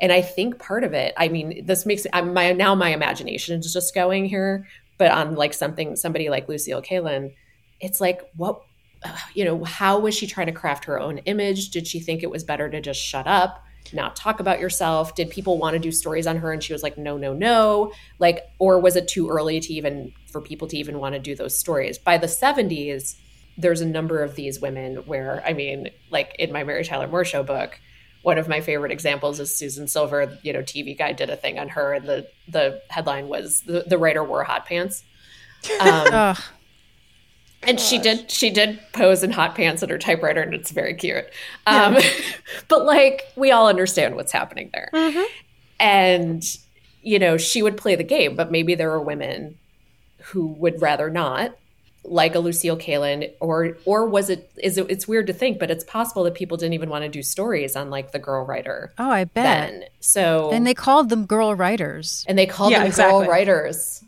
and 0.01 0.13
I 0.13 0.23
think 0.23 0.59
part 0.59 0.85
of 0.85 0.93
it, 0.93 1.15
I 1.17 1.29
mean, 1.29 1.67
this 1.67 1.85
makes 1.85 2.07
I'm 2.13 2.33
my 2.33 2.53
now 2.53 2.75
my 2.75 2.91
imagination 2.91 3.59
is 3.59 3.73
just 3.73 3.95
going 3.95 4.27
here, 4.27 4.67
but 4.99 5.11
on 5.11 5.35
like 5.35 5.53
something 5.53 5.97
somebody 5.97 6.29
like 6.31 6.49
Lucille 6.49 6.81
Kallen, 6.83 7.35
it's 7.81 8.01
like 8.01 8.21
what 8.37 8.63
you 9.35 9.45
know, 9.45 9.65
how 9.65 9.99
was 9.99 10.15
she 10.15 10.27
trying 10.27 10.47
to 10.47 10.53
craft 10.53 10.85
her 10.85 11.01
own 11.01 11.19
image? 11.19 11.71
Did 11.71 11.87
she 11.87 12.01
think 12.01 12.23
it 12.23 12.31
was 12.31 12.45
better 12.45 12.69
to 12.69 12.81
just 12.81 13.01
shut 13.01 13.27
up? 13.27 13.65
not 13.93 14.17
talk 14.17 14.41
about 14.41 14.61
yourself? 14.61 15.15
Did 15.15 15.31
people 15.31 15.59
want 15.59 15.75
to 15.75 15.79
do 15.79 15.93
stories 15.93 16.27
on 16.27 16.37
her 16.39 16.53
and 16.53 16.63
she 16.63 16.73
was 16.73 16.83
like, 16.83 16.97
no, 16.97 17.17
no, 17.17 17.33
no? 17.33 17.93
Like, 18.19 18.41
or 18.59 18.79
was 18.79 18.97
it 18.97 19.09
too 19.09 19.29
early 19.29 19.61
to 19.61 19.73
even 19.73 20.13
for 20.31 20.41
people 20.41 20.69
to 20.69 20.77
even 20.77 20.99
want 20.99 21.15
to 21.15 21.19
do 21.19 21.35
those 21.35 21.57
stories? 21.57 21.99
By 21.99 22.19
the 22.19 22.27
70s, 22.27 23.17
there's 23.59 23.81
a 23.81 23.87
number 23.87 24.23
of 24.23 24.35
these 24.35 24.61
women 24.61 24.97
where, 25.07 25.43
I 25.47 25.53
mean, 25.53 25.91
like 26.11 26.35
in 26.39 26.53
my 26.53 26.65
Mary 26.65 26.85
Tyler 26.85 27.07
Moore 27.07 27.25
Show 27.25 27.43
book, 27.43 27.79
one 28.23 28.39
of 28.39 28.49
my 28.49 28.61
favorite 28.61 28.93
examples 28.93 29.41
is 29.41 29.55
Susan 29.55 29.89
Silver. 29.89 30.39
You 30.43 30.53
know, 30.53 30.61
TV 30.61 30.97
Guide 30.97 31.17
did 31.17 31.29
a 31.29 31.37
thing 31.37 31.59
on 31.59 31.71
her, 31.71 31.93
and 31.93 32.07
the 32.07 32.29
the 32.47 32.81
headline 32.89 33.27
was 33.27 33.63
the, 33.63 33.85
the 33.85 33.99
writer 33.99 34.23
wore 34.23 34.45
hot 34.45 34.67
pants. 34.67 35.05
Um, 35.81 36.37
Ugh. 37.63 37.69
and 37.69 37.81
she 37.81 37.99
did 37.99 38.31
she 38.31 38.51
did 38.51 38.79
pose 38.93 39.23
in 39.23 39.31
hot 39.31 39.55
pants 39.55 39.83
at 39.83 39.91
her 39.91 39.99
typewriter 39.99 40.41
and 40.41 40.55
it's 40.55 40.71
very 40.71 40.95
cute 40.95 41.25
um, 41.67 41.97
but 42.69 42.85
like 42.85 43.23
we 43.37 43.51
all 43.51 43.69
understand 43.69 44.17
what's 44.17 44.33
happening 44.33 44.71
there 44.73 44.91
and 45.81 46.45
you 47.03 47.19
know 47.19 47.37
she 47.37 47.63
would 47.63 47.77
play 47.77 47.95
the 47.97 48.05
game 48.05 48.37
but 48.37 48.51
maybe 48.51 48.75
there 48.75 48.91
are 48.93 49.01
women 49.01 49.59
who 50.25 50.47
would 50.47 50.81
rather 50.81 51.11
not 51.11 51.57
like 52.05 52.35
a 52.35 52.39
lucille 52.41 52.77
kallen 52.77 53.31
or 53.41 53.77
or 53.85 54.09
was 54.09 54.29
it 54.29 54.51
is 54.61 54.77
it 54.77 54.87
it's 54.91 55.07
weird 55.07 55.27
to 55.27 55.33
think 55.33 55.59
but 55.61 55.71
it's 55.71 55.85
possible 55.85 56.25
that 56.25 56.35
people 56.35 56.57
didn't 56.57 56.73
even 56.73 56.89
want 56.89 57.03
to 57.05 57.09
do 57.09 57.23
stories 57.23 57.77
on 57.77 57.91
like 57.91 58.11
the 58.11 58.19
girl 58.19 58.45
writer 58.45 58.93
Oh, 58.99 59.09
I 59.11 59.23
bet. 59.25 59.45
then 59.71 59.85
so 60.01 60.51
And 60.53 60.67
they 60.67 60.75
called 60.75 61.11
them 61.11 61.27
girl 61.27 61.55
writers. 61.55 62.25
and 62.29 62.37
they 62.37 62.47
called 62.47 62.73
Yeah, 62.73 62.79
them 62.79 62.89
exactly. 62.89 63.21
girl 63.21 63.31
writers 63.31 64.03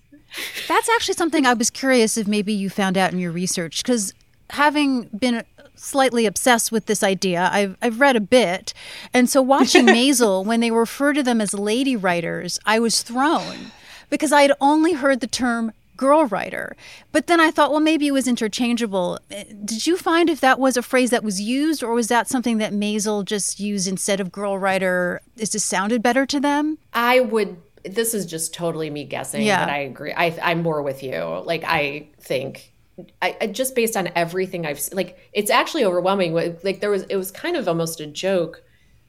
That's 0.69 0.89
actually 0.89 1.15
something 1.15 1.47
I 1.47 1.55
was 1.55 1.71
curious 1.71 2.17
if 2.17 2.27
maybe 2.27 2.53
you 2.53 2.71
found 2.71 2.97
out 2.99 3.13
in 3.13 3.19
your 3.19 3.33
research 3.33 3.83
because 3.83 4.13
having 4.51 5.05
been 5.17 5.45
slightly 5.77 6.27
obsessed 6.27 6.73
with 6.73 6.87
this 6.87 7.03
idea, 7.03 7.49
I've 7.53 7.77
I've 7.83 8.01
read 8.01 8.17
a 8.17 8.21
bit, 8.21 8.73
and 9.13 9.29
so 9.29 9.43
watching 9.43 9.87
Maisel 9.99 10.45
when 10.45 10.61
they 10.61 10.71
refer 10.71 11.13
to 11.13 11.23
them 11.23 11.41
as 11.41 11.55
lady 11.55 11.97
writers, 11.97 12.59
I 12.65 12.79
was 12.79 13.03
thrown 13.03 13.73
because 14.11 14.33
I 14.33 14.43
had 14.43 14.53
only 14.61 14.93
heard 14.93 15.21
the 15.21 15.27
term 15.27 15.73
girl 15.97 16.25
writer, 16.27 16.75
but 17.13 17.29
then 17.29 17.39
I 17.39 17.53
thought, 17.53 17.71
well, 17.71 17.79
maybe 17.81 18.09
it 18.09 18.13
was 18.13 18.27
interchangeable. 18.27 19.21
Eh, 19.31 19.45
Did 19.65 19.87
you 19.87 19.97
find 19.97 20.29
if 20.29 20.41
that 20.41 20.59
was 20.59 20.77
a 20.77 20.83
phrase 20.83 21.11
that 21.11 21.23
was 21.23 21.41
used, 21.41 21.83
or 21.85 21.95
was 21.95 22.09
that 22.09 22.29
something 22.29 22.59
that 22.59 22.73
Maisel 22.73 23.25
just 23.25 23.61
used 23.61 23.87
instead 23.87 24.19
of 24.21 24.33
girl 24.33 24.59
writer? 24.59 25.21
Is 25.37 25.51
just 25.51 25.67
sounded 25.67 26.03
better 26.03 26.27
to 26.27 26.41
them? 26.41 26.79
I 26.93 27.21
would. 27.21 27.57
This 27.85 28.15
is 28.15 28.27
just 28.27 28.55
totally 28.55 28.91
me 28.91 29.05
guessing, 29.05 29.43
Yeah. 29.43 29.65
but 29.65 29.73
I 29.73 29.79
agree. 29.79 30.13
I, 30.13 30.37
I'm 30.43 30.63
more 30.63 30.83
with 30.83 31.03
you. 31.03 31.43
Like 31.45 31.65
I 31.65 32.09
think, 32.21 32.73
I, 33.21 33.37
I 33.41 33.47
just 33.49 33.75
based 33.75 33.97
on 33.97 34.09
everything 34.15 34.67
I've 34.67 34.81
se- 34.81 34.95
like, 34.95 35.19
it's 35.33 35.51
actually 35.51 35.85
overwhelming. 35.85 36.33
Like 36.35 36.81
there 36.81 36.91
was, 36.91 37.03
it 37.05 37.17
was 37.17 37.31
kind 37.31 37.57
of 37.57 37.69
almost 37.69 38.01
a 38.01 38.07
joke, 38.07 38.63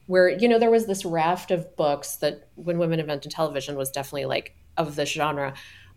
where 0.07 0.29
you 0.29 0.47
know 0.47 0.59
there 0.59 0.69
was 0.69 0.85
this 0.85 1.03
raft 1.05 1.49
of 1.51 1.75
books 1.75 2.17
that 2.17 2.47
when 2.55 2.77
women 2.77 2.99
invented 2.99 3.31
television 3.31 3.75
was 3.75 3.89
definitely 3.89 4.25
like 4.25 4.55
of 4.77 4.95
this 4.95 5.09
genre, 5.09 5.53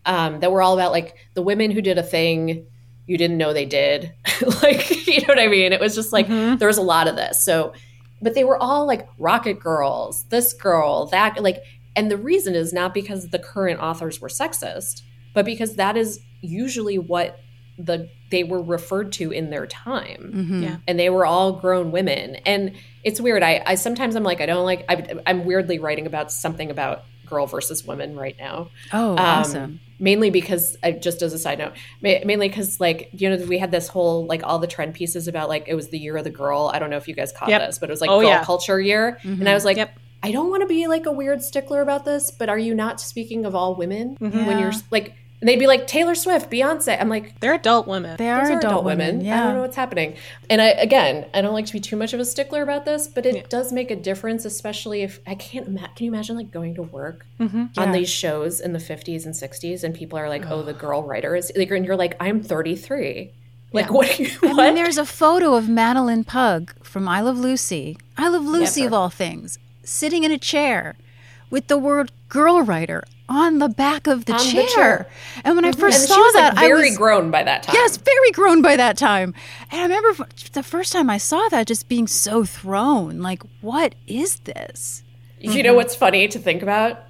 um, 0.06 0.40
that 0.40 0.50
were 0.52 0.62
all 0.62 0.74
about 0.74 0.92
like 0.92 1.14
the 1.34 1.42
women 1.42 1.70
who 1.70 1.82
did 1.82 1.98
a 1.98 2.02
thing 2.02 2.66
you 3.06 3.16
didn't 3.18 3.38
know 3.38 3.52
they 3.54 3.64
did. 3.66 4.12
like 4.62 5.06
you 5.06 5.20
know 5.22 5.28
what 5.28 5.38
I 5.38 5.48
mean? 5.48 5.72
It 5.72 5.80
was 5.80 5.94
just 5.94 6.12
like 6.12 6.28
there 6.28 6.68
was 6.68 6.78
a 6.78 6.82
lot 6.82 7.08
of 7.08 7.16
this. 7.16 7.42
So 7.44 7.72
but 8.20 8.34
they 8.34 8.44
were 8.44 8.56
all 8.60 8.86
like 8.86 9.08
rocket 9.18 9.60
girls 9.60 10.24
this 10.24 10.52
girl 10.52 11.06
that 11.06 11.42
like 11.42 11.62
and 11.98 12.11
the 12.11 12.16
reason 12.16 12.54
is 12.54 12.72
not 12.72 12.94
because 12.94 13.28
the 13.28 13.38
current 13.38 13.80
authors 13.80 14.20
were 14.20 14.28
sexist 14.28 15.02
but 15.34 15.44
because 15.44 15.76
that 15.76 15.96
is 15.96 16.20
usually 16.40 16.98
what 16.98 17.38
the 17.78 18.08
they 18.30 18.42
were 18.44 18.62
referred 18.62 19.12
to 19.12 19.30
in 19.30 19.50
their 19.50 19.66
time 19.66 20.61
Yeah. 20.62 20.76
and 20.87 20.98
they 20.98 21.11
were 21.11 21.24
all 21.26 21.52
grown 21.64 21.92
women 21.92 22.37
and 22.46 22.72
it's 23.04 23.20
weird 23.20 23.42
i, 23.42 23.62
I 23.66 23.74
sometimes 23.76 24.14
i'm 24.16 24.24
like 24.24 24.40
i 24.40 24.46
don't 24.46 24.64
like 24.64 24.84
I, 24.88 24.94
i'm 25.26 25.44
weirdly 25.44 25.78
writing 25.78 26.07
about 26.07 26.32
something 26.32 26.70
about 26.70 27.05
girl 27.26 27.46
versus 27.46 27.84
woman 27.84 28.16
right 28.16 28.36
now 28.38 28.70
Oh, 28.92 29.11
um, 29.12 29.18
awesome! 29.18 29.80
Mainly 30.01 30.30
because, 30.30 30.76
uh, 30.82 30.92
just 30.92 31.22
as 31.22 31.32
a 31.34 31.38
side 31.38 31.59
note, 31.59 31.72
ma- 32.01 32.24
mainly 32.24 32.49
because, 32.49 32.78
like, 32.80 33.11
you 33.12 33.28
know, 33.28 33.36
we 33.46 33.59
had 33.59 33.70
this 33.72 33.88
whole, 33.88 34.24
like, 34.26 34.42
all 34.44 34.59
the 34.61 34.66
trend 34.68 34.94
pieces 34.94 35.26
about, 35.28 35.49
like, 35.49 35.64
it 35.66 35.74
was 35.74 35.88
the 35.88 35.99
year 35.99 36.16
of 36.16 36.22
the 36.24 36.30
girl. 36.30 36.70
I 36.72 36.78
don't 36.78 36.88
know 36.88 36.96
if 36.96 37.07
you 37.09 37.14
guys 37.16 37.32
caught 37.32 37.49
Yep. 37.51 37.61
this, 37.66 37.78
but 37.80 37.90
it 37.90 37.92
was 37.92 38.01
like 38.01 38.09
Oh, 38.09 38.20
girl 38.20 38.28
yeah. 38.30 38.44
culture 38.44 38.80
year. 38.80 39.18
And 39.24 39.46
I 39.49 39.55
was 39.55 39.64
like, 39.66 39.76
Yep. 39.76 39.90
I 40.22 40.32
don't 40.32 40.50
want 40.50 40.62
to 40.62 40.66
be 40.66 40.86
like 40.86 41.06
a 41.06 41.12
weird 41.12 41.42
stickler 41.42 41.80
about 41.80 42.04
this, 42.04 42.30
but 42.30 42.48
are 42.48 42.58
you 42.58 42.74
not 42.74 43.00
speaking 43.00 43.44
of 43.44 43.54
all 43.54 43.74
women 43.74 44.16
mm-hmm. 44.20 44.46
when 44.46 44.58
you're 44.58 44.72
like, 44.90 45.14
And 45.40 45.48
they'd 45.48 45.58
be 45.60 45.68
like 45.68 45.86
Taylor 45.86 46.16
Swift, 46.16 46.50
Beyonce. 46.50 47.00
I'm 47.00 47.08
like, 47.08 47.38
They're 47.38 47.54
adult 47.54 47.86
women. 47.86 48.16
They 48.16 48.28
are 48.28 48.48
those 48.48 48.58
adult, 48.58 48.84
women. 48.84 49.20
I 49.20 49.24
Yeah. 49.24 49.44
don't 49.44 49.54
know 49.54 49.60
what's 49.60 49.76
happening. 49.76 50.16
And 50.50 50.60
I 50.60 50.70
again, 50.70 51.26
I 51.32 51.40
don't 51.40 51.52
like 51.52 51.66
to 51.66 51.72
be 51.72 51.78
too 51.78 51.94
much 51.96 52.12
of 52.12 52.18
a 52.18 52.24
stickler 52.24 52.62
about 52.62 52.84
this, 52.84 53.06
but 53.06 53.24
it 53.26 53.48
does 53.48 53.72
make 53.72 53.92
a 53.92 53.96
difference, 53.96 54.44
especially 54.44 55.02
if 55.02 55.20
I 55.26 55.36
can't 55.36 55.68
imagine. 55.68 55.90
Can 55.94 56.06
you 56.06 56.12
imagine 56.12 56.36
like 56.36 56.50
going 56.50 56.74
to 56.74 56.82
work 56.82 57.24
mm-hmm. 57.38 57.58
on 57.58 57.86
Yeah. 57.88 57.92
these 57.92 58.10
shows 58.10 58.60
in 58.60 58.72
the 58.72 58.80
50s 58.80 59.24
and 59.24 59.34
60s, 59.34 59.84
and 59.84 59.94
people 59.94 60.18
are 60.18 60.28
like, 60.28 60.50
"Oh, 60.50 60.62
the 60.62 60.72
girl 60.84 61.04
writer 61.04 61.36
is," 61.36 61.52
like, 61.54 61.70
and 61.70 61.86
you're 61.86 61.96
like, 61.96 62.16
"I'm 62.18 62.42
33." 62.42 63.30
Like, 63.72 63.92
what? 63.92 64.18
Are 64.18 64.22
you, 64.22 64.30
I 64.42 64.46
what? 64.48 64.56
mean, 64.56 64.74
there's 64.74 64.98
a 64.98 65.04
photo 65.06 65.54
of 65.54 65.66
Madelyn 65.66 66.26
Pugh 66.26 66.66
from 66.82 67.06
I 67.06 67.20
Love 67.20 67.38
Lucy. 67.38 67.96
I 68.16 68.28
Love 68.28 68.44
Lucy 68.44 68.80
Never. 68.80 68.88
of 68.88 68.94
all 68.94 69.10
things, 69.10 69.58
sitting 69.89 70.24
in 70.24 70.30
a 70.30 70.39
chair 70.39 70.97
with 71.51 71.68
the 71.68 71.78
word 71.78 72.12
"girl 72.28 72.62
writer" 72.62 73.05
on 73.28 73.59
the 73.59 73.68
back 73.68 74.07
of 74.07 74.24
the, 74.24 74.32
On 74.32 74.39
the 74.39 74.45
chair. 74.53 74.66
chair. 74.68 75.09
And 75.45 75.55
when 75.55 75.64
I 75.64 75.70
mm-hmm. 75.70 75.80
first 75.80 75.99
and 75.99 76.09
saw 76.09 76.14
she 76.14 76.20
was 76.20 76.34
that, 76.34 76.55
like 76.55 76.64
very 76.64 76.70
I 76.70 76.74
was 76.74 76.82
very 76.82 76.97
grown 76.97 77.30
by 77.30 77.43
that 77.43 77.62
time. 77.64 77.74
yes, 77.74 77.97
very 77.99 78.30
grown 78.32 78.62
by 78.62 78.76
that 78.76 78.97
time. 78.97 79.34
And 79.70 79.93
I 79.93 79.97
remember 79.97 80.26
the 80.53 80.62
first 80.62 80.93
time 80.93 81.11
I 81.11 81.18
saw 81.18 81.49
that, 81.51 81.66
just 81.66 81.89
being 81.89 82.07
so 82.07 82.45
thrown. 82.45 83.20
Like, 83.20 83.43
what 83.61 83.95
is 84.07 84.41
this? 84.41 85.03
You 85.41 85.62
know 85.62 85.74
what's 85.74 85.95
funny 85.95 86.26
to 86.28 86.39
think 86.39 86.62
about? 86.62 87.01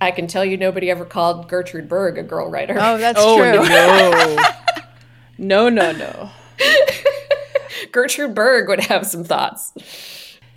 I 0.00 0.10
can 0.10 0.26
tell 0.26 0.44
you 0.44 0.56
nobody 0.56 0.90
ever 0.90 1.04
called 1.04 1.48
Gertrude 1.48 1.88
Berg 1.88 2.18
a 2.18 2.22
girl 2.22 2.50
writer. 2.50 2.76
Oh, 2.78 2.98
that's 2.98 3.18
oh 3.20 3.38
true. 3.38 3.66
no, 5.38 5.68
no, 5.68 5.68
no, 5.68 5.92
no. 5.92 6.30
Gertrude 7.92 8.34
Berg 8.34 8.68
would 8.68 8.80
have 8.80 9.06
some 9.06 9.24
thoughts. 9.24 9.72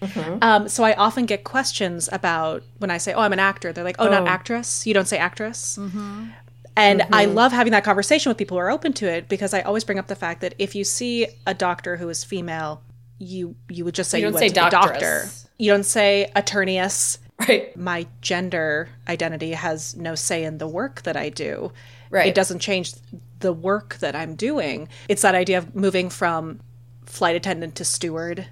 Mm-hmm. 0.01 0.37
Um, 0.41 0.67
so 0.69 0.83
I 0.83 0.93
often 0.93 1.25
get 1.25 1.43
questions 1.43 2.09
about 2.11 2.63
when 2.77 2.91
I 2.91 2.97
say, 2.97 3.13
"Oh, 3.13 3.21
I'm 3.21 3.33
an 3.33 3.39
actor." 3.39 3.73
They're 3.73 3.83
like, 3.83 3.97
"Oh, 3.99 4.09
not 4.09 4.23
Oh. 4.23 4.27
actress. 4.27 4.87
You 4.87 4.93
don't 4.93 5.07
say 5.07 5.17
actress." 5.17 5.77
Mm-hmm. 5.79 6.27
And 6.75 7.01
I 7.11 7.25
mm-hmm. 7.25 7.35
love 7.35 7.51
having 7.51 7.71
that 7.71 7.83
conversation 7.83 8.29
with 8.29 8.37
people 8.37 8.55
who 8.55 8.61
are 8.61 8.71
open 8.71 8.93
to 8.93 9.09
it 9.09 9.27
because 9.27 9.53
I 9.53 9.61
always 9.61 9.83
bring 9.83 9.99
up 9.99 10.07
the 10.07 10.15
fact 10.15 10.41
that 10.41 10.53
if 10.59 10.75
you 10.75 10.85
see 10.85 11.27
a 11.45 11.53
doctor 11.53 11.97
who 11.97 12.07
is 12.07 12.23
female, 12.23 12.81
you 13.17 13.55
you 13.67 13.83
would 13.83 13.95
just 13.95 14.09
say 14.09 14.19
You 14.19 14.29
don't 14.29 14.39
say 14.39 14.49
doctor. 14.49 15.29
You 15.57 15.71
don't 15.71 15.83
say 15.83 16.31
attorneyess. 16.35 17.19
Right. 17.47 17.75
My 17.77 18.05
gender 18.21 18.89
identity 19.07 19.51
has 19.51 19.95
no 19.95 20.15
say 20.15 20.43
in 20.43 20.57
the 20.57 20.67
work 20.67 21.03
that 21.03 21.15
I 21.15 21.29
do. 21.29 21.71
Right. 22.09 22.27
It 22.27 22.35
doesn't 22.35 22.59
change 22.59 22.93
the 23.39 23.53
work 23.53 23.97
that 23.99 24.15
I'm 24.15 24.35
doing. 24.35 24.89
It's 25.07 25.21
that 25.21 25.35
idea 25.35 25.57
of 25.57 25.75
moving 25.75 26.09
from 26.09 26.59
flight 27.05 27.35
attendant 27.35 27.75
to 27.75 27.85
steward. 27.85 28.47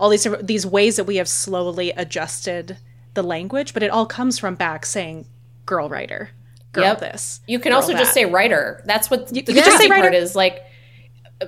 All 0.00 0.08
these 0.10 0.26
these 0.42 0.66
ways 0.66 0.96
that 0.96 1.04
we 1.04 1.16
have 1.16 1.28
slowly 1.28 1.90
adjusted 1.92 2.78
the 3.14 3.22
language, 3.22 3.72
but 3.74 3.82
it 3.82 3.90
all 3.90 4.06
comes 4.06 4.38
from 4.38 4.54
back 4.56 4.84
saying 4.86 5.26
"girl 5.66 5.88
writer," 5.88 6.30
"girl 6.72 6.84
Yep. 6.84 7.00
this." 7.00 7.40
You 7.46 7.58
can 7.60 7.70
girl 7.70 7.80
also 7.80 7.92
just 7.92 8.12
say 8.12 8.24
writer. 8.24 8.82
That's 8.86 9.08
what 9.10 9.28
the 9.28 9.36
you 9.36 9.42
can 9.44 9.54
just 9.54 9.78
say 9.78 9.88
writer. 9.88 10.02
part 10.02 10.14
is 10.14 10.34
like. 10.34 10.62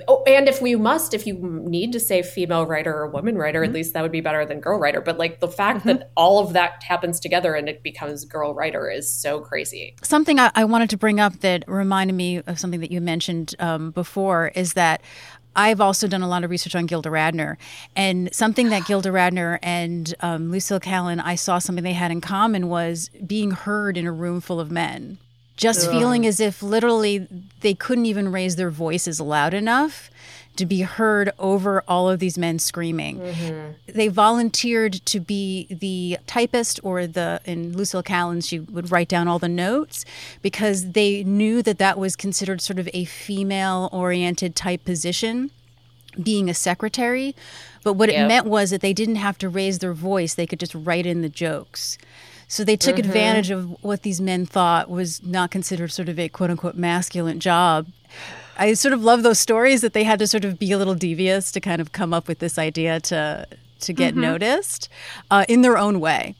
Oh, 0.08 0.24
and 0.26 0.48
if 0.48 0.60
we 0.60 0.74
must, 0.74 1.14
if 1.14 1.28
you 1.28 1.38
need 1.38 1.92
to 1.92 2.00
say 2.00 2.20
female 2.20 2.66
writer 2.66 2.92
or 2.92 3.06
woman 3.06 3.38
writer, 3.38 3.60
Mm-hmm. 3.60 3.70
at 3.70 3.74
least 3.74 3.92
that 3.94 4.02
would 4.02 4.10
be 4.12 4.20
better 4.20 4.44
than 4.44 4.58
girl 4.60 4.80
writer. 4.80 5.00
But 5.00 5.16
like 5.16 5.38
the 5.38 5.48
fact 5.48 5.86
that 5.86 6.10
all 6.16 6.40
of 6.40 6.52
that 6.54 6.82
happens 6.82 7.20
together 7.20 7.54
and 7.54 7.68
it 7.68 7.84
becomes 7.84 8.24
girl 8.24 8.52
writer 8.52 8.90
is 8.90 9.10
so 9.10 9.38
crazy. 9.40 9.94
Something 10.02 10.40
I, 10.40 10.50
I 10.56 10.64
wanted 10.64 10.90
to 10.90 10.96
bring 10.96 11.20
up 11.20 11.38
that 11.40 11.64
reminded 11.68 12.14
me 12.14 12.38
of 12.38 12.58
something 12.58 12.80
that 12.80 12.90
you 12.90 13.00
mentioned 13.00 13.54
um, 13.60 13.92
before 13.92 14.48
is 14.56 14.72
that 14.72 15.02
I've 15.56 15.80
also 15.80 16.06
done 16.06 16.22
a 16.22 16.28
lot 16.28 16.44
of 16.44 16.50
research 16.50 16.76
on 16.76 16.86
Gilda 16.86 17.08
Radner, 17.08 17.56
and 17.96 18.32
something 18.32 18.68
that 18.68 18.86
Gilda 18.86 19.08
Radner 19.08 19.58
and 19.62 20.14
um, 20.20 20.50
Lucille 20.50 20.80
Kallen, 20.80 21.20
I 21.24 21.34
saw 21.34 21.58
something 21.58 21.82
they 21.82 21.94
had 21.94 22.10
in 22.10 22.20
common 22.20 22.68
was 22.68 23.08
being 23.26 23.52
heard 23.52 23.96
in 23.96 24.06
a 24.06 24.12
room 24.12 24.40
full 24.40 24.60
of 24.60 24.70
men. 24.70 25.18
Just 25.56 25.90
feeling 25.90 26.26
as 26.26 26.38
if 26.38 26.62
literally 26.62 27.26
they 27.62 27.72
couldn't 27.72 28.04
even 28.04 28.30
raise 28.30 28.56
their 28.56 28.68
voices 28.68 29.22
loud 29.22 29.54
enough 29.54 30.10
to 30.56 30.66
be 30.66 30.82
heard 30.82 31.32
over 31.38 31.82
all 31.86 32.08
of 32.08 32.18
these 32.18 32.36
men 32.38 32.58
screaming. 32.58 33.18
Mm-hmm. 33.18 33.92
They 33.92 34.08
volunteered 34.08 34.94
to 35.06 35.20
be 35.20 35.66
the 35.70 36.18
typist 36.26 36.80
or 36.82 37.06
the 37.06 37.40
in 37.44 37.76
Lucille 37.76 38.02
Kallen 38.02 38.46
she 38.46 38.60
would 38.60 38.90
write 38.90 39.08
down 39.08 39.28
all 39.28 39.38
the 39.38 39.48
notes 39.48 40.04
because 40.42 40.92
they 40.92 41.24
knew 41.24 41.62
that 41.62 41.78
that 41.78 41.98
was 41.98 42.16
considered 42.16 42.60
sort 42.60 42.78
of 42.78 42.88
a 42.92 43.04
female 43.04 43.88
oriented 43.92 44.56
type 44.56 44.84
position 44.84 45.50
being 46.22 46.48
a 46.48 46.54
secretary. 46.54 47.34
But 47.84 47.94
what 47.94 48.08
it 48.08 48.26
meant 48.26 48.46
was 48.46 48.70
that 48.70 48.80
they 48.80 48.92
didn't 48.92 49.16
have 49.16 49.38
to 49.38 49.48
raise 49.48 49.78
their 49.78 49.92
voice. 49.92 50.34
They 50.34 50.46
could 50.46 50.58
just 50.58 50.74
write 50.74 51.06
in 51.06 51.22
the 51.22 51.28
jokes. 51.28 51.98
So 52.48 52.64
they 52.64 52.76
took 52.76 52.96
mm-hmm. 52.96 53.08
advantage 53.08 53.50
of 53.50 53.82
what 53.82 54.02
these 54.02 54.20
men 54.20 54.46
thought 54.46 54.88
was 54.88 55.22
not 55.22 55.50
considered 55.50 55.92
sort 55.92 56.08
of 56.08 56.18
a 56.18 56.28
quote 56.28 56.50
unquote 56.50 56.76
masculine 56.76 57.40
job 57.40 57.86
I 58.56 58.74
sort 58.74 58.92
of 58.94 59.02
love 59.02 59.22
those 59.22 59.38
stories 59.38 59.80
that 59.82 59.92
they 59.92 60.04
had 60.04 60.18
to 60.20 60.26
sort 60.26 60.44
of 60.44 60.58
be 60.58 60.72
a 60.72 60.78
little 60.78 60.94
devious 60.94 61.52
to 61.52 61.60
kind 61.60 61.80
of 61.80 61.92
come 61.92 62.14
up 62.14 62.28
with 62.28 62.38
this 62.38 62.58
idea 62.58 63.00
to 63.00 63.46
to 63.80 63.92
get 63.92 64.16
noticed 64.16 64.88
uh, 65.30 65.44
in 65.48 65.60
their 65.60 65.76
own 65.76 66.00
way. 66.00 66.34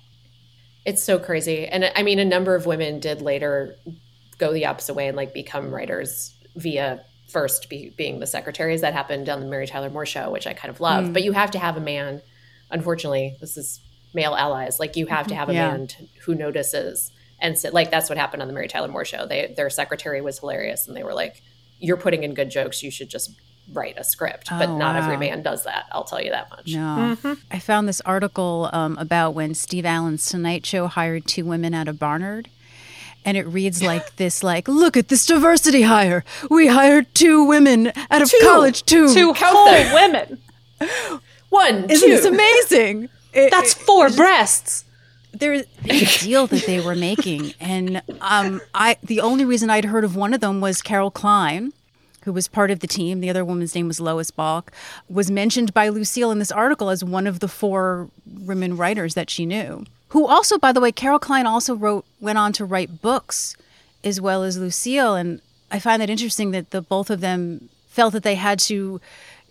It's 0.86 1.02
so 1.02 1.18
crazy. 1.18 1.66
And 1.66 1.90
I 1.94 2.02
mean, 2.02 2.18
a 2.18 2.24
number 2.24 2.54
of 2.54 2.64
women 2.64 2.98
did 3.00 3.20
later 3.20 3.76
go 4.38 4.52
the 4.52 4.66
opposite 4.66 4.94
way 4.94 5.08
and 5.08 5.16
like 5.16 5.34
become 5.34 5.70
writers 5.74 6.34
via 6.54 7.04
first 7.28 7.68
be, 7.68 7.92
being 7.96 8.20
the 8.20 8.26
secretaries. 8.26 8.80
That 8.80 8.94
happened 8.94 9.28
on 9.28 9.40
the 9.40 9.46
Mary 9.46 9.66
Tyler 9.66 9.90
Moore 9.90 10.06
show, 10.06 10.30
which 10.30 10.46
I 10.46 10.54
kind 10.54 10.70
of 10.72 10.80
love. 10.80 11.12
But 11.12 11.24
you 11.24 11.32
have 11.32 11.50
to 11.50 11.58
have 11.58 11.76
a 11.76 11.80
man. 11.80 12.22
Unfortunately, 12.70 13.36
this 13.40 13.56
is 13.56 13.80
male 14.14 14.34
allies. 14.34 14.80
Like 14.80 14.96
you 14.96 15.06
have 15.06 15.26
to 15.26 15.34
have 15.34 15.48
a 15.50 15.54
Yeah. 15.54 15.68
man 15.72 15.88
who 16.24 16.34
notices. 16.34 17.12
And 17.38 17.58
so, 17.58 17.68
like 17.70 17.90
that's 17.90 18.08
what 18.08 18.16
happened 18.16 18.40
on 18.40 18.48
the 18.48 18.54
Mary 18.54 18.68
Tyler 18.68 18.88
Moore 18.88 19.04
show. 19.04 19.26
They 19.26 19.52
their 19.54 19.68
secretary 19.68 20.22
was 20.22 20.38
hilarious, 20.38 20.88
and 20.88 20.96
they 20.96 21.02
were 21.02 21.12
like, 21.12 21.42
"You're 21.80 21.96
putting 21.96 22.22
in 22.24 22.34
good 22.34 22.50
jokes. 22.50 22.82
You 22.82 22.90
should 22.90 23.08
just 23.08 23.30
write 23.72 23.96
a 23.98 24.04
script." 24.04 24.48
But 24.50 24.68
Oh, 24.68 24.76
not 24.78 24.96
every 24.96 25.16
man 25.16 25.42
does 25.42 25.64
that. 25.64 25.86
I'll 25.92 26.04
tell 26.04 26.20
you 26.22 26.30
that 26.30 26.50
much. 26.50 26.72
No, 26.74 27.16
I 27.50 27.58
found 27.58 27.88
this 27.88 28.00
article 28.02 28.68
um, 28.72 28.96
about 28.98 29.32
when 29.32 29.54
Steve 29.54 29.84
Allen's 29.84 30.26
Tonight 30.28 30.64
Show 30.66 30.86
hired 30.86 31.26
two 31.26 31.44
women 31.44 31.74
out 31.74 31.88
of 31.88 31.98
Barnard. 31.98 32.48
And 33.24 33.36
it 33.36 33.46
reads 33.46 33.82
like 33.92 34.16
this: 34.16 34.42
like, 34.42 34.68
look 34.68 34.96
at 34.96 35.08
this 35.08 35.26
diversity 35.26 35.82
hire. 35.82 36.24
We 36.50 36.68
hired 36.68 37.12
two 37.14 37.44
women 37.44 37.92
out 38.10 38.22
of 38.22 38.32
college. 38.42 38.84
Two. 38.84 39.12
Two 39.12 39.34
Count 39.34 39.56
whole 39.56 39.94
women. 39.94 40.38
One, 41.48 41.90
Isn't 41.90 42.08
two. 42.08 42.14
this 42.16 42.24
amazing? 42.24 43.08
It- 43.32 43.50
That's 43.50 43.74
four 43.74 44.08
breasts. 44.08 44.84
There's 45.38 45.66
big 45.84 46.08
deal 46.20 46.46
that 46.48 46.66
they 46.66 46.80
were 46.80 46.94
making, 46.94 47.54
and 47.60 48.02
um, 48.20 48.60
I 48.74 48.96
the 49.02 49.20
only 49.20 49.44
reason 49.44 49.70
I'd 49.70 49.86
heard 49.86 50.04
of 50.04 50.16
one 50.16 50.34
of 50.34 50.40
them 50.40 50.60
was 50.60 50.82
Carol 50.82 51.10
Klein, 51.10 51.72
who 52.24 52.32
was 52.32 52.48
part 52.48 52.70
of 52.70 52.80
the 52.80 52.86
team. 52.86 53.20
The 53.20 53.30
other 53.30 53.44
woman's 53.44 53.74
name 53.74 53.88
was 53.88 54.00
Lois 54.00 54.30
Balk, 54.30 54.72
was 55.08 55.30
mentioned 55.30 55.72
by 55.72 55.88
Lucille 55.88 56.30
in 56.30 56.38
this 56.38 56.52
article 56.52 56.90
as 56.90 57.04
one 57.04 57.26
of 57.26 57.40
the 57.40 57.48
four 57.48 58.10
women 58.26 58.76
writers 58.76 59.14
that 59.14 59.30
she 59.30 59.46
knew. 59.46 59.84
Who 60.10 60.26
also, 60.26 60.58
by 60.58 60.72
the 60.72 60.80
way, 60.80 60.92
Carol 60.92 61.18
Klein 61.18 61.46
also 61.46 61.74
wrote 61.74 62.04
went 62.20 62.38
on 62.38 62.52
to 62.54 62.64
write 62.64 63.02
books 63.02 63.56
as 64.04 64.20
well 64.20 64.42
as 64.42 64.56
Lucille, 64.56 65.14
and 65.14 65.40
I 65.70 65.78
find 65.78 66.00
that 66.00 66.10
interesting 66.10 66.52
that 66.52 66.70
the 66.70 66.80
both 66.80 67.10
of 67.10 67.20
them 67.20 67.68
felt 67.88 68.12
that 68.12 68.22
they 68.22 68.34
had 68.34 68.58
to 68.58 69.00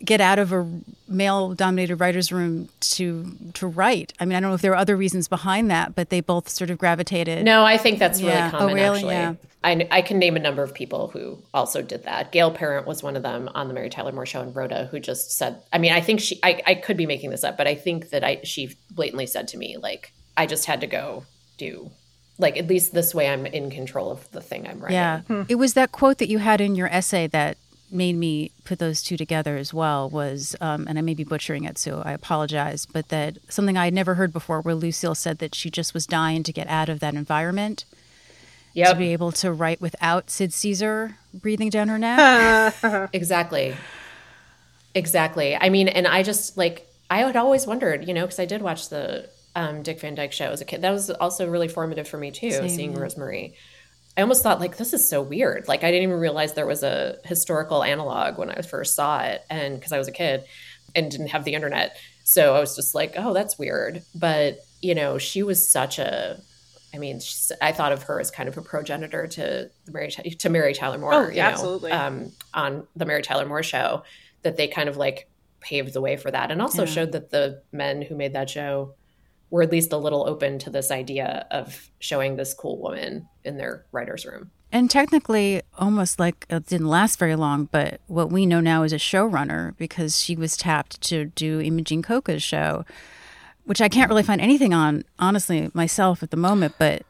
get 0.04 0.20
out 0.22 0.40
of 0.40 0.52
a 0.52 0.70
male-dominated 1.08 1.96
writers' 1.96 2.32
room 2.32 2.70
to 2.82 3.32
to 3.54 3.68
write. 3.68 4.14
I 4.20 4.26
mean, 4.26 4.36
I 4.36 4.40
don't 4.40 4.50
know 4.50 4.56
if 4.56 4.62
there 4.62 4.74
are 4.74 4.78
other 4.78 4.96
reasons 4.96 5.28
behind 5.28 5.72
that, 5.72 5.96
but 5.96 6.10
they 6.10 6.22
both 6.22 6.50
sort 6.50 6.70
of 6.70 6.78
gravitated. 6.78 7.46
No, 7.46 7.64
I 7.64 7.78
think 7.78 8.00
that's 8.00 8.20
really 8.20 8.34
Yeah. 8.34 8.52
Oh, 8.54 8.58
common. 8.60 8.76
really? 8.76 8.98
Actually, 8.98 9.14
Yeah. 9.14 9.34
I, 9.64 9.88
I 9.90 10.02
can 10.04 10.20
name 10.20 10.36
a 10.36 10.40
number 10.40 10.62
of 10.62 10.76
people 10.76 11.08
who 11.08 11.40
also 11.52 11.82
did 11.82 12.04
that. 12.04 12.32
Gail 12.32 12.52
Parent 12.52 12.86
was 12.86 13.02
one 13.02 13.16
of 13.16 13.24
them 13.24 13.50
on 13.56 13.68
the 13.68 13.74
Mary 13.74 13.90
Tyler 13.90 14.12
Moore 14.12 14.26
show, 14.28 14.42
and 14.42 14.56
Rhoda, 14.56 14.86
who 14.92 15.00
just 15.00 15.32
said, 15.32 15.60
I 15.74 15.80
mean, 15.80 15.92
I 15.92 16.02
think 16.02 16.20
she, 16.20 16.40
I, 16.44 16.62
I 16.68 16.76
could 16.76 16.98
be 16.98 17.08
making 17.08 17.32
this 17.32 17.44
up, 17.44 17.58
but 17.58 17.66
I 17.66 17.74
think 17.74 18.12
that 18.12 18.24
I 18.24 18.42
she 18.44 18.76
blatantly 18.92 19.26
said 19.26 19.48
to 19.50 19.58
me, 19.58 19.78
like, 19.78 20.12
I 20.38 20.46
just 20.46 20.66
had 20.66 20.82
to 20.82 20.88
go 20.88 21.26
do, 21.58 21.90
like, 22.38 22.58
at 22.58 22.68
least 22.68 22.94
this 22.94 23.16
way, 23.16 23.28
I'm 23.28 23.48
in 23.48 23.72
control 23.72 24.12
of 24.12 24.30
the 24.32 24.42
thing 24.42 24.68
I'm 24.68 24.80
writing. 24.80 24.98
Yeah. 24.98 25.46
It 25.50 25.56
was 25.56 25.74
that 25.74 25.92
quote 25.92 26.20
that 26.20 26.30
you 26.30 26.38
had 26.38 26.62
in 26.62 26.76
your 26.76 26.88
essay 26.90 27.26
that 27.28 27.58
made 27.92 28.16
me 28.16 28.52
put 28.64 28.80
those 28.80 29.02
two 29.04 29.16
together 29.16 29.58
as 29.58 29.74
well 29.74 30.10
was 30.10 30.56
um, 30.60 30.88
and 30.88 30.98
I 30.98 31.02
may 31.02 31.14
be 31.14 31.24
butchering 31.24 31.66
it 31.66 31.78
so 31.78 32.02
I 32.04 32.14
apologize 32.14 32.86
but 32.86 33.10
that 33.10 33.38
something 33.48 33.78
I 33.78 33.86
had 33.86 33.94
never 33.94 34.16
heard 34.16 34.34
before 34.34 34.62
where 34.62 34.76
Lucille 34.76 35.16
said 35.16 35.38
that 35.40 35.54
she 35.54 35.70
just 35.70 35.94
was 35.94 36.08
dying 36.08 36.44
to 36.44 36.52
get 36.54 36.68
out 36.68 36.90
of 36.90 37.00
that 37.00 37.14
environment 37.14 37.86
to 38.76 38.96
be 38.96 39.14
able 39.14 39.32
to 39.32 39.52
write 39.52 39.80
without 39.80 40.30
Sid 40.30 40.54
Caesar 40.54 41.18
breathing 41.34 41.70
down 41.70 41.88
her 41.88 41.98
neck. 41.98 42.76
Exactly. 43.14 43.76
Exactly. 44.94 45.56
I 45.56 45.70
mean, 45.70 45.88
and 45.88 46.08
I 46.08 46.24
just 46.24 46.58
like 46.58 46.88
I 47.10 47.20
had 47.20 47.36
always 47.36 47.68
wondered, 47.68 48.08
you 48.08 48.14
know, 48.14 48.22
because 48.22 48.40
I 48.40 48.46
did 48.46 48.62
watch 48.62 48.90
the 48.90 49.30
um, 49.56 49.84
Dick 49.84 50.00
Van 50.00 50.16
Dyke 50.16 50.32
show 50.32 50.50
as 50.52 50.62
a 50.62 50.66
kid. 50.66 50.82
That 50.82 50.92
was 50.92 51.10
also 51.10 51.48
really 51.50 51.68
formative 51.68 52.08
for 52.08 52.18
me 52.18 52.32
too, 52.32 52.52
Same, 52.52 52.70
seeing. 52.70 52.94
Rosemary. 52.94 53.56
I 54.18 54.22
almost 54.22 54.44
thought 54.44 54.60
like 54.60 54.78
this 54.78 54.94
is 54.94 55.08
so 55.08 55.22
weird. 55.22 55.68
Like 55.68 55.84
I 55.84 55.92
didn't 55.92 56.04
even 56.04 56.20
realize 56.20 56.54
there 56.54 56.66
was 56.66 56.84
a 56.84 57.18
historical 57.26 57.84
analog 57.84 58.38
when 58.38 58.50
I 58.50 58.62
first 58.62 58.96
saw 58.96 59.22
it, 59.24 59.44
and 59.50 59.76
because 59.76 59.92
I 59.92 59.98
was 59.98 60.08
a 60.08 60.12
kid 60.14 60.46
and 60.96 61.12
didn't 61.12 61.28
have 61.28 61.44
the 61.44 61.54
internet, 61.54 61.98
so 62.24 62.56
I 62.56 62.60
was 62.60 62.76
just 62.76 62.96
like, 62.96 63.16
oh, 63.18 63.34
that's 63.34 63.60
weird. 63.60 64.04
But 64.14 64.60
you 64.82 64.96
know, 64.96 65.18
she 65.18 65.44
was 65.44 65.68
such 65.68 66.00
a. 66.00 66.40
I 66.94 66.98
mean, 66.98 67.20
I 67.62 67.74
thought 67.74 67.92
of 67.92 68.04
her 68.04 68.22
as 68.22 68.32
kind 68.32 68.48
of 68.48 68.58
a 68.58 68.62
progenitor 68.62 69.28
to 69.28 69.70
the 69.86 69.92
Mary 69.92 70.10
to 70.12 70.50
Mary 70.50 70.74
Tyler 70.74 70.98
Moore. 70.98 71.14
Oh, 71.14 71.28
you 71.28 71.36
know, 71.38 71.42
absolutely. 71.42 71.92
Um, 71.92 72.32
on 72.54 72.88
the 72.96 73.06
Mary 73.06 73.22
Tyler 73.22 73.46
Moore 73.46 73.64
show, 73.64 74.04
that 74.44 74.56
they 74.56 74.70
kind 74.70 74.88
of 74.88 74.96
like 74.96 75.28
paved 75.60 75.92
the 75.92 76.00
way 76.00 76.16
for 76.16 76.32
that, 76.32 76.52
and 76.52 76.62
also 76.62 76.84
Yeah. 76.84 76.90
showed 76.92 77.12
that 77.12 77.32
the 77.32 77.62
men 77.74 78.02
who 78.02 78.16
made 78.16 78.32
that 78.34 78.50
show 78.50 78.94
were 79.56 79.62
at 79.62 79.72
least 79.72 79.94
a 79.94 79.98
little 79.98 80.28
open 80.28 80.60
to 80.60 80.70
this 80.70 80.92
idea 80.92 81.48
of 81.50 81.90
showing 82.00 82.36
this 82.36 82.54
cool 82.54 82.78
woman 82.78 83.26
in 83.46 83.56
their 83.56 83.86
writers' 83.94 84.26
room. 84.26 84.52
And 84.70 84.92
technically, 84.92 85.62
almost 85.78 86.20
like 86.20 86.46
it 86.50 86.66
didn't 86.66 86.90
last 86.90 87.18
very 87.18 87.38
long, 87.38 87.70
but 87.72 88.02
what 88.08 88.34
we 88.34 88.46
know 88.46 88.60
now 88.60 88.84
is 88.84 88.92
a 88.92 88.98
showrunner 88.98 89.78
because 89.78 90.22
she 90.22 90.36
was 90.36 90.58
tapped 90.58 91.00
to 91.04 91.28
do 91.28 91.62
Imogene 91.62 92.02
Coca's 92.02 92.44
show, 92.44 92.84
which 93.64 93.80
I 93.80 93.88
can't 93.88 94.10
really 94.10 94.24
find 94.24 94.42
anything 94.42 94.74
on, 94.74 95.06
honestly, 95.20 95.72
myself 95.74 96.22
at 96.22 96.32
the 96.32 96.38
moment. 96.38 96.76
But 96.78 97.04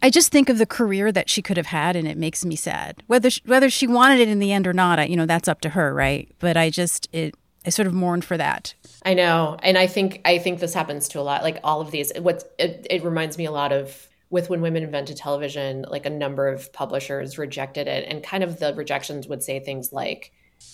I 0.00 0.08
just 0.08 0.30
think 0.30 0.48
of 0.48 0.58
the 0.58 0.66
career 0.66 1.10
that 1.10 1.28
she 1.28 1.42
could 1.42 1.56
have 1.56 1.66
had, 1.66 1.96
and 1.96 2.06
it 2.06 2.16
makes 2.16 2.44
me 2.44 2.54
sad. 2.54 3.02
Whether 3.08 3.28
she, 3.28 3.40
whether 3.44 3.68
she 3.68 3.88
wanted 3.88 4.20
it 4.20 4.28
in 4.28 4.38
the 4.38 4.52
end 4.52 4.68
or 4.68 4.72
not, 4.72 5.00
I, 5.00 5.06
you 5.06 5.16
know, 5.16 5.26
that's 5.26 5.48
up 5.48 5.60
to 5.62 5.70
her, 5.70 5.92
right? 5.92 6.30
But 6.38 6.56
I 6.56 6.70
just 6.70 7.08
it 7.12 7.34
I 7.64 7.70
sort 7.70 7.86
of 7.86 7.94
mourn 7.94 8.22
for 8.22 8.36
that. 8.36 8.74
I 9.04 9.14
know, 9.14 9.56
and 9.62 9.78
I 9.78 9.86
think 9.86 10.20
I 10.24 10.38
think 10.38 10.60
this 10.60 10.74
happens 10.74 11.08
to 11.08 11.20
a 11.20 11.22
lot. 11.22 11.42
Like 11.42 11.58
all 11.62 11.80
of 11.80 11.90
these, 11.90 12.12
what 12.18 12.52
it, 12.58 12.86
it 12.90 13.04
reminds 13.04 13.38
me 13.38 13.44
a 13.44 13.52
lot 13.52 13.72
of 13.72 14.08
with 14.30 14.48
when 14.50 14.62
women 14.62 14.82
invented 14.82 15.16
television. 15.16 15.84
Like 15.88 16.06
a 16.06 16.10
number 16.10 16.48
of 16.48 16.72
publishers 16.72 17.38
rejected 17.38 17.86
it, 17.86 18.06
and 18.08 18.22
kind 18.22 18.42
of 18.42 18.58
the 18.58 18.74
rejections 18.74 19.28
would 19.28 19.42
say 19.42 19.60
things 19.60 19.92
like, 19.92 20.32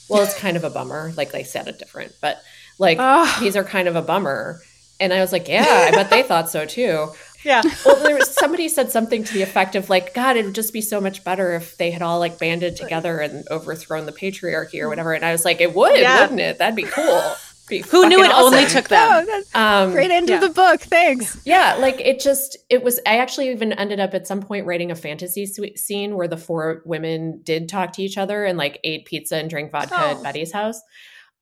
"Well, 0.09 0.23
it's 0.23 0.39
kind 0.39 0.57
of 0.57 0.65
a 0.65 0.71
bummer." 0.71 1.13
Like 1.17 1.33
they 1.33 1.45
said 1.45 1.69
it 1.69 1.79
different, 1.79 2.15
but 2.21 2.39
like 2.79 2.99
Ugh. 3.01 3.41
these 3.41 3.57
are 3.57 3.65
kind 3.65 3.89
of 3.89 3.97
a 3.97 4.03
bummer. 4.03 4.61
And 5.01 5.13
I 5.13 5.21
was 5.21 5.31
like, 5.31 5.47
"Yeah, 5.47 5.89
I 5.89 5.91
bet 5.91 6.11
they 6.11 6.23
thought 6.23 6.51
so 6.51 6.65
too." 6.65 7.09
Yeah. 7.49 7.63
Well, 7.85 7.97
there 8.03 8.15
was 8.17 8.31
somebody 8.35 8.69
said 8.69 8.91
something 8.93 9.25
to 9.25 9.33
the 9.33 9.43
effect 9.43 9.75
of 9.75 9.89
like, 9.89 10.13
God, 10.15 10.37
it 10.37 10.45
would 10.45 10.55
just 10.55 10.73
be 10.73 10.81
so 10.83 11.01
much 11.01 11.25
better 11.25 11.55
if 11.55 11.77
they 11.79 11.91
had 11.91 12.03
all 12.03 12.19
like 12.19 12.39
banded 12.39 12.77
together 12.77 13.19
and 13.21 13.47
overthrown 13.51 14.05
the 14.07 14.13
patriarchy 14.13 14.81
or 14.81 14.89
whatever. 14.89 15.13
And 15.15 15.25
I 15.25 15.33
was 15.33 15.45
like, 15.45 15.61
it 15.61 15.75
would, 15.75 15.99
Yeah. 15.99 16.21
wouldn't 16.23 16.41
it? 16.41 16.59
That'd 16.59 16.77
be 16.77 16.83
cool. 16.83 17.23
Be 17.69 17.79
Who 17.91 18.09
knew 18.09 18.23
it 18.23 18.29
fucking 18.31 18.45
only 18.45 18.65
took 18.67 18.89
them? 18.89 19.27
that's 19.27 19.55
Um, 19.55 19.93
great 19.93 20.11
end 20.11 20.29
yeah. 20.29 20.37
of 20.37 20.41
the 20.43 20.49
book. 20.51 20.81
Thanks. 20.81 21.39
yeah, 21.45 21.75
like 21.79 22.01
it 22.01 22.19
just 22.21 22.57
it 22.71 22.83
was. 22.83 22.99
I 23.07 23.19
actually 23.19 23.51
even 23.51 23.73
ended 23.75 24.01
up 24.01 24.15
at 24.15 24.27
some 24.27 24.41
point 24.43 24.65
writing 24.67 24.91
a 24.91 24.95
fantasy 24.95 25.45
swe- 25.47 25.77
scene 25.77 26.17
where 26.17 26.29
the 26.29 26.39
four 26.39 26.81
women 26.87 27.41
did 27.43 27.69
talk 27.69 27.93
to 27.95 28.03
each 28.03 28.17
other 28.19 28.45
and 28.47 28.57
like 28.59 28.81
ate 28.85 29.05
pizza 29.05 29.37
and 29.37 29.51
drank 29.51 29.71
vodka 29.71 29.95
Oh. 29.99 30.11
at 30.17 30.23
Betty's 30.23 30.51
house, 30.53 30.81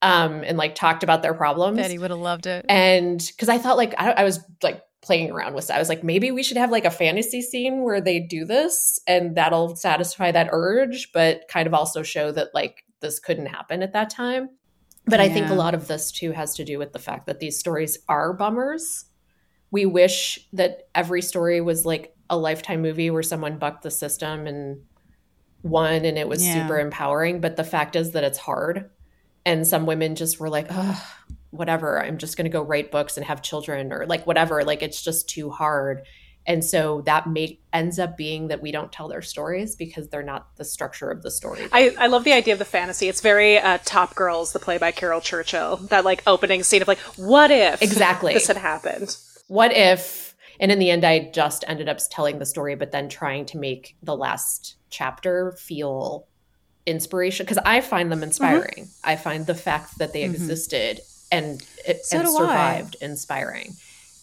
um, 0.03 0.43
and 0.45 0.59
like 0.59 0.75
talked 0.75 1.03
about 1.05 1.23
their 1.23 1.35
problems. 1.35 1.79
Betty 1.79 1.99
would 1.99 2.11
have 2.11 2.19
loved 2.21 2.47
it. 2.47 2.67
and 2.69 3.19
because 3.35 3.49
I 3.49 3.59
thought 3.59 3.77
like 3.77 3.95
I, 3.99 4.11
I 4.13 4.25
was 4.25 4.41
like 4.65 4.83
playing 5.07 5.31
around 5.31 5.55
with 5.55 5.69
that. 5.69 5.77
I 5.77 5.79
was 5.79 5.89
like, 5.89 6.03
maybe 6.03 6.31
we 6.33 6.43
should 6.43 6.57
have 6.57 6.71
like 6.73 6.85
a 6.85 6.91
fantasy 6.91 7.41
scene 7.41 7.83
where 7.83 8.01
they 8.01 8.19
do 8.21 8.45
this, 8.45 9.01
and 9.07 9.37
that'll 9.37 9.77
satisfy 9.77 10.33
that 10.33 10.49
urge, 10.51 11.13
but 11.13 11.47
kind 11.49 11.67
of 11.67 11.75
also 11.75 12.03
show 12.03 12.33
that 12.33 12.49
like 12.55 12.85
this 13.01 13.19
couldn't 13.21 13.47
happen 13.47 13.83
at 13.83 13.93
that 13.93 14.11
time. 14.11 14.51
But 15.07 15.21
I 15.21 15.29
think 15.29 15.49
a 15.49 15.55
lot 15.55 15.75
of 15.75 15.87
this 15.87 16.11
too 16.11 16.33
has 16.33 16.57
to 16.57 16.65
do 16.65 16.79
with 16.79 16.93
the 16.93 16.99
fact 16.99 17.27
that 17.27 17.39
these 17.39 17.59
stories 17.59 17.97
are 18.09 18.33
bummers. 18.33 19.05
We 19.71 19.87
wish 19.87 20.41
that 20.53 20.89
every 20.97 21.23
story 21.23 21.61
was 21.61 21.87
like 21.87 22.13
a 22.29 22.37
lifetime 22.37 22.83
movie 22.83 23.11
where 23.11 23.23
someone 23.23 23.59
bucked 23.59 23.85
the 23.85 23.91
system 23.93 24.49
and 24.49 24.83
won 25.63 26.05
and 26.05 26.19
it 26.19 26.29
was 26.29 26.45
Yeah. 26.45 26.55
super 26.63 26.81
empowering. 26.81 27.41
But 27.41 27.55
the 27.55 27.63
fact 27.63 27.95
is 27.95 28.13
that 28.13 28.25
it's 28.25 28.39
hard. 28.39 28.91
And 29.45 29.65
some 29.65 29.87
women 29.87 30.17
just 30.17 30.41
were 30.41 30.49
like, 30.49 30.67
oh, 30.71 31.07
whatever, 31.51 32.03
I'm 32.03 32.19
just 32.19 32.37
going 32.37 32.45
to 32.45 32.51
go 32.51 32.63
write 32.63 32.91
books 32.91 33.17
and 33.17 33.27
have 33.27 33.43
children 33.43 33.93
or 33.93 34.07
like 34.07 34.27
whatever. 34.27 34.65
Like 34.65 34.83
it's 34.83 35.03
just 35.03 35.29
too 35.29 35.51
hard. 35.51 36.03
And 36.49 36.65
so 36.65 37.03
that 37.07 37.27
make 37.29 37.61
ends 37.73 37.99
up 37.99 38.17
being 38.17 38.49
that 38.49 38.63
we 38.63 38.71
don't 38.71 38.93
tell 38.93 39.09
their 39.09 39.23
stories 39.23 39.75
because 39.75 40.09
they're 40.09 40.23
not 40.23 40.55
the 40.57 40.65
structure 40.65 41.11
of 41.11 41.23
the 41.23 41.31
story. 41.31 41.67
I, 41.73 41.93
I 41.99 42.07
love 42.07 42.23
the 42.23 42.33
idea 42.33 42.53
of 42.53 42.61
the 42.61 42.65
fantasy. 42.65 43.09
It's 43.09 43.21
very 43.21 43.59
uh, 43.59 43.79
Top 43.85 44.15
Girls, 44.15 44.53
the 44.53 44.61
play 44.61 44.79
by 44.79 44.93
Caryl 44.93 45.21
Churchill. 45.21 45.79
That 45.89 46.05
like 46.05 46.23
opening 46.25 46.63
scene 46.63 46.83
of 46.83 46.89
like, 46.89 46.99
what 47.17 47.51
if 47.51 47.83
Exactly. 47.83 48.33
this 48.35 48.47
had 48.47 48.57
happened? 48.59 49.17
what 49.49 49.73
if 49.73 50.35
and 50.59 50.73
in 50.73 50.81
the 50.81 50.91
end 50.91 51.05
i 51.05 51.31
just 51.33 51.65
ended 51.69 51.89
up 51.89 51.99
telling 52.11 52.41
the 52.41 52.45
story 52.47 52.75
but 52.75 52.91
then 52.91 53.09
trying 53.09 53.45
to 53.47 53.59
make 53.59 53.97
the 54.03 54.17
last 54.17 54.75
chapter 54.91 55.53
feel 55.53 56.27
inspiration 56.85 57.45
because 57.45 57.59
i 57.65 57.81
find 57.81 58.11
them 58.11 58.25
inspiring 58.25 58.89
i 59.05 59.15
find 59.15 59.47
the 59.47 59.55
fact 59.55 59.99
that 59.99 60.13
they 60.13 60.25
existed 60.25 61.01
and 61.33 61.63
it 61.87 62.05
So 62.05 62.19
and 62.19 62.27
do 62.27 62.37
I. 62.37 62.41
survived 62.41 62.97
inspiring 63.01 63.75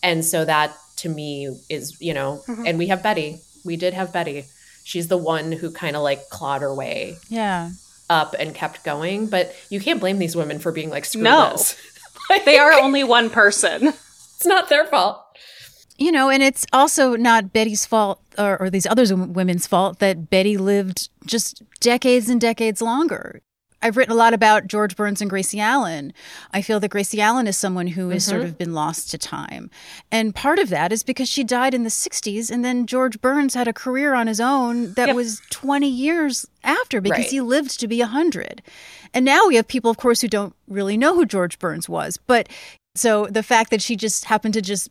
and 0.02 0.24
so 0.26 0.46
that 0.46 0.76
to 0.98 1.10
me 1.10 1.50
is 1.70 2.00
you 2.02 2.14
know 2.14 2.42
mm-hmm. 2.48 2.66
and 2.66 2.78
we 2.78 2.88
have 2.88 3.02
betty 3.04 3.40
we 3.66 3.76
did 3.78 3.94
have 3.94 4.12
betty 4.14 4.46
she's 4.84 5.08
the 5.08 5.18
one 5.18 5.52
who 5.52 5.72
kind 5.72 5.96
of 5.96 6.02
like 6.04 6.30
clawed 6.30 6.62
her 6.62 6.74
way 6.74 7.18
Yeah. 7.30 7.72
up 8.10 8.36
and 8.40 8.54
kept 8.54 8.84
going 8.84 9.28
but 9.28 9.54
you 9.70 9.80
can't 9.80 10.00
blame 10.00 10.18
these 10.20 10.36
women 10.36 10.60
for 10.60 10.72
being 10.72 10.90
like 10.90 11.06
screw 11.06 11.24
No. 11.24 11.52
this 11.52 11.76
They 12.46 12.58
are 12.58 12.74
only 12.74 13.04
one 13.04 13.30
person. 13.30 13.88
it's 13.90 14.46
not 14.46 14.70
their 14.70 14.86
fault 14.86 15.20
You 15.98 16.12
know, 16.12 16.30
and 16.30 16.42
it's 16.42 16.66
also 16.74 17.16
not 17.16 17.54
Betty's 17.54 17.86
fault 17.86 18.20
or, 18.38 18.60
or 18.60 18.70
these 18.70 18.86
other 18.88 19.06
women's 19.16 19.68
fault 19.68 20.00
that 20.00 20.30
Betty 20.30 20.58
lived 20.58 21.10
just 21.26 21.62
decades 21.80 22.30
and 22.30 22.42
decades 22.42 22.82
longer. 22.82 23.42
I've 23.84 23.98
written 23.98 24.14
a 24.14 24.18
lot 24.18 24.34
about 24.34 24.68
George 24.68 24.96
Burns 24.96 25.20
and 25.22 25.30
Gracie 25.30 25.60
Allen. 25.60 26.14
I 26.52 26.62
feel 26.62 26.80
that 26.80 26.90
Gracie 26.90 27.20
Allen 27.22 27.48
is 27.48 27.58
someone 27.58 27.88
who 27.88 28.10
has 28.10 28.26
sort 28.26 28.42
mm-hmm. 28.42 28.50
of 28.50 28.58
been 28.58 28.74
lost 28.74 29.12
to 29.12 29.18
time. 29.18 29.70
And 30.10 30.34
part 30.34 30.58
of 30.58 30.70
that 30.70 30.94
is 30.94 31.04
because 31.04 31.28
she 31.28 31.44
died 31.44 31.74
in 31.74 31.84
the 31.84 31.90
60s, 31.90 32.50
and 32.50 32.64
then 32.64 32.88
George 32.88 33.20
Burns 33.20 33.54
had 33.54 33.68
a 33.68 33.74
career 33.74 34.14
on 34.14 34.28
his 34.28 34.40
own 34.40 34.94
that 34.94 35.08
Yep. 35.08 35.16
was 35.16 35.42
20 35.50 35.88
years 35.88 36.46
after 36.64 37.02
because 37.02 37.20
Right. 37.20 37.30
he 37.30 37.42
lived 37.42 37.78
to 37.82 37.88
be 37.88 38.02
100. 38.02 38.62
And 39.14 39.26
now 39.26 39.48
we 39.48 39.56
have 39.58 39.68
people, 39.68 39.92
of 39.92 39.98
course, 39.98 40.22
who 40.22 40.28
don't 40.30 40.56
really 40.68 40.98
know 40.98 41.14
who 41.14 41.26
George 41.26 41.60
Burns 41.60 41.90
was. 41.90 42.18
But 42.18 42.48
so 42.96 43.28
the 43.28 43.44
fact 43.44 43.70
that 43.72 43.82
she 43.82 43.96
just 43.96 44.26
happened 44.26 44.54
to 44.54 44.62
just 44.62 44.90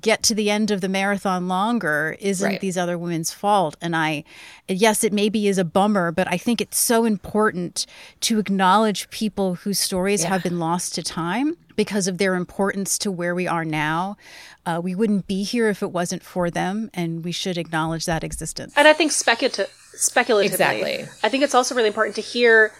get 0.00 0.22
to 0.22 0.34
the 0.34 0.50
end 0.50 0.70
of 0.70 0.80
the 0.80 0.88
marathon 0.88 1.48
longer 1.48 2.16
isn't 2.20 2.46
Right. 2.48 2.60
these 2.60 2.78
other 2.78 2.96
women's 2.96 3.32
fault 3.32 3.76
and 3.80 3.94
i 3.94 4.24
yes 4.68 5.04
it 5.04 5.12
maybe 5.12 5.46
is 5.48 5.58
a 5.58 5.64
bummer 5.64 6.10
but 6.12 6.26
i 6.28 6.36
think 6.38 6.60
it's 6.60 6.78
so 6.78 7.04
important 7.04 7.86
to 8.20 8.38
acknowledge 8.38 9.10
people 9.10 9.56
whose 9.56 9.78
stories 9.78 10.22
Yeah. 10.22 10.30
have 10.30 10.42
been 10.42 10.58
lost 10.58 10.94
to 10.94 11.02
time 11.02 11.56
because 11.76 12.06
of 12.06 12.18
their 12.18 12.34
importance 12.34 12.98
to 12.98 13.10
where 13.10 13.34
we 13.34 13.46
are 13.46 13.64
now 13.64 14.16
uh, 14.64 14.80
we 14.82 14.94
wouldn't 14.94 15.26
be 15.26 15.42
here 15.42 15.68
if 15.68 15.82
it 15.82 15.90
wasn't 15.90 16.22
for 16.22 16.50
them 16.50 16.90
and 16.94 17.24
we 17.24 17.32
should 17.32 17.58
acknowledge 17.58 18.06
that 18.06 18.22
existence 18.22 18.72
And 18.76 18.86
I 18.86 18.92
think 18.92 19.10
speculative, 19.12 19.68
speculatively, 19.94 20.54
Exactly. 20.54 21.08
I 21.22 21.28
think 21.28 21.42
it's 21.42 21.54
also 21.54 21.74
really 21.74 21.88
important 21.88 22.14
to 22.16 22.20
hear 22.22 22.72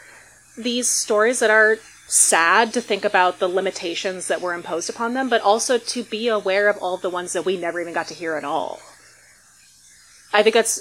these 0.57 0.87
stories 0.89 1.41
that 1.41 1.51
are 1.51 1.77
sad 2.13 2.73
to 2.75 2.81
think 2.81 3.05
about 3.05 3.39
the 3.39 3.49
limitations 3.49 4.29
that 4.29 4.41
were 4.43 4.53
imposed 4.53 4.91
upon 4.91 5.15
them, 5.15 5.29
but 5.31 5.41
also 5.41 5.79
to 5.79 6.03
be 6.05 6.29
aware 6.29 6.69
of 6.69 6.77
all 6.83 6.97
the 6.99 7.09
ones 7.09 7.33
that 7.33 7.45
we 7.47 7.57
never 7.57 7.81
even 7.81 7.95
got 7.95 8.07
to 8.09 8.15
hear 8.15 8.35
at 8.35 8.45
all. 8.45 8.81
I 10.33 10.43
think 10.43 10.55
that's 10.55 10.81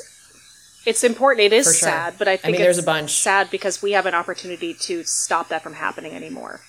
it's 0.86 1.04
important. 1.04 1.46
It 1.46 1.54
is 1.54 1.66
sure. 1.66 1.74
sad, 1.74 2.16
but 2.18 2.28
I 2.28 2.36
think 2.38 2.54
mean, 2.54 2.62
there's 2.62 2.78
a 2.80 2.84
bunch. 2.84 3.12
sad 3.12 3.50
because 3.52 3.82
we 3.82 3.92
have 3.92 4.06
an 4.06 4.14
opportunity 4.16 4.74
to 4.74 5.04
stop 5.04 5.50
that 5.50 5.62
from 5.62 5.74
happening 5.74 6.14
anymore. 6.14 6.60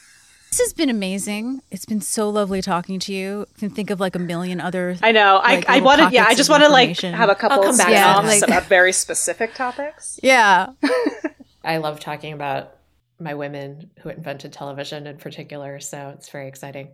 this 0.51 0.61
has 0.61 0.73
been 0.75 0.91
amazing 0.91 1.63
it's 1.71 1.87
been 1.87 2.01
so 2.03 2.29
lovely 2.29 2.61
talking 2.61 2.99
to 3.01 3.13
you 3.13 3.47
I 3.57 3.59
can 3.61 3.71
think 3.71 3.89
of 3.91 4.01
like 4.01 4.15
a 4.15 4.19
million 4.19 4.61
other 4.61 4.97
I 5.03 5.11
know. 5.13 5.41
like, 5.43 5.69
I, 5.69 5.79
I 5.79 5.81
wanted. 5.81 6.13
Yeah, 6.13 6.27
I 6.29 6.35
just 6.35 6.51
of 6.51 6.55
want 6.55 6.63
to 6.65 6.69
like 6.69 6.99
have 7.01 7.31
a 7.31 7.35
couple 7.35 7.63
come 7.63 7.71
of 7.71 7.79
back 7.79 7.89
Yeah, 7.89 8.13
spin-offs 8.15 8.41
like- 8.43 8.49
about 8.51 8.65
very 8.69 8.93
specific 8.93 9.55
topics. 9.55 10.21
yeah 10.23 10.73
I 11.65 11.79
love 11.79 11.99
talking 12.01 12.33
about 12.35 12.75
my 13.23 13.35
women 13.35 13.91
who 14.01 14.09
invented 14.09 14.53
television 14.53 15.07
in 15.07 15.17
particular. 15.19 15.81
So 15.81 16.13
it's 16.17 16.31
very 16.31 16.49
exciting. 16.49 16.93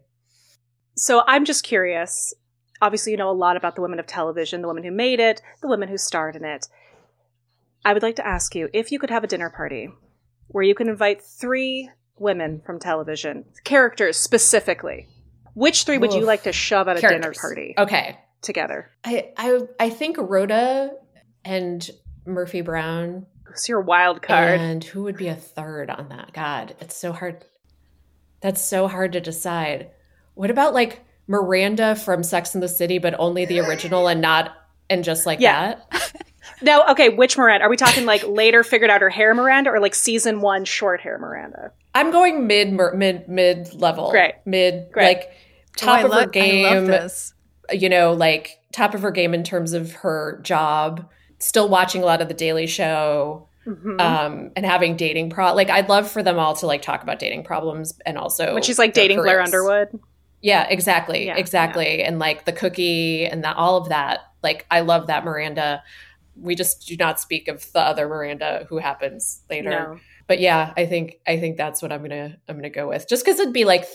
So 0.96 1.22
I'm 1.26 1.44
just 1.44 1.64
curious. 1.64 2.34
Obviously, 2.80 3.12
you 3.12 3.18
know 3.18 3.30
a 3.30 3.32
lot 3.32 3.56
about 3.56 3.74
the 3.76 3.82
women 3.82 3.98
of 3.98 4.06
television, 4.06 4.62
the 4.62 4.68
women 4.68 4.84
who 4.84 4.90
made 4.90 5.20
it, 5.20 5.40
the 5.62 5.68
women 5.68 5.88
who 5.88 5.96
starred 5.98 6.36
in 6.36 6.44
it. 6.44 6.66
I 7.84 7.92
would 7.92 8.02
like 8.02 8.16
to 8.16 8.26
ask 8.26 8.54
you 8.54 8.68
if 8.72 8.92
you 8.92 8.98
could 8.98 9.10
have 9.10 9.24
a 9.24 9.28
dinner 9.28 9.50
party 9.50 9.90
where 10.48 10.64
you 10.64 10.74
can 10.74 10.88
invite 10.88 11.22
three 11.22 11.90
women 12.18 12.60
from 12.64 12.78
television, 12.78 13.44
characters 13.64 14.16
specifically. 14.16 15.08
Which 15.54 15.84
three 15.84 15.98
would 15.98 16.12
you 16.12 16.24
like 16.24 16.44
to 16.44 16.52
shove 16.52 16.88
at 16.88 16.98
a 16.98 17.00
dinner 17.00 17.32
party 17.32 17.74
Okay. 17.76 18.18
together? 18.42 18.90
I, 19.04 19.32
I 19.36 19.60
I 19.80 19.90
think 19.90 20.16
Rhoda 20.18 20.92
and 21.44 21.88
Murphy 22.26 22.60
Brown 22.60 23.26
Who's 23.48 23.68
your 23.68 23.80
wild 23.80 24.22
card? 24.22 24.60
and 24.60 24.82
who 24.84 25.02
would 25.04 25.16
be 25.16 25.28
a 25.28 25.34
third 25.34 25.90
on 25.90 26.08
that? 26.10 26.32
God, 26.32 26.74
it's 26.80 26.96
so 26.96 27.12
hard. 27.12 27.44
That's 28.40 28.62
so 28.62 28.86
hard 28.88 29.12
to 29.12 29.20
decide. 29.20 29.90
What 30.34 30.50
about 30.50 30.74
like 30.74 31.04
Miranda 31.26 31.96
from 31.96 32.22
Sex 32.22 32.54
and 32.54 32.62
the 32.62 32.68
City, 32.68 32.98
but 32.98 33.14
only 33.18 33.44
the 33.44 33.60
original 33.60 34.06
and 34.08 34.20
not 34.20 34.52
and 34.90 35.02
just 35.04 35.26
like 35.26 35.40
Yeah. 35.40 35.74
that? 35.90 36.12
no, 36.62 36.84
okay, 36.90 37.08
which 37.08 37.36
Miranda? 37.36 37.64
Are 37.66 37.70
we 37.70 37.76
talking 37.76 38.06
like 38.06 38.26
later 38.26 38.62
figured 38.62 38.90
out 38.90 39.00
her 39.00 39.10
hair 39.10 39.34
Miranda 39.34 39.70
or 39.70 39.80
like 39.80 39.94
season 39.94 40.40
one 40.40 40.64
short 40.64 41.00
hair 41.00 41.18
Miranda? 41.18 41.72
I'm 41.94 42.10
going 42.10 42.46
mid 42.46 42.72
mid 42.94 43.28
mid 43.28 43.74
level. 43.74 44.10
Great. 44.10 44.34
Mid 44.46 44.90
Great. 44.92 45.04
like 45.06 45.28
oh, 45.30 45.34
top 45.76 46.02
Oh, 46.02 46.04
of 46.06 46.10
lo- 46.10 46.16
her 46.16 46.22
I 46.22 46.24
love 46.24 46.32
game. 46.32 46.86
this. 46.86 47.34
you 47.72 47.88
know, 47.88 48.12
like 48.12 48.60
top 48.72 48.94
of 48.94 49.02
her 49.02 49.10
game 49.10 49.34
in 49.34 49.42
terms 49.42 49.72
of 49.72 49.92
her 49.92 50.40
job, 50.42 51.08
still 51.38 51.68
watching 51.68 52.02
a 52.02 52.06
lot 52.06 52.20
of 52.20 52.28
the 52.28 52.34
Daily 52.34 52.66
Show. 52.66 53.48
Mm-hmm. 53.66 54.00
Um, 54.00 54.50
and 54.56 54.64
having 54.64 54.96
dating 54.96 55.28
pro 55.28 55.52
like 55.52 55.68
I'd 55.68 55.90
love 55.90 56.10
for 56.10 56.22
them 56.22 56.38
all 56.38 56.54
to 56.54 56.66
like 56.66 56.80
talk 56.80 57.02
about 57.02 57.18
dating 57.18 57.44
problems 57.44 57.92
and 58.06 58.16
also 58.16 58.54
when 58.54 58.62
she's 58.62 58.78
like 58.78 58.94
dating 58.94 59.18
Blair. 59.18 59.42
Underwood. 59.42 60.00
Yeah, 60.40 60.66
exactly. 60.70 61.26
Yeah, 61.26 61.36
exactly. 61.36 62.02
And 62.02 62.18
like 62.18 62.46
the 62.46 62.52
cookie 62.52 63.26
and 63.26 63.44
that 63.44 63.56
all 63.56 63.76
of 63.76 63.90
that. 63.90 64.20
Like 64.42 64.64
I 64.70 64.80
love 64.80 65.08
that 65.08 65.22
Miranda. 65.22 65.82
We 66.34 66.54
just 66.54 66.86
do 66.86 66.96
not 66.96 67.20
speak 67.20 67.48
of 67.48 67.70
the 67.72 67.80
other 67.80 68.08
Miranda 68.08 68.64
who 68.70 68.78
happens 68.78 69.42
later. 69.50 69.68
No. 69.68 69.98
But 70.28 70.40
yeah, 70.40 70.72
I 70.76 70.86
think 70.86 71.18
I 71.26 71.38
think 71.38 71.58
that's 71.58 71.82
what 71.82 71.92
I'm 71.92 72.00
gonna 72.00 72.38
I'm 72.48 72.56
gonna 72.56 72.70
go 72.70 72.88
with. 72.88 73.06
Just 73.06 73.22
because 73.22 73.38
it'd 73.38 73.52
be 73.52 73.64
like 73.66 73.86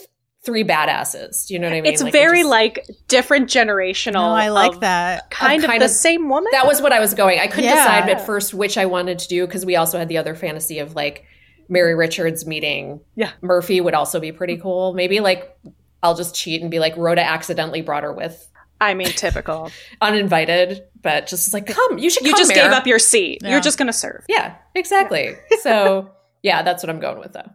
three 0.46 0.64
badasses. 0.64 1.48
Do 1.48 1.54
you 1.54 1.60
know 1.60 1.68
what 1.70 1.76
I 1.76 1.82
mean? 1.82 1.94
It's 1.94 2.02
Like, 2.02 2.14
it 2.14 2.18
very 2.18 2.40
just- 2.40 2.50
like 2.50 2.86
different 3.08 3.50
generational. 3.50 4.14
No, 4.14 4.30
I 4.32 4.50
like 4.50 4.74
of 4.74 4.80
that. 4.82 5.30
Kind 5.32 5.64
of 5.64 5.70
kind 5.70 5.82
the 5.82 5.86
of- 5.86 5.92
same 5.92 6.28
woman. 6.30 6.50
that 6.52 6.68
was 6.68 6.82
what 6.82 6.92
I 6.92 7.00
was 7.00 7.14
going. 7.14 7.40
I 7.40 7.48
couldn't 7.48 7.66
Yeah. 7.66 7.76
decide 7.76 8.10
at 8.10 8.26
first 8.26 8.54
which 8.54 8.78
I 8.78 8.86
wanted 8.86 9.20
to 9.20 9.28
do 9.28 9.46
because 9.46 9.66
we 9.66 9.76
also 9.76 9.98
had 9.98 10.10
the 10.10 10.18
other 10.18 10.36
fantasy 10.36 10.80
of 10.80 10.96
like 10.96 11.24
Mary 11.70 11.96
Richards 11.96 12.46
meeting 12.46 13.00
Yeah. 13.16 13.30
Murphy 13.42 13.80
would 13.80 13.94
also 13.94 14.20
be 14.20 14.32
pretty 14.34 14.58
cool. 14.58 14.94
Maybe 14.94 15.22
like 15.22 15.56
I'll 16.04 16.16
just 16.16 16.36
cheat 16.36 16.62
and 16.62 16.70
be 16.70 16.80
like 16.80 16.98
Rhoda 16.98 17.22
accidentally 17.24 17.82
brought 17.82 18.04
her 18.04 18.12
with 18.12 18.50
I 18.82 18.96
mean, 18.96 19.08
typical. 19.08 19.72
uninvited, 20.02 20.84
but 21.02 21.26
just 21.28 21.54
like 21.54 21.68
come, 21.68 21.98
you 21.98 22.10
should. 22.10 22.26
you 22.26 22.34
come, 22.34 22.38
just 22.40 22.54
Mare. 22.54 22.64
gave 22.66 22.74
up 22.74 22.86
your 22.86 23.00
seat. 23.00 23.40
Yeah. 23.42 23.52
You're 23.52 23.62
just 23.62 23.78
going 23.78 23.88
to 23.88 23.94
serve. 23.94 24.26
Yeah, 24.28 24.56
exactly. 24.76 25.36
So 25.62 26.10
yeah, 26.42 26.62
that's 26.64 26.84
what 26.84 26.90
I'm 26.90 27.00
going 27.00 27.20
with 27.20 27.32
though. 27.32 27.50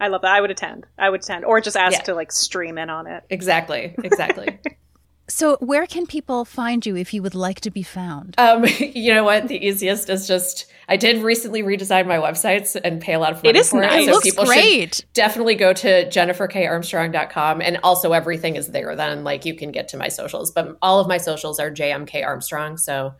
I 0.00 0.08
love 0.08 0.22
that. 0.22 0.32
I 0.34 0.40
would 0.40 0.50
attend. 0.50 0.86
I 0.98 1.10
would 1.10 1.20
attend, 1.22 1.44
or 1.44 1.60
just 1.60 1.76
ask 1.76 1.98
Yeah. 1.98 2.02
to 2.04 2.14
like 2.14 2.30
stream 2.32 2.78
in 2.78 2.88
on 2.90 3.06
it. 3.06 3.24
Exactly, 3.30 3.94
exactly. 4.02 4.58
So, 5.30 5.58
where 5.60 5.86
can 5.86 6.06
people 6.06 6.46
find 6.46 6.86
you 6.86 6.96
if 6.96 7.12
you 7.12 7.22
would 7.22 7.34
like 7.34 7.60
to 7.60 7.70
be 7.70 7.82
found? 7.82 8.34
um, 8.38 8.64
you 8.78 9.12
know 9.12 9.24
what? 9.24 9.46
The 9.46 9.62
easiest 9.62 10.08
is 10.08 10.26
just 10.26 10.64
I 10.88 10.96
did 10.96 11.22
recently 11.22 11.62
redesign 11.62 12.06
my 12.06 12.16
websites 12.16 12.80
and 12.82 12.98
pay 12.98 13.12
a 13.12 13.18
lot 13.18 13.32
of 13.32 13.36
money 13.42 13.50
It 13.50 13.56
is 13.56 13.68
for 13.68 13.82
nice. 13.82 13.92
it. 13.92 14.00
It 14.04 14.06
so 14.06 14.12
looks 14.12 14.24
people 14.24 14.44
great. 14.46 14.94
should 14.94 15.04
definitely 15.12 15.54
go 15.54 15.74
to 15.74 16.08
jenniferkarmstrong.com 16.08 17.60
and 17.60 17.78
also 17.82 18.12
everything 18.12 18.56
is 18.56 18.68
there 18.68 18.94
then 18.96 19.24
like 19.24 19.44
you 19.44 19.54
can 19.54 19.70
get 19.70 19.88
to 19.88 19.96
my 19.96 20.08
socials 20.08 20.50
but 20.50 20.76
all 20.82 21.00
of 21.00 21.06
my 21.08 21.18
socials 21.18 21.58
are 21.60 21.70
jmk 21.70 22.24
armstrong 22.24 22.76
so 22.76 23.14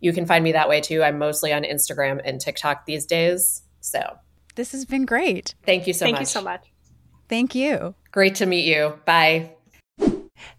you 0.00 0.12
can 0.12 0.26
find 0.26 0.42
me 0.42 0.52
that 0.52 0.68
way 0.68 0.80
too 0.80 1.02
i'm 1.02 1.18
mostly 1.18 1.52
on 1.52 1.62
instagram 1.62 2.20
and 2.24 2.40
tiktok 2.40 2.86
these 2.86 3.06
days 3.06 3.62
so 3.80 4.00
This 4.54 4.72
has 4.72 4.84
been 4.84 5.04
great. 5.04 5.54
thank 5.64 5.86
you 5.86 5.92
so 5.92 6.04
Thank 6.04 6.14
much 6.14 6.18
Thank 6.18 6.28
you 6.28 6.40
so 6.40 6.42
much. 6.44 6.64
Thank 7.28 7.54
you. 7.54 7.94
great 8.10 8.34
to 8.36 8.46
meet 8.46 8.64
you 8.66 8.98
bye 9.04 9.50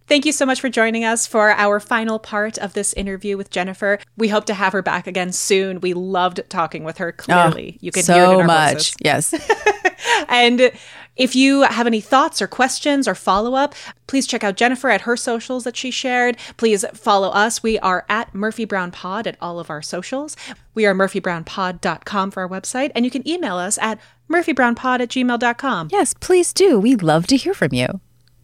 Thank 0.07 0.25
you 0.25 0.31
so 0.31 0.45
much 0.45 0.59
for 0.61 0.69
joining 0.69 1.05
us 1.05 1.25
for 1.25 1.51
our 1.51 1.79
final 1.79 2.19
part 2.19 2.57
of 2.57 2.73
this 2.73 2.93
interview 2.93 3.35
with 3.37 3.49
Jennifer. 3.49 3.99
We 4.17 4.27
hope 4.27 4.45
to 4.45 4.53
have 4.53 4.73
her 4.73 4.81
back 4.81 5.07
again 5.07 5.31
soon. 5.31 5.79
We 5.79 5.93
loved 5.93 6.41
talking 6.49 6.83
with 6.83 6.97
her. 6.99 7.09
Oh, 7.09 7.21
clearly, 7.23 7.77
you 7.81 7.91
could 7.91 8.03
so 8.05 8.13
hear 8.13 8.23
it 8.25 8.33
in 8.33 8.41
our 8.41 8.45
much. 8.47 8.73
voices. 8.73 8.95
Yes. 9.01 9.33
And 10.27 10.71
if 11.15 11.35
you 11.35 11.61
have 11.61 11.85
any 11.87 12.01
thoughts 12.01 12.41
or 12.41 12.47
questions 12.47 13.07
or 13.07 13.15
follow 13.15 13.53
up, 13.53 13.75
please 14.07 14.25
check 14.25 14.43
out 14.43 14.57
Jennifer 14.57 14.89
at 14.89 15.01
her 15.01 15.15
socials 15.15 15.63
that 15.63 15.77
she 15.77 15.91
shared. 15.91 16.37
Please 16.57 16.83
follow 16.93 17.29
us. 17.29 17.61
We 17.61 17.77
are 17.79 18.05
at 18.09 18.33
Murphy 18.33 18.65
Brown 18.65 18.91
Pod 18.91 19.27
at 19.27 19.37
all 19.39 19.59
of 19.59 19.69
our 19.69 19.81
socials. 19.81 20.35
We 20.73 20.85
are 20.85 20.95
murphybrownpod.com 20.95 22.31
for 22.31 22.41
our 22.43 22.49
website, 22.49 22.91
and 22.95 23.05
you 23.05 23.11
can 23.11 23.27
email 23.27 23.57
us 23.57 23.77
at 23.77 23.99
murphybrownpod 24.29 25.01
at 25.01 25.09
gmail.com 25.09 25.89
yes, 25.91 26.13
please 26.15 26.53
do. 26.53 26.79
We'd 26.79 27.03
love 27.03 27.27
to 27.27 27.37
hear 27.37 27.53
from 27.53 27.73
you. 27.73 27.99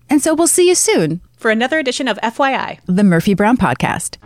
And 0.09 0.22
so 0.22 0.34
we'll 0.34 0.47
see 0.47 0.67
you 0.67 0.76
soon. 0.76 1.22
for 1.38 1.51
another 1.51 1.80
edition 1.80 2.07
of 2.07 2.17
FYI. 2.22 2.80
The 2.86 3.03
Murphy 3.03 3.34
Brown 3.34 3.57
Podcast. 3.57 4.17